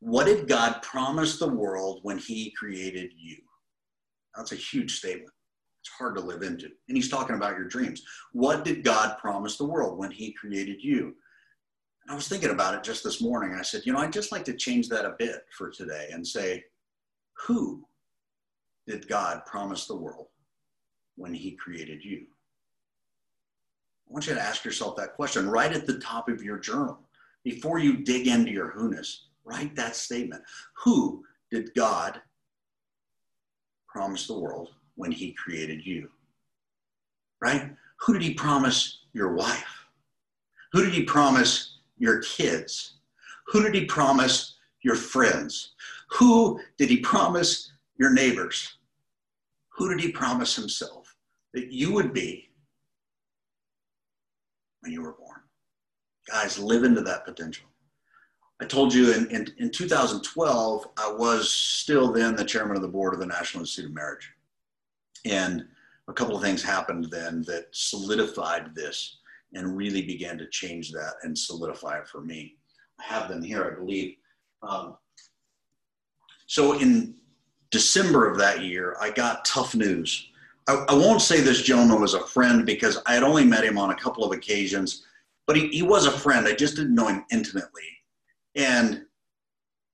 "What 0.00 0.26
did 0.26 0.48
God 0.48 0.82
promise 0.82 1.38
the 1.38 1.48
world 1.48 2.00
when 2.02 2.18
He 2.18 2.50
created 2.52 3.10
you?" 3.16 3.36
That's 4.36 4.52
a 4.52 4.56
huge 4.56 4.96
statement. 4.96 5.32
It's 5.80 5.90
hard 5.90 6.16
to 6.16 6.22
live 6.22 6.42
into. 6.42 6.68
And 6.88 6.96
he's 6.96 7.08
talking 7.08 7.36
about 7.36 7.56
your 7.56 7.68
dreams. 7.68 8.02
What 8.32 8.64
did 8.64 8.84
God 8.84 9.18
promise 9.18 9.56
the 9.56 9.64
world 9.64 9.98
when 9.98 10.10
He 10.10 10.32
created 10.32 10.82
you? 10.82 11.14
I 12.08 12.14
was 12.14 12.26
thinking 12.26 12.50
about 12.50 12.74
it 12.74 12.82
just 12.82 13.04
this 13.04 13.20
morning. 13.20 13.54
I 13.58 13.62
said, 13.62 13.82
you 13.84 13.92
know, 13.92 13.98
I'd 13.98 14.12
just 14.12 14.32
like 14.32 14.44
to 14.46 14.54
change 14.54 14.88
that 14.88 15.04
a 15.04 15.14
bit 15.18 15.44
for 15.56 15.68
today 15.68 16.08
and 16.10 16.26
say, 16.26 16.64
who 17.46 17.84
did 18.86 19.06
God 19.08 19.42
promise 19.44 19.86
the 19.86 19.96
world 19.96 20.28
when 21.16 21.34
he 21.34 21.52
created 21.52 22.02
you? 22.02 22.26
I 24.08 24.12
want 24.12 24.26
you 24.26 24.34
to 24.34 24.40
ask 24.40 24.64
yourself 24.64 24.96
that 24.96 25.16
question 25.16 25.50
right 25.50 25.70
at 25.72 25.86
the 25.86 25.98
top 25.98 26.30
of 26.30 26.42
your 26.42 26.58
journal. 26.58 26.98
Before 27.44 27.78
you 27.78 27.98
dig 27.98 28.26
into 28.26 28.50
your 28.50 28.70
who-ness, 28.70 29.26
write 29.44 29.76
that 29.76 29.94
statement. 29.94 30.42
Who 30.84 31.24
did 31.50 31.74
God 31.74 32.20
promise 33.86 34.26
the 34.26 34.38
world 34.38 34.70
when 34.94 35.12
he 35.12 35.32
created 35.32 35.84
you? 35.84 36.08
Right? 37.42 37.70
Who 38.00 38.14
did 38.14 38.22
he 38.22 38.32
promise 38.32 39.00
your 39.12 39.34
wife? 39.34 39.84
Who 40.72 40.82
did 40.82 40.94
he 40.94 41.02
promise 41.02 41.77
your 41.98 42.20
kids? 42.20 42.94
Who 43.48 43.62
did 43.62 43.74
he 43.74 43.84
promise 43.84 44.56
your 44.82 44.94
friends? 44.94 45.72
Who 46.12 46.60
did 46.76 46.88
he 46.88 46.98
promise 46.98 47.72
your 47.98 48.12
neighbors? 48.12 48.76
Who 49.70 49.88
did 49.88 50.00
he 50.00 50.12
promise 50.12 50.56
himself 50.56 51.14
that 51.54 51.72
you 51.72 51.92
would 51.92 52.12
be 52.12 52.50
when 54.80 54.92
you 54.92 55.02
were 55.02 55.12
born? 55.12 55.40
Guys, 56.28 56.58
live 56.58 56.84
into 56.84 57.00
that 57.02 57.24
potential. 57.24 57.66
I 58.60 58.64
told 58.64 58.92
you 58.92 59.12
in, 59.12 59.30
in, 59.30 59.46
in 59.58 59.70
2012, 59.70 60.88
I 60.96 61.12
was 61.12 61.52
still 61.52 62.12
then 62.12 62.34
the 62.34 62.44
chairman 62.44 62.76
of 62.76 62.82
the 62.82 62.88
board 62.88 63.14
of 63.14 63.20
the 63.20 63.26
National 63.26 63.62
Institute 63.62 63.90
of 63.90 63.94
Marriage. 63.94 64.32
And 65.24 65.66
a 66.08 66.12
couple 66.12 66.34
of 66.34 66.42
things 66.42 66.62
happened 66.62 67.08
then 67.10 67.44
that 67.46 67.66
solidified 67.70 68.74
this 68.74 69.18
and 69.54 69.76
really 69.76 70.02
began 70.02 70.36
to 70.38 70.48
change 70.48 70.92
that 70.92 71.14
and 71.22 71.36
solidify 71.36 71.98
it 71.98 72.08
for 72.08 72.20
me. 72.20 72.56
I 73.00 73.04
have 73.04 73.28
them 73.28 73.42
here, 73.42 73.64
I 73.64 73.78
believe. 73.78 74.16
Um, 74.62 74.96
so 76.46 76.78
in 76.78 77.14
December 77.70 78.28
of 78.28 78.38
that 78.38 78.62
year, 78.62 78.96
I 79.00 79.10
got 79.10 79.44
tough 79.44 79.74
news. 79.74 80.28
I, 80.66 80.84
I, 80.88 80.94
won't 80.94 81.22
say 81.22 81.40
this 81.40 81.62
gentleman 81.62 82.00
was 82.00 82.14
a 82.14 82.26
friend 82.26 82.66
because 82.66 82.98
I 83.06 83.14
had 83.14 83.22
only 83.22 83.44
met 83.44 83.64
him 83.64 83.78
on 83.78 83.90
a 83.90 83.94
couple 83.94 84.24
of 84.24 84.36
occasions, 84.36 85.04
but 85.46 85.56
he, 85.56 85.68
he 85.68 85.82
was 85.82 86.06
a 86.06 86.10
friend. 86.10 86.46
I 86.46 86.54
just 86.54 86.76
didn't 86.76 86.94
know 86.94 87.08
him 87.08 87.24
intimately. 87.30 87.84
And 88.54 89.04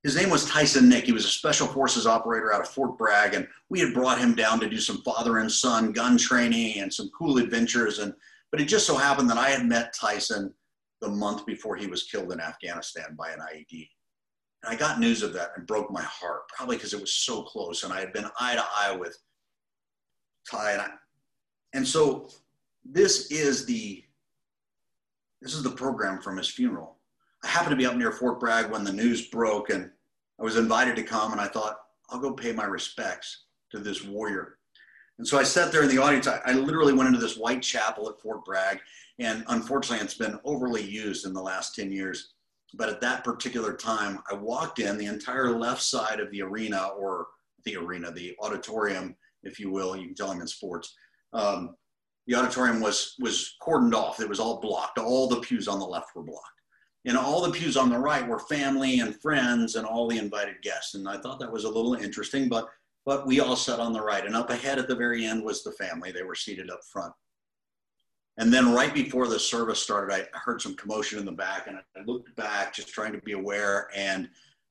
his 0.03 0.15
name 0.15 0.29
was 0.29 0.45
Tyson 0.45 0.87
Nick. 0.87 1.05
He 1.05 1.11
was 1.11 1.25
a 1.25 1.29
special 1.29 1.65
forces 1.67 2.05
operator 2.05 2.53
out 2.53 2.61
of 2.61 2.69
Fort 2.69 2.97
Bragg, 2.97 3.33
and 3.33 3.47
we 3.69 3.79
had 3.79 3.93
brought 3.93 4.19
him 4.19 4.35
down 4.35 4.59
to 4.59 4.69
do 4.69 4.79
some 4.79 5.01
father 5.01 5.39
and 5.39 5.51
son 5.51 5.91
gun 5.91 6.17
training 6.17 6.79
and 6.79 6.93
some 6.93 7.09
cool 7.17 7.37
adventures. 7.37 7.99
And 7.99 8.13
but 8.55 8.61
it 8.61 8.69
just 8.69 8.87
so 8.87 8.95
happened 8.95 9.29
that 9.29 9.37
I 9.37 9.49
had 9.49 9.65
met 9.65 9.93
Tyson 9.93 10.53
the 11.01 11.09
month 11.09 11.45
before 11.45 11.75
he 11.75 11.87
was 11.87 12.03
killed 12.03 12.31
in 12.31 12.39
Afghanistan 12.39 13.13
by 13.17 13.31
an 13.31 13.39
IED. 13.39 13.89
And 14.63 14.73
I 14.73 14.77
got 14.77 14.97
news 14.97 15.23
of 15.23 15.33
that 15.33 15.49
and 15.57 15.67
broke 15.67 15.91
my 15.91 16.03
heart, 16.03 16.47
probably 16.55 16.77
because 16.77 16.93
it 16.93 17.01
was 17.01 17.11
so 17.11 17.43
close. 17.43 17.83
And 17.83 17.91
I 17.91 17.99
had 17.99 18.13
been 18.13 18.23
eye 18.39 18.55
to 18.55 18.63
eye 18.63 18.95
with 18.95 19.17
Ty. 20.49 20.71
And, 20.71 20.81
I, 20.83 20.87
and 21.73 21.85
so 21.85 22.29
this 22.85 23.29
is 23.29 23.65
the 23.65 24.01
this 25.41 25.53
is 25.53 25.61
the 25.61 25.71
program 25.71 26.21
from 26.21 26.37
his 26.37 26.47
funeral. 26.47 26.99
I 27.43 27.47
happened 27.47 27.71
to 27.71 27.75
be 27.75 27.85
up 27.85 27.97
near 27.97 28.13
Fort 28.13 28.39
Bragg 28.39 28.71
when 28.71 28.85
the 28.85 28.93
news 28.93 29.27
broke, 29.27 29.69
and 29.69 29.91
I 30.39 30.43
was 30.43 30.55
invited 30.55 30.95
to 30.95 31.03
come. 31.03 31.33
And 31.33 31.41
I 31.41 31.49
thought, 31.49 31.75
I'll 32.09 32.21
go 32.21 32.31
pay 32.31 32.53
my 32.53 32.63
respects 32.63 33.47
to 33.71 33.79
this 33.79 34.05
warrior 34.05 34.54
and 35.17 35.27
so 35.27 35.37
I 35.37 35.43
sat 35.43 35.71
there 35.71 35.83
in 35.83 35.89
the 35.89 36.01
audience. 36.01 36.27
I, 36.27 36.41
I, 36.45 36.53
literally 36.53 36.93
went 36.93 37.07
into 37.07 37.19
this 37.19 37.37
white 37.37 37.61
chapel 37.61 38.09
at 38.09 38.19
Fort 38.19 38.43
Bragg. 38.43 38.79
And 39.19 39.45
unfortunately, 39.47 40.03
it's 40.03 40.15
been 40.15 40.39
overly 40.43 40.83
used 40.83 41.25
in 41.25 41.33
the 41.33 41.41
last 41.41 41.75
10 41.75 41.91
years. 41.91 42.33
but 42.73 42.89
at 42.89 42.99
that 43.01 43.23
particular 43.23 43.73
time, 43.73 44.19
I 44.29 44.35
walked 44.35 44.79
in 44.79 44.97
the 44.97 45.05
entire 45.05 45.51
left 45.51 45.81
side 45.81 46.19
of 46.19 46.29
the 46.31 46.41
arena 46.41 46.89
or 46.97 47.27
the 47.63 47.77
arena, 47.77 48.11
the 48.11 48.35
auditorium, 48.41 49.15
if 49.43 49.59
you 49.59 49.71
will. 49.71 49.95
You 49.95 50.07
can 50.07 50.15
tell 50.15 50.31
I'm 50.31 50.41
in 50.41 50.47
sports. 50.47 50.93
Um, 51.31 51.75
the 52.27 52.35
auditorium 52.35 52.81
was 52.81 53.15
was 53.19 53.55
cordoned 53.61 53.93
off. 53.93 54.19
It 54.19 54.27
was 54.27 54.39
all 54.39 54.59
blocked. 54.59 54.97
All 54.97 55.27
the 55.27 55.39
pews 55.41 55.67
on 55.67 55.79
the 55.79 55.85
left 55.85 56.15
were 56.15 56.23
blocked, 56.23 56.61
and 57.05 57.17
all 57.17 57.41
the 57.41 57.51
pews 57.51 57.77
on 57.77 57.89
the 57.89 57.97
right 57.97 58.27
were 58.27 58.39
family 58.39 58.99
and 58.99 59.19
friends 59.21 59.75
and 59.75 59.85
all 59.85 60.07
the 60.07 60.17
invited 60.17 60.55
guests. 60.63 60.95
And 60.95 61.07
I 61.07 61.17
thought 61.17 61.39
that 61.39 61.51
was 61.51 61.65
a 61.65 61.69
little 61.69 61.93
interesting, 61.93 62.49
but 62.49 62.67
but 63.05 63.27
we 63.27 63.39
all 63.39 63.55
sat 63.55 63.79
on 63.79 63.93
the 63.93 64.01
right. 64.01 64.25
And 64.25 64.35
up 64.35 64.49
ahead 64.49 64.79
at 64.79 64.87
the 64.87 64.95
very 64.95 65.25
end 65.25 65.43
was 65.43 65.63
the 65.63 65.71
family. 65.73 66.11
They 66.11 66.23
were 66.23 66.35
seated 66.35 66.69
up 66.69 66.83
front. 66.91 67.13
And 68.37 68.53
then 68.53 68.73
right 68.73 68.93
before 68.93 69.27
the 69.27 69.39
service 69.39 69.79
started, 69.79 70.13
I 70.13 70.37
heard 70.37 70.61
some 70.61 70.75
commotion 70.75 71.19
in 71.19 71.25
the 71.25 71.31
back, 71.31 71.67
and 71.67 71.77
I 71.77 71.81
looked 72.05 72.35
back, 72.35 72.73
just 72.73 72.89
trying 72.89 73.13
to 73.13 73.21
be 73.21 73.31
aware, 73.31 73.87
and 73.95 74.27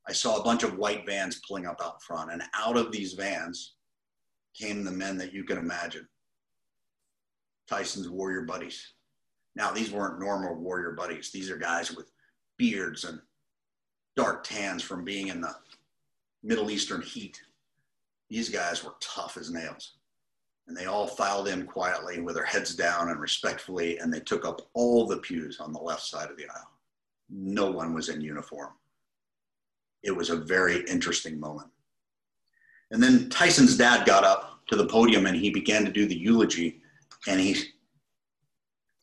I 0.06 0.12
saw 0.12 0.36
a 0.36 0.44
bunch 0.44 0.64
of 0.64 0.76
white 0.76 1.06
vans 1.06 1.40
pulling 1.46 1.66
up 1.66 1.80
out 1.82 2.02
front. 2.02 2.30
And 2.30 2.42
out 2.54 2.76
of 2.76 2.92
these 2.92 3.14
vans 3.14 3.76
came 4.54 4.84
the 4.84 4.90
men 4.90 5.16
that 5.16 5.32
you 5.32 5.44
can 5.44 5.56
imagine 5.56 6.06
Tyson's 7.68 8.10
warrior 8.10 8.42
buddies. 8.42 8.92
Now, 9.56 9.70
these 9.70 9.90
weren't 9.90 10.20
normal 10.20 10.56
warrior 10.56 10.92
buddies. 10.92 11.30
These 11.30 11.50
are 11.50 11.56
guys 11.56 11.94
with 11.94 12.10
beards 12.58 13.04
and 13.04 13.18
dark 14.14 14.44
tans 14.44 14.82
from 14.82 15.04
being 15.04 15.28
in 15.28 15.40
the 15.40 15.54
Middle 16.42 16.70
Eastern 16.70 17.00
heat. 17.00 17.40
These 18.30 18.48
guys 18.48 18.84
were 18.84 18.94
tough 19.00 19.36
as 19.36 19.50
nails. 19.50 19.94
And 20.66 20.76
they 20.76 20.86
all 20.86 21.06
filed 21.06 21.48
in 21.48 21.66
quietly 21.66 22.20
with 22.20 22.36
their 22.36 22.44
heads 22.44 22.74
down 22.74 23.10
and 23.10 23.20
respectfully, 23.20 23.98
and 23.98 24.12
they 24.12 24.20
took 24.20 24.46
up 24.46 24.62
all 24.72 25.06
the 25.06 25.18
pews 25.18 25.60
on 25.60 25.72
the 25.72 25.80
left 25.80 26.02
side 26.02 26.30
of 26.30 26.36
the 26.38 26.48
aisle. 26.48 26.70
No 27.28 27.70
one 27.70 27.92
was 27.92 28.08
in 28.08 28.22
uniform. 28.22 28.70
It 30.02 30.16
was 30.16 30.30
a 30.30 30.36
very 30.36 30.84
interesting 30.86 31.38
moment. 31.38 31.68
And 32.90 33.02
then 33.02 33.28
Tyson's 33.28 33.76
dad 33.76 34.06
got 34.06 34.24
up 34.24 34.54
to 34.68 34.76
the 34.76 34.86
podium 34.86 35.26
and 35.26 35.36
he 35.36 35.50
began 35.50 35.84
to 35.84 35.92
do 35.92 36.06
the 36.06 36.16
eulogy 36.16 36.80
and 37.26 37.40
he 37.40 37.56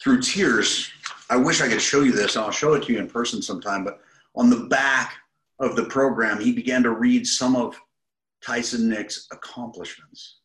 through 0.01 0.21
tears 0.21 0.91
i 1.29 1.35
wish 1.35 1.61
i 1.61 1.67
could 1.67 1.81
show 1.81 2.01
you 2.01 2.11
this 2.11 2.35
i'll 2.35 2.51
show 2.51 2.73
it 2.73 2.83
to 2.83 2.93
you 2.93 2.99
in 2.99 3.07
person 3.07 3.41
sometime 3.41 3.83
but 3.83 4.01
on 4.35 4.49
the 4.49 4.65
back 4.67 5.13
of 5.59 5.75
the 5.75 5.85
program 5.85 6.39
he 6.39 6.51
began 6.51 6.81
to 6.81 6.91
read 6.91 7.25
some 7.25 7.55
of 7.55 7.79
tyson 8.45 8.89
nick's 8.89 9.27
accomplishments 9.31 10.37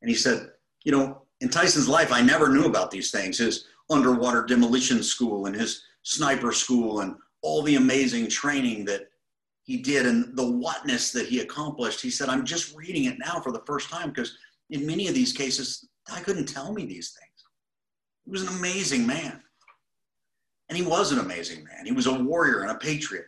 and 0.00 0.08
he 0.08 0.14
said 0.14 0.50
you 0.84 0.92
know 0.92 1.22
in 1.40 1.48
tyson's 1.48 1.88
life 1.88 2.12
i 2.12 2.20
never 2.20 2.48
knew 2.48 2.64
about 2.64 2.90
these 2.90 3.10
things 3.10 3.38
his 3.38 3.66
underwater 3.90 4.44
demolition 4.44 5.02
school 5.02 5.46
and 5.46 5.54
his 5.54 5.82
sniper 6.02 6.52
school 6.52 7.00
and 7.00 7.14
all 7.42 7.62
the 7.62 7.76
amazing 7.76 8.28
training 8.28 8.84
that 8.84 9.08
he 9.64 9.76
did 9.76 10.06
and 10.06 10.36
the 10.36 10.50
whatness 10.50 11.12
that 11.12 11.26
he 11.26 11.40
accomplished 11.40 12.00
he 12.00 12.10
said 12.10 12.28
i'm 12.28 12.44
just 12.44 12.74
reading 12.74 13.04
it 13.04 13.18
now 13.18 13.40
for 13.40 13.52
the 13.52 13.62
first 13.66 13.90
time 13.90 14.08
because 14.08 14.36
in 14.70 14.86
many 14.86 15.06
of 15.06 15.14
these 15.14 15.32
cases 15.32 15.88
I 16.10 16.20
couldn't 16.20 16.46
tell 16.46 16.72
me 16.72 16.84
these 16.84 17.16
things. 17.18 17.44
He 18.24 18.30
was 18.30 18.42
an 18.42 18.56
amazing 18.56 19.06
man. 19.06 19.42
And 20.68 20.76
he 20.76 20.84
was 20.84 21.12
an 21.12 21.18
amazing 21.18 21.64
man. 21.64 21.84
He 21.84 21.92
was 21.92 22.06
a 22.06 22.12
warrior 22.14 22.62
and 22.62 22.70
a 22.70 22.76
patriot. 22.76 23.26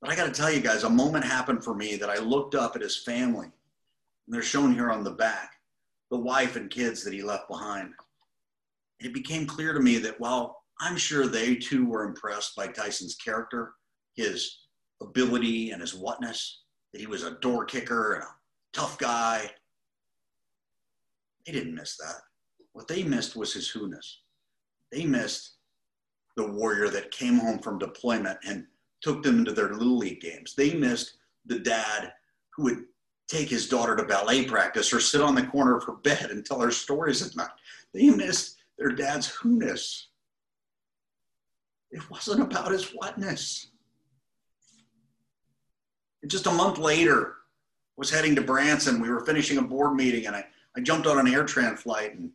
But 0.00 0.10
I 0.10 0.16
got 0.16 0.26
to 0.26 0.32
tell 0.32 0.50
you 0.50 0.60
guys, 0.60 0.84
a 0.84 0.90
moment 0.90 1.24
happened 1.24 1.64
for 1.64 1.74
me 1.74 1.96
that 1.96 2.10
I 2.10 2.18
looked 2.18 2.54
up 2.54 2.76
at 2.76 2.82
his 2.82 2.96
family. 2.96 3.46
And 3.46 4.34
they're 4.34 4.42
shown 4.42 4.72
here 4.72 4.90
on 4.90 5.04
the 5.04 5.10
back 5.10 5.52
the 6.10 6.18
wife 6.18 6.56
and 6.56 6.70
kids 6.70 7.04
that 7.04 7.12
he 7.12 7.22
left 7.22 7.48
behind. 7.48 7.92
It 9.00 9.12
became 9.12 9.46
clear 9.46 9.74
to 9.74 9.80
me 9.80 9.98
that 9.98 10.18
while 10.18 10.62
I'm 10.80 10.96
sure 10.96 11.26
they 11.26 11.54
too 11.54 11.84
were 11.84 12.04
impressed 12.04 12.56
by 12.56 12.68
Tyson's 12.68 13.16
character, 13.16 13.74
his 14.14 14.60
ability, 15.02 15.70
and 15.70 15.80
his 15.80 15.94
whatness, 15.94 16.62
that 16.92 17.00
he 17.00 17.06
was 17.06 17.24
a 17.24 17.38
door 17.40 17.64
kicker 17.64 18.14
and 18.14 18.22
a 18.22 18.26
tough 18.72 18.98
guy, 18.98 19.50
they 21.44 21.52
didn't 21.52 21.74
miss 21.74 21.96
that. 21.98 22.22
What 22.72 22.88
they 22.88 23.02
missed 23.02 23.36
was 23.36 23.52
his 23.52 23.68
who-ness. 23.68 24.18
They 24.92 25.04
missed 25.04 25.56
the 26.36 26.50
warrior 26.50 26.88
that 26.88 27.10
came 27.10 27.38
home 27.38 27.58
from 27.58 27.78
deployment 27.78 28.38
and 28.46 28.66
took 29.00 29.22
them 29.22 29.38
into 29.38 29.52
their 29.52 29.72
little 29.74 29.96
league 29.96 30.20
games. 30.20 30.54
They 30.54 30.74
missed 30.74 31.18
the 31.46 31.58
dad 31.58 32.12
who 32.54 32.64
would 32.64 32.84
take 33.28 33.48
his 33.48 33.68
daughter 33.68 33.94
to 33.94 34.04
ballet 34.04 34.44
practice 34.44 34.92
or 34.92 35.00
sit 35.00 35.20
on 35.20 35.34
the 35.34 35.46
corner 35.46 35.76
of 35.76 35.84
her 35.84 35.94
bed 35.94 36.30
and 36.30 36.44
tell 36.44 36.60
her 36.60 36.70
stories 36.70 37.26
at 37.26 37.36
night. 37.36 37.48
They 37.92 38.10
missed 38.10 38.56
their 38.78 38.90
dad's 38.90 39.28
who-ness. 39.28 40.08
It 41.90 42.08
wasn't 42.10 42.42
about 42.42 42.72
his 42.72 42.90
whatness. 42.90 43.68
And 46.22 46.30
just 46.30 46.46
a 46.46 46.50
month 46.50 46.78
later, 46.78 47.34
was 47.96 48.10
heading 48.10 48.36
to 48.36 48.42
Branson. 48.42 49.00
We 49.00 49.10
were 49.10 49.26
finishing 49.26 49.58
a 49.58 49.62
board 49.62 49.94
meeting, 49.94 50.26
and 50.26 50.36
I 50.36 50.46
I 50.76 50.80
jumped 50.80 51.08
on 51.08 51.18
an 51.18 51.26
AirTran 51.26 51.76
flight 51.76 52.14
and 52.14 52.30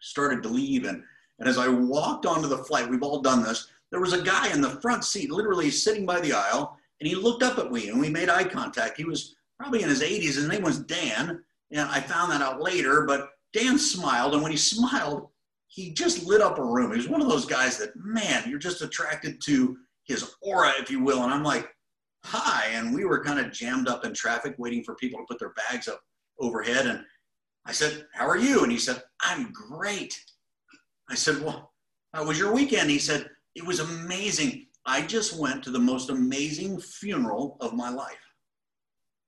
started 0.00 0.42
to 0.44 0.48
leave. 0.48 0.84
And, 0.84 1.02
and 1.40 1.48
as 1.48 1.58
I 1.58 1.66
walked 1.66 2.26
onto 2.26 2.46
the 2.48 2.58
flight, 2.58 2.88
we've 2.88 3.02
all 3.02 3.20
done 3.20 3.42
this, 3.42 3.68
there 3.90 4.00
was 4.00 4.12
a 4.12 4.22
guy 4.22 4.52
in 4.52 4.60
the 4.60 4.80
front 4.80 5.04
seat, 5.04 5.30
literally 5.30 5.70
sitting 5.70 6.04
by 6.04 6.20
the 6.20 6.32
aisle, 6.32 6.76
and 7.00 7.08
he 7.08 7.14
looked 7.14 7.42
up 7.42 7.58
at 7.58 7.72
me 7.72 7.88
and 7.88 8.00
we 8.00 8.08
made 8.08 8.28
eye 8.28 8.44
contact. 8.44 8.96
He 8.96 9.04
was 9.04 9.36
probably 9.58 9.82
in 9.82 9.88
his 9.88 10.02
80s. 10.02 10.34
His 10.34 10.48
name 10.48 10.62
was 10.62 10.80
Dan. 10.80 11.42
And 11.70 11.88
I 11.88 12.00
found 12.00 12.32
that 12.32 12.42
out 12.42 12.60
later, 12.60 13.04
but 13.06 13.30
Dan 13.52 13.78
smiled. 13.78 14.34
And 14.34 14.42
when 14.42 14.52
he 14.52 14.56
smiled, 14.58 15.28
he 15.68 15.92
just 15.92 16.26
lit 16.26 16.40
up 16.40 16.58
a 16.58 16.64
room. 16.64 16.90
He 16.90 16.96
was 16.96 17.08
one 17.08 17.20
of 17.20 17.28
those 17.28 17.44
guys 17.44 17.78
that, 17.78 17.94
man, 17.96 18.48
you're 18.48 18.58
just 18.58 18.82
attracted 18.82 19.40
to 19.42 19.76
his 20.04 20.34
aura, 20.40 20.72
if 20.78 20.90
you 20.90 21.02
will. 21.02 21.22
And 21.22 21.32
I'm 21.32 21.44
like, 21.44 21.68
hi. 22.24 22.68
And 22.72 22.94
we 22.94 23.04
were 23.04 23.22
kind 23.22 23.38
of 23.38 23.52
jammed 23.52 23.88
up 23.88 24.04
in 24.04 24.14
traffic 24.14 24.54
waiting 24.58 24.82
for 24.82 24.94
people 24.94 25.20
to 25.20 25.26
put 25.26 25.38
their 25.38 25.52
bags 25.70 25.86
up 25.86 26.00
overhead. 26.40 26.86
And 26.86 27.04
I 27.66 27.72
said, 27.72 28.06
How 28.14 28.26
are 28.26 28.38
you? 28.38 28.62
And 28.62 28.72
he 28.72 28.78
said, 28.78 29.02
I'm 29.20 29.52
great. 29.52 30.18
I 31.10 31.14
said, 31.14 31.42
Well, 31.42 31.72
how 32.14 32.24
was 32.24 32.38
your 32.38 32.52
weekend? 32.52 32.90
He 32.90 32.98
said, 32.98 33.28
It 33.54 33.66
was 33.66 33.80
amazing. 33.80 34.66
I 34.86 35.02
just 35.02 35.38
went 35.38 35.62
to 35.64 35.70
the 35.70 35.78
most 35.78 36.10
amazing 36.10 36.80
funeral 36.80 37.56
of 37.60 37.74
my 37.74 37.90
life. 37.90 38.16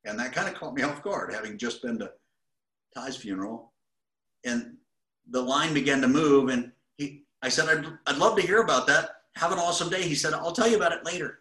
And 0.05 0.19
that 0.19 0.33
kind 0.33 0.49
of 0.49 0.55
caught 0.55 0.75
me 0.75 0.83
off 0.85 1.03
guard, 1.03 1.33
having 1.33 1.59
just 1.59 1.83
been 1.83 1.99
to 1.99 2.11
Ty's 2.95 3.17
funeral. 3.17 3.73
And 4.45 4.77
the 5.31 5.43
line 5.43 5.75
began 5.75 6.01
to 6.01 6.09
move. 6.09 6.49
And 6.49 6.73
he, 6.97 7.25
I 7.43 7.49
said, 7.49 7.69
I'd, 7.69 7.87
I'd 8.07 8.19
love 8.19 8.37
to 8.37 8.47
hear 8.47 8.63
about 8.63 8.87
that. 8.87 9.11
Have 9.37 9.53
an 9.53 9.59
awesome 9.59 9.91
day. 9.91 10.03
He 10.03 10.15
said, 10.15 10.33
I'll 10.33 10.53
tell 10.53 10.69
you 10.69 10.77
about 10.77 10.93
it 10.93 11.05
later. 11.05 11.41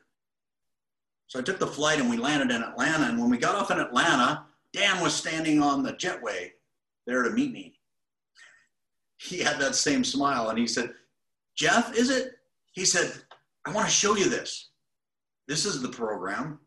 So 1.28 1.40
I 1.40 1.44
took 1.44 1.60
the 1.60 1.68
flight 1.68 2.00
and 2.00 2.10
we 2.10 2.18
landed 2.18 2.54
in 2.54 2.64
Atlanta. 2.64 3.06
And 3.06 3.20
when 3.20 3.30
we 3.30 3.38
got 3.38 3.56
off 3.56 3.72
in 3.72 3.80
Atlanta, 3.80 4.46
Dan 4.74 5.02
was 5.02 5.14
standing 5.14 5.62
on 5.62 5.84
the 5.84 5.94
jetway 5.94 6.52
there 7.06 7.24
to 7.24 7.30
meet 7.32 7.52
me. 7.52 7.76
He 9.18 9.40
had 9.40 9.60
that 9.60 9.76
same 9.76 10.04
smile 10.04 10.50
and 10.50 10.58
he 10.58 10.68
said, 10.68 10.92
Jeff, 11.56 11.96
is 11.96 12.10
it? 12.10 12.39
He 12.80 12.86
said, 12.86 13.12
I 13.66 13.74
want 13.74 13.88
to 13.88 13.94
show 13.94 14.16
you 14.16 14.30
this. 14.30 14.70
This 15.50 15.66
is 15.66 15.82
the 15.82 15.90
program 15.90 16.60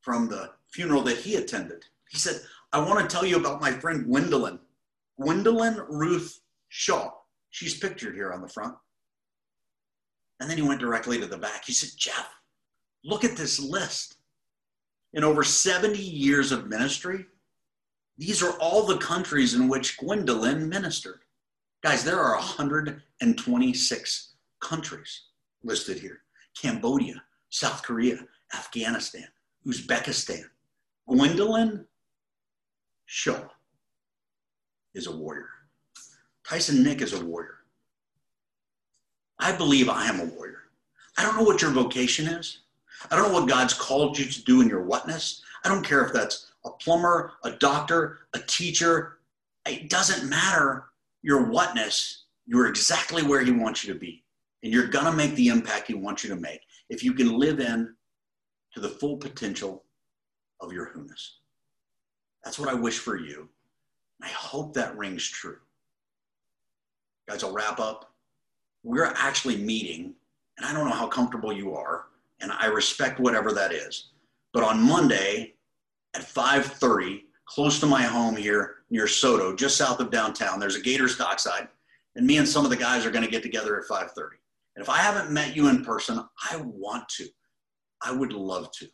from 0.00 0.26
the 0.26 0.52
funeral 0.72 1.02
that 1.02 1.18
he 1.18 1.36
attended. 1.36 1.84
He 2.08 2.16
said, 2.16 2.40
I 2.72 2.78
want 2.78 2.98
to 2.98 3.14
tell 3.14 3.26
you 3.26 3.36
about 3.36 3.60
my 3.60 3.70
friend 3.70 4.06
Gwendolyn, 4.06 4.58
Gwendolyn 5.20 5.84
Ruth 5.90 6.40
Shaw. 6.70 7.10
She's 7.50 7.78
pictured 7.78 8.14
here 8.14 8.32
on 8.32 8.40
the 8.40 8.48
front. 8.48 8.74
And 10.40 10.48
then 10.48 10.56
he 10.56 10.62
went 10.62 10.80
directly 10.80 11.20
to 11.20 11.26
the 11.26 11.36
back. 11.36 11.66
He 11.66 11.74
said, 11.74 11.90
Jeff, 11.94 12.30
look 13.04 13.22
at 13.22 13.36
this 13.36 13.60
list 13.60 14.16
in 15.12 15.24
over 15.24 15.44
70 15.44 15.98
years 15.98 16.52
of 16.52 16.68
ministry, 16.68 17.26
these 18.16 18.42
are 18.42 18.58
all 18.58 18.86
the 18.86 18.96
countries 18.96 19.52
in 19.52 19.68
which 19.68 19.98
Gwendolyn 19.98 20.70
ministered. 20.70 21.20
Guys, 21.82 22.02
there 22.02 22.18
are 22.18 22.36
126 22.36 24.34
countries 24.62 25.20
listed 25.64 25.98
here 25.98 26.20
Cambodia, 26.60 27.22
South 27.50 27.82
Korea, 27.82 28.18
Afghanistan, 28.54 29.26
Uzbekistan. 29.66 30.44
Gwendolyn 31.08 31.86
Shaw 33.06 33.48
is 34.94 35.06
a 35.06 35.16
warrior. 35.16 35.48
Tyson 36.48 36.82
Nick 36.82 37.00
is 37.00 37.12
a 37.12 37.24
warrior. 37.24 37.58
I 39.38 39.52
believe 39.52 39.88
I 39.88 40.06
am 40.06 40.20
a 40.20 40.24
warrior. 40.24 40.62
I 41.18 41.22
don't 41.22 41.36
know 41.36 41.42
what 41.42 41.60
your 41.60 41.70
vocation 41.70 42.26
is. 42.26 42.60
I 43.10 43.16
don't 43.16 43.28
know 43.28 43.40
what 43.40 43.48
God's 43.48 43.74
called 43.74 44.18
you 44.18 44.24
to 44.24 44.44
do 44.44 44.60
in 44.60 44.68
your 44.68 44.84
whatness. 44.84 45.42
I 45.64 45.68
don't 45.68 45.84
care 45.84 46.04
if 46.04 46.12
that's 46.12 46.52
a 46.64 46.70
plumber, 46.70 47.32
a 47.42 47.52
doctor, 47.52 48.20
a 48.34 48.38
teacher. 48.38 49.18
It 49.66 49.90
doesn't 49.90 50.28
matter 50.28 50.86
your 51.22 51.50
whatness. 51.50 52.24
You're 52.46 52.68
exactly 52.68 53.22
where 53.22 53.42
He 53.42 53.50
wants 53.50 53.84
you 53.84 53.92
to 53.92 53.98
be. 53.98 54.23
And 54.64 54.72
you're 54.72 54.88
going 54.88 55.04
to 55.04 55.12
make 55.12 55.36
the 55.36 55.48
impact 55.48 55.88
you 55.88 55.98
want 55.98 56.24
you 56.24 56.30
to 56.30 56.36
make 56.40 56.62
if 56.88 57.04
you 57.04 57.12
can 57.12 57.38
live 57.38 57.60
in 57.60 57.94
to 58.72 58.80
the 58.80 58.88
full 58.88 59.18
potential 59.18 59.84
of 60.60 60.72
your 60.72 60.86
who-ness. 60.86 61.36
That's 62.42 62.58
what 62.58 62.68
I 62.68 62.74
wish 62.74 62.98
for 62.98 63.16
you. 63.16 63.48
I 64.22 64.28
hope 64.28 64.74
that 64.74 64.96
rings 64.96 65.28
true. 65.28 65.58
Guys, 67.28 67.44
I'll 67.44 67.52
wrap 67.52 67.78
up. 67.78 68.12
We're 68.82 69.04
actually 69.04 69.58
meeting 69.58 70.14
And 70.56 70.66
I 70.66 70.72
don't 70.72 70.88
know 70.88 70.94
how 70.94 71.08
comfortable 71.08 71.52
you 71.52 71.74
are, 71.74 72.06
and 72.40 72.52
I 72.52 72.66
respect 72.66 73.20
whatever 73.20 73.52
that 73.52 73.72
is. 73.72 74.10
But 74.52 74.62
on 74.62 74.80
Monday 74.80 75.54
at 76.14 76.22
5:30, 76.22 77.24
close 77.46 77.80
to 77.80 77.86
my 77.86 78.02
home 78.02 78.36
here 78.36 78.76
near 78.90 79.06
SoDo, 79.06 79.56
just 79.56 79.76
south 79.76 80.00
of 80.00 80.10
downtown, 80.10 80.60
there's 80.60 80.76
a 80.76 80.80
Gators 80.80 81.16
dockside, 81.16 81.68
and 82.14 82.26
me 82.26 82.38
and 82.38 82.48
some 82.48 82.64
of 82.64 82.70
the 82.70 82.76
guys 82.76 83.04
are 83.04 83.10
going 83.10 83.24
to 83.24 83.30
get 83.30 83.42
together 83.42 83.78
at 83.78 83.88
5:30. 83.88 84.36
And 84.76 84.82
if 84.82 84.88
I 84.88 84.98
haven't 84.98 85.32
met 85.32 85.54
you 85.54 85.68
in 85.68 85.84
person, 85.84 86.20
I 86.50 86.56
want 86.56 87.08
to. 87.16 87.28
I 88.02 88.12
would 88.12 88.32
love 88.32 88.70
to. 88.72 88.86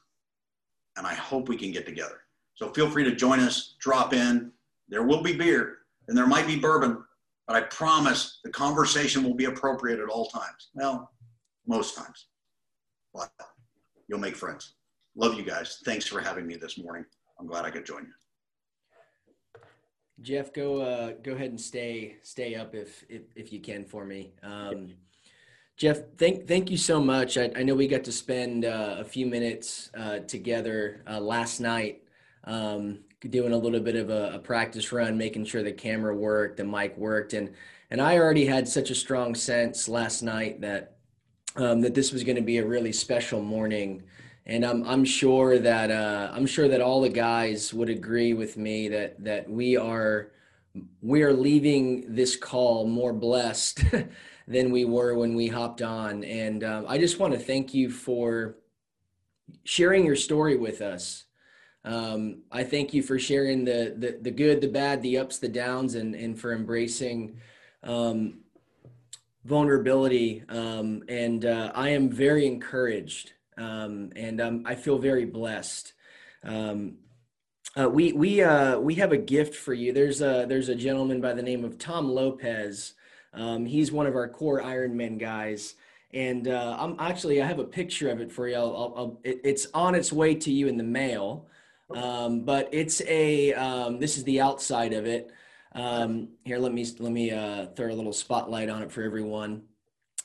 And 0.96 1.06
I 1.06 1.14
hope 1.14 1.48
we 1.48 1.56
can 1.56 1.72
get 1.72 1.86
together. 1.86 2.20
So 2.54 2.70
feel 2.72 2.90
free 2.90 3.04
to 3.04 3.14
join 3.14 3.40
us, 3.40 3.76
drop 3.80 4.12
in. 4.12 4.52
There 4.88 5.04
will 5.04 5.22
be 5.22 5.36
beer 5.36 5.78
and 6.08 6.16
there 6.16 6.26
might 6.26 6.46
be 6.46 6.56
bourbon, 6.56 7.02
but 7.46 7.56
I 7.56 7.62
promise 7.62 8.40
the 8.44 8.50
conversation 8.50 9.22
will 9.22 9.34
be 9.34 9.46
appropriate 9.46 10.00
at 10.00 10.08
all 10.08 10.26
times. 10.26 10.70
Well, 10.74 11.10
most 11.66 11.96
times. 11.96 12.26
But 13.14 13.30
you'll 14.08 14.18
make 14.18 14.36
friends. 14.36 14.74
Love 15.16 15.34
you 15.34 15.42
guys. 15.42 15.78
Thanks 15.84 16.06
for 16.06 16.20
having 16.20 16.46
me 16.46 16.56
this 16.56 16.78
morning. 16.78 17.04
I'm 17.38 17.46
glad 17.46 17.64
I 17.64 17.70
could 17.70 17.86
join 17.86 18.02
you. 18.02 19.62
Jeff, 20.20 20.52
go 20.52 20.82
uh, 20.82 21.12
go 21.22 21.32
ahead 21.32 21.50
and 21.50 21.60
stay 21.60 22.18
stay 22.22 22.54
up 22.54 22.74
if 22.74 23.04
if, 23.08 23.22
if 23.34 23.52
you 23.52 23.60
can 23.60 23.84
for 23.84 24.04
me. 24.04 24.34
Um, 24.42 24.90
Jeff, 25.80 26.00
thank 26.18 26.46
thank 26.46 26.70
you 26.70 26.76
so 26.76 27.00
much. 27.00 27.38
I, 27.38 27.50
I 27.56 27.62
know 27.62 27.74
we 27.74 27.88
got 27.88 28.04
to 28.04 28.12
spend 28.12 28.66
uh, 28.66 28.96
a 28.98 29.04
few 29.04 29.24
minutes 29.24 29.90
uh, 29.96 30.18
together 30.18 31.02
uh, 31.08 31.18
last 31.18 31.58
night, 31.58 32.02
um, 32.44 32.98
doing 33.30 33.54
a 33.54 33.56
little 33.56 33.80
bit 33.80 33.96
of 33.96 34.10
a, 34.10 34.32
a, 34.34 34.38
practice 34.40 34.92
run, 34.92 35.16
making 35.16 35.46
sure 35.46 35.62
the 35.62 35.72
camera 35.72 36.14
worked, 36.14 36.58
the 36.58 36.64
mic 36.64 36.98
worked, 36.98 37.32
and 37.32 37.54
and 37.90 37.98
I 37.98 38.18
already 38.18 38.44
had 38.44 38.68
such 38.68 38.90
a 38.90 38.94
strong 38.94 39.34
sense 39.34 39.88
last 39.88 40.20
night 40.20 40.60
that 40.60 40.98
um, 41.56 41.80
that 41.80 41.94
this 41.94 42.12
was 42.12 42.24
going 42.24 42.36
to 42.36 42.42
be 42.42 42.58
a 42.58 42.66
really 42.66 42.92
special 42.92 43.40
morning, 43.40 44.02
and 44.44 44.66
I'm 44.66 44.84
I'm 44.86 45.04
sure 45.06 45.58
that 45.60 45.90
uh, 45.90 46.30
I'm 46.34 46.44
sure 46.44 46.68
that 46.68 46.82
all 46.82 47.00
the 47.00 47.08
guys 47.08 47.72
would 47.72 47.88
agree 47.88 48.34
with 48.34 48.58
me 48.58 48.88
that 48.88 49.24
that 49.24 49.48
we 49.48 49.78
are 49.78 50.30
we 51.00 51.22
are 51.22 51.32
leaving 51.32 52.14
this 52.14 52.36
call 52.36 52.86
more 52.86 53.14
blessed. 53.14 53.82
than 54.50 54.72
we 54.72 54.84
were 54.84 55.14
when 55.14 55.36
we 55.36 55.46
hopped 55.46 55.80
on. 55.80 56.24
And 56.24 56.64
um, 56.64 56.84
I 56.88 56.98
just 56.98 57.20
want 57.20 57.32
to 57.32 57.38
thank 57.38 57.72
you 57.72 57.88
for 57.88 58.56
sharing 59.62 60.04
your 60.04 60.16
story 60.16 60.56
with 60.56 60.82
us. 60.82 61.24
Um, 61.84 62.42
I 62.50 62.64
thank 62.64 62.92
you 62.92 63.00
for 63.02 63.16
sharing 63.16 63.64
the, 63.64 63.94
the, 63.96 64.18
the 64.20 64.30
good, 64.32 64.60
the 64.60 64.68
bad, 64.68 65.02
the 65.02 65.18
ups, 65.18 65.38
the 65.38 65.48
downs, 65.48 65.94
and 65.94 66.14
and 66.14 66.38
for 66.38 66.52
embracing 66.52 67.38
um, 67.84 68.40
vulnerability. 69.44 70.42
Um, 70.48 71.04
and 71.08 71.46
uh, 71.46 71.70
I 71.74 71.90
am 71.90 72.10
very 72.10 72.46
encouraged, 72.46 73.32
um, 73.56 74.10
and 74.16 74.66
I 74.66 74.74
feel 74.74 74.98
very 74.98 75.24
blessed. 75.24 75.94
Uh, 76.44 77.88
we 77.88 78.12
we 78.12 78.42
uh, 78.42 78.78
we 78.80 78.96
have 78.96 79.12
a 79.12 79.16
gift 79.16 79.54
for 79.54 79.72
you. 79.72 79.92
There's 79.92 80.20
a 80.20 80.44
there's 80.46 80.68
a 80.68 80.74
gentleman 80.74 81.20
by 81.20 81.34
the 81.34 81.42
name 81.42 81.64
of 81.64 81.78
Tom 81.78 82.10
Lopez 82.10 82.94
um, 83.32 83.64
he's 83.66 83.92
one 83.92 84.06
of 84.06 84.14
our 84.14 84.28
core 84.28 84.60
Ironman 84.60 85.18
guys. 85.18 85.74
And 86.12 86.48
uh, 86.48 86.76
I'm 86.78 86.96
actually, 86.98 87.40
I 87.40 87.46
have 87.46 87.60
a 87.60 87.64
picture 87.64 88.10
of 88.10 88.20
it 88.20 88.32
for 88.32 88.48
you. 88.48 88.56
I'll, 88.56 88.94
I'll, 88.96 89.20
it, 89.22 89.40
it's 89.44 89.68
on 89.72 89.94
its 89.94 90.12
way 90.12 90.34
to 90.34 90.50
you 90.50 90.66
in 90.66 90.76
the 90.76 90.84
mail. 90.84 91.46
Um, 91.94 92.40
but 92.44 92.68
it's 92.72 93.00
a, 93.02 93.52
um, 93.54 93.98
this 93.98 94.16
is 94.16 94.24
the 94.24 94.40
outside 94.40 94.92
of 94.92 95.06
it. 95.06 95.30
Um, 95.72 96.30
here, 96.44 96.58
let 96.58 96.72
me, 96.72 96.86
let 96.98 97.12
me 97.12 97.30
uh, 97.30 97.66
throw 97.76 97.90
a 97.90 97.94
little 97.94 98.12
spotlight 98.12 98.68
on 98.68 98.82
it 98.82 98.90
for 98.90 99.02
everyone. 99.02 99.62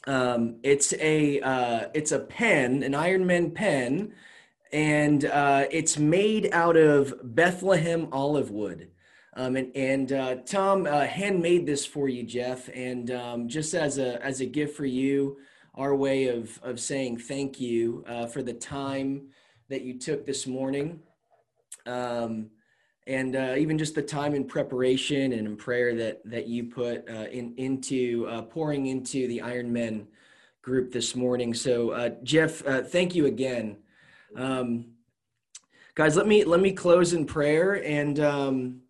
Um, 0.07 0.57
it's 0.63 0.93
a, 0.93 1.39
uh, 1.41 1.87
it's 1.93 2.11
a 2.11 2.19
pen, 2.19 2.83
an 2.83 2.93
Ironman 2.93 3.53
pen, 3.53 4.13
and 4.71 5.25
uh, 5.25 5.65
it's 5.71 5.97
made 5.97 6.49
out 6.51 6.77
of 6.77 7.13
Bethlehem 7.23 8.07
olive 8.11 8.51
wood. 8.51 8.89
Um, 9.37 9.57
and 9.57 9.75
and 9.75 10.11
uh, 10.13 10.35
Tom 10.45 10.85
uh, 10.85 11.05
handmade 11.05 11.65
this 11.65 11.85
for 11.85 12.07
you, 12.07 12.23
Jeff, 12.23 12.69
and 12.73 13.11
um, 13.11 13.49
just 13.49 13.73
as 13.73 13.97
a 13.97 14.23
as 14.23 14.39
a 14.39 14.45
gift 14.45 14.77
for 14.77 14.85
you, 14.85 15.37
our 15.75 15.93
way 15.93 16.27
of 16.27 16.57
of 16.63 16.79
saying 16.79 17.17
thank 17.17 17.59
you 17.59 18.05
uh, 18.07 18.27
for 18.27 18.41
the 18.41 18.53
time 18.53 19.27
that 19.69 19.81
you 19.81 19.99
took 19.99 20.25
this 20.25 20.47
morning, 20.47 21.01
um, 21.85 22.49
and 23.07 23.35
uh, 23.35 23.55
even 23.57 23.77
just 23.77 23.93
the 23.93 24.01
time 24.01 24.35
in 24.35 24.45
preparation 24.45 25.33
and 25.33 25.47
in 25.47 25.57
prayer 25.57 25.93
that 25.95 26.21
that 26.23 26.47
you 26.47 26.63
put 26.63 27.09
uh, 27.09 27.27
in 27.29 27.53
into 27.57 28.25
uh, 28.29 28.41
pouring 28.41 28.85
into 28.85 29.27
the 29.27 29.41
Iron 29.41 29.71
Men 29.71 30.07
group 30.61 30.93
this 30.93 31.13
morning. 31.13 31.53
So, 31.53 32.15
Jeff, 32.23 32.63
thank 32.87 33.13
you 33.13 33.25
again. 33.25 33.77
Um, 34.35 34.93
guys, 35.93 36.15
let 36.15 36.25
me 36.25 36.45
let 36.45 36.61
me 36.61 36.71
close 36.71 37.11
in 37.11 37.25
prayer 37.25 37.83
and. 37.83 38.84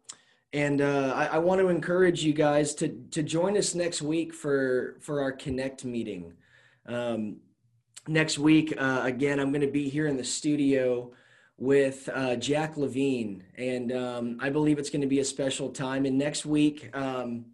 And 0.56 0.80
uh, 0.80 1.12
I, 1.14 1.26
I, 1.26 1.38
want 1.40 1.60
to 1.60 1.68
encourage 1.68 2.24
you 2.24 2.32
guys 2.32 2.74
to 2.76 2.88
to 3.12 3.22
join 3.22 3.58
us 3.58 3.76
next 3.76 4.02
week 4.02 4.34
for 4.34 4.96
for 5.02 5.22
our 5.22 5.34
connect 5.34 5.84
meeting. 5.84 6.32
Um, 6.86 7.42
next 8.08 8.40
week 8.40 8.74
uh, 8.78 9.02
again 9.04 9.40
i'm 9.40 9.52
going 9.52 9.66
to 9.66 9.72
be 9.72 9.90
here 9.90 10.06
in 10.08 10.16
the 10.16 10.24
studio 10.24 11.12
with 11.58 12.08
uh, 12.14 12.38
jack 12.38 12.78
levine. 12.78 13.44
And 13.58 13.92
um, 13.92 14.38
i 14.40 14.50
believe 14.50 14.80
it's 14.80 14.90
going 14.90 15.02
to 15.02 15.08
be 15.08 15.20
a 15.20 15.26
special 15.26 15.72
time. 15.72 16.06
And 16.06 16.18
next 16.18 16.46
week 16.46 16.90
um, 16.96 17.48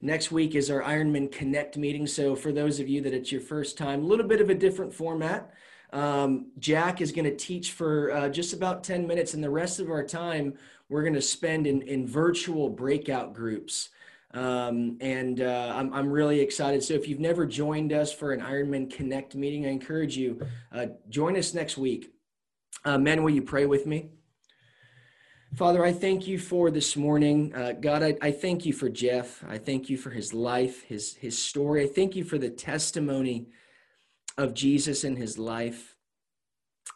next 0.00 0.32
week 0.32 0.56
is 0.56 0.68
our 0.68 0.82
ironman 0.82 1.30
connect 1.30 1.76
meeting. 1.76 2.08
So 2.08 2.34
for 2.34 2.50
those 2.50 2.80
of 2.80 2.88
you 2.88 3.02
that 3.02 3.14
it's 3.14 3.30
your 3.30 3.40
first 3.40 3.78
time 3.78 4.02
a 4.02 4.06
little 4.06 4.26
bit 4.26 4.40
of 4.40 4.50
a 4.50 4.54
different 4.54 4.92
format. 4.92 5.54
Um, 5.92 6.46
jack 6.58 7.00
is 7.02 7.12
going 7.12 7.26
to 7.26 7.36
teach 7.36 7.72
for 7.72 8.10
uh, 8.12 8.28
just 8.30 8.54
about 8.54 8.82
10 8.82 9.06
minutes. 9.06 9.34
And 9.34 9.44
the 9.44 9.50
rest 9.50 9.78
of 9.78 9.90
our 9.90 10.02
time 10.02 10.54
we're 10.92 11.02
going 11.02 11.14
to 11.14 11.22
spend 11.22 11.66
in, 11.66 11.80
in 11.82 12.06
virtual 12.06 12.68
breakout 12.68 13.32
groups. 13.32 13.88
Um, 14.34 14.98
and 15.00 15.40
uh, 15.40 15.72
I'm, 15.74 15.92
I'm 15.94 16.10
really 16.10 16.40
excited. 16.40 16.82
So 16.82 16.92
if 16.92 17.08
you've 17.08 17.18
never 17.18 17.46
joined 17.46 17.94
us 17.94 18.12
for 18.12 18.32
an 18.32 18.40
Ironman 18.40 18.90
Connect 18.90 19.34
meeting, 19.34 19.64
I 19.64 19.70
encourage 19.70 20.18
you, 20.18 20.42
uh, 20.70 20.86
join 21.08 21.38
us 21.38 21.54
next 21.54 21.78
week. 21.78 22.12
Uh, 22.84 22.98
men, 22.98 23.22
will 23.22 23.30
you 23.30 23.40
pray 23.40 23.64
with 23.64 23.86
me? 23.86 24.10
Father, 25.54 25.82
I 25.82 25.92
thank 25.92 26.26
you 26.26 26.38
for 26.38 26.70
this 26.70 26.94
morning. 26.94 27.54
Uh, 27.54 27.72
God, 27.72 28.02
I, 28.02 28.16
I 28.20 28.30
thank 28.30 28.66
you 28.66 28.74
for 28.74 28.90
Jeff. 28.90 29.42
I 29.48 29.56
thank 29.56 29.88
you 29.88 29.96
for 29.96 30.10
his 30.10 30.34
life, 30.34 30.82
his, 30.82 31.14
his 31.14 31.38
story. 31.38 31.84
I 31.84 31.88
thank 31.88 32.16
you 32.16 32.24
for 32.24 32.36
the 32.36 32.50
testimony 32.50 33.48
of 34.36 34.52
Jesus 34.52 35.04
in 35.04 35.16
his 35.16 35.38
life. 35.38 35.96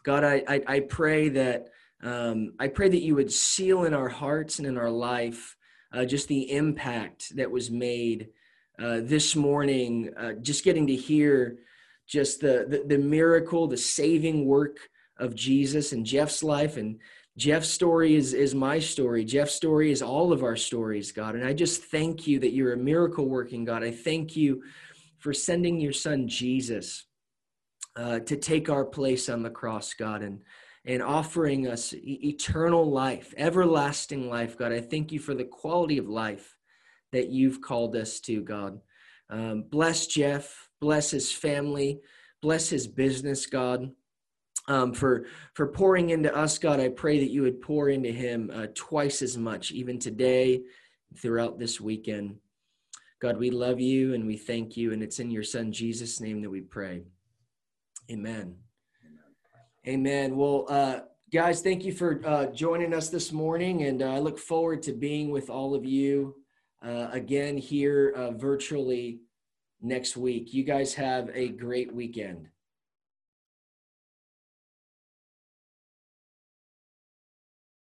God, 0.03 0.23
I, 0.23 0.43
I, 0.47 0.61
I 0.67 0.79
pray 0.81 1.29
that 1.29 1.69
um, 2.03 2.53
I 2.59 2.67
pray 2.67 2.89
that 2.89 3.01
you 3.01 3.15
would 3.15 3.31
seal 3.31 3.85
in 3.85 3.93
our 3.93 4.09
hearts 4.09 4.59
and 4.59 4.67
in 4.67 4.77
our 4.77 4.91
life 4.91 5.55
uh, 5.93 6.05
just 6.05 6.27
the 6.27 6.51
impact 6.51 7.35
that 7.35 7.49
was 7.49 7.71
made 7.71 8.29
uh, 8.79 8.99
this 9.01 9.35
morning, 9.35 10.11
uh, 10.17 10.33
just 10.33 10.63
getting 10.63 10.85
to 10.87 10.95
hear 10.95 11.57
just 12.07 12.39
the, 12.41 12.65
the, 12.69 12.83
the 12.95 13.01
miracle, 13.01 13.67
the 13.67 13.77
saving 13.77 14.45
work 14.45 14.77
of 15.17 15.35
Jesus 15.35 15.93
and 15.93 16.05
Jeff's 16.05 16.43
life. 16.43 16.77
And 16.77 16.99
Jeff's 17.37 17.69
story 17.69 18.15
is, 18.15 18.33
is 18.33 18.53
my 18.53 18.79
story. 18.79 19.25
Jeff's 19.25 19.55
story 19.55 19.91
is 19.91 20.01
all 20.01 20.31
of 20.31 20.43
our 20.43 20.55
stories, 20.55 21.11
God. 21.11 21.35
And 21.35 21.43
I 21.43 21.53
just 21.53 21.85
thank 21.85 22.27
you 22.27 22.39
that 22.39 22.53
you're 22.53 22.73
a 22.73 22.77
miracle 22.77 23.27
working 23.27 23.65
God. 23.65 23.83
I 23.83 23.91
thank 23.91 24.35
you 24.35 24.63
for 25.17 25.33
sending 25.33 25.79
your 25.79 25.93
son 25.93 26.27
Jesus 26.27 27.05
uh, 27.95 28.19
to 28.19 28.37
take 28.37 28.69
our 28.69 28.85
place 28.85 29.27
on 29.29 29.41
the 29.41 29.49
cross, 29.49 29.93
God. 29.93 30.21
And 30.21 30.41
and 30.87 31.03
offering 31.03 31.67
us 31.67 31.93
eternal 31.93 32.89
life, 32.89 33.33
everlasting 33.37 34.29
life, 34.29 34.57
God. 34.57 34.71
I 34.71 34.79
thank 34.79 35.11
you 35.11 35.19
for 35.19 35.35
the 35.35 35.43
quality 35.43 35.97
of 35.97 36.07
life 36.07 36.57
that 37.11 37.27
you've 37.27 37.61
called 37.61 37.95
us 37.95 38.21
to, 38.21 38.41
God. 38.41 38.79
Um, 39.29 39.65
bless 39.69 40.07
Jeff, 40.07 40.69
bless 40.79 41.11
his 41.11 41.29
family, 41.31 41.99
bless 42.41 42.69
his 42.69 42.87
business, 42.87 43.45
God. 43.45 43.91
Um, 44.69 44.93
for 44.93 45.25
for 45.53 45.67
pouring 45.67 46.09
into 46.09 46.33
us, 46.33 46.57
God, 46.57 46.79
I 46.79 46.89
pray 46.89 47.19
that 47.19 47.31
you 47.31 47.41
would 47.41 47.61
pour 47.61 47.89
into 47.89 48.11
him 48.11 48.49
uh, 48.53 48.67
twice 48.73 49.21
as 49.21 49.37
much, 49.37 49.71
even 49.71 49.99
today, 49.99 50.61
throughout 51.17 51.59
this 51.59 51.79
weekend. 51.81 52.37
God, 53.21 53.37
we 53.37 53.49
love 53.49 53.79
you 53.79 54.13
and 54.13 54.25
we 54.25 54.37
thank 54.37 54.77
you, 54.77 54.93
and 54.93 55.01
it's 55.03 55.19
in 55.19 55.31
your 55.31 55.43
Son 55.43 55.71
Jesus' 55.71 56.21
name 56.21 56.41
that 56.41 56.49
we 56.49 56.61
pray. 56.61 57.03
Amen. 58.11 58.55
Amen. 59.87 60.35
Well, 60.35 60.65
uh, 60.67 60.99
guys, 61.31 61.61
thank 61.61 61.85
you 61.85 61.93
for 61.93 62.21
uh, 62.25 62.47
joining 62.47 62.93
us 62.93 63.07
this 63.07 63.31
morning, 63.31 63.83
and 63.83 64.01
uh, 64.01 64.07
I 64.07 64.19
look 64.19 64.37
forward 64.37 64.83
to 64.83 64.91
being 64.91 65.31
with 65.31 65.49
all 65.49 65.73
of 65.73 65.85
you 65.85 66.35
uh, 66.85 67.07
again 67.13 67.57
here 67.57 68.13
uh, 68.13 68.31
virtually 68.31 69.21
next 69.81 70.17
week. 70.17 70.53
You 70.53 70.65
guys 70.65 70.93
have 70.95 71.29
a 71.33 71.47
great 71.47 71.93
weekend. 71.93 72.49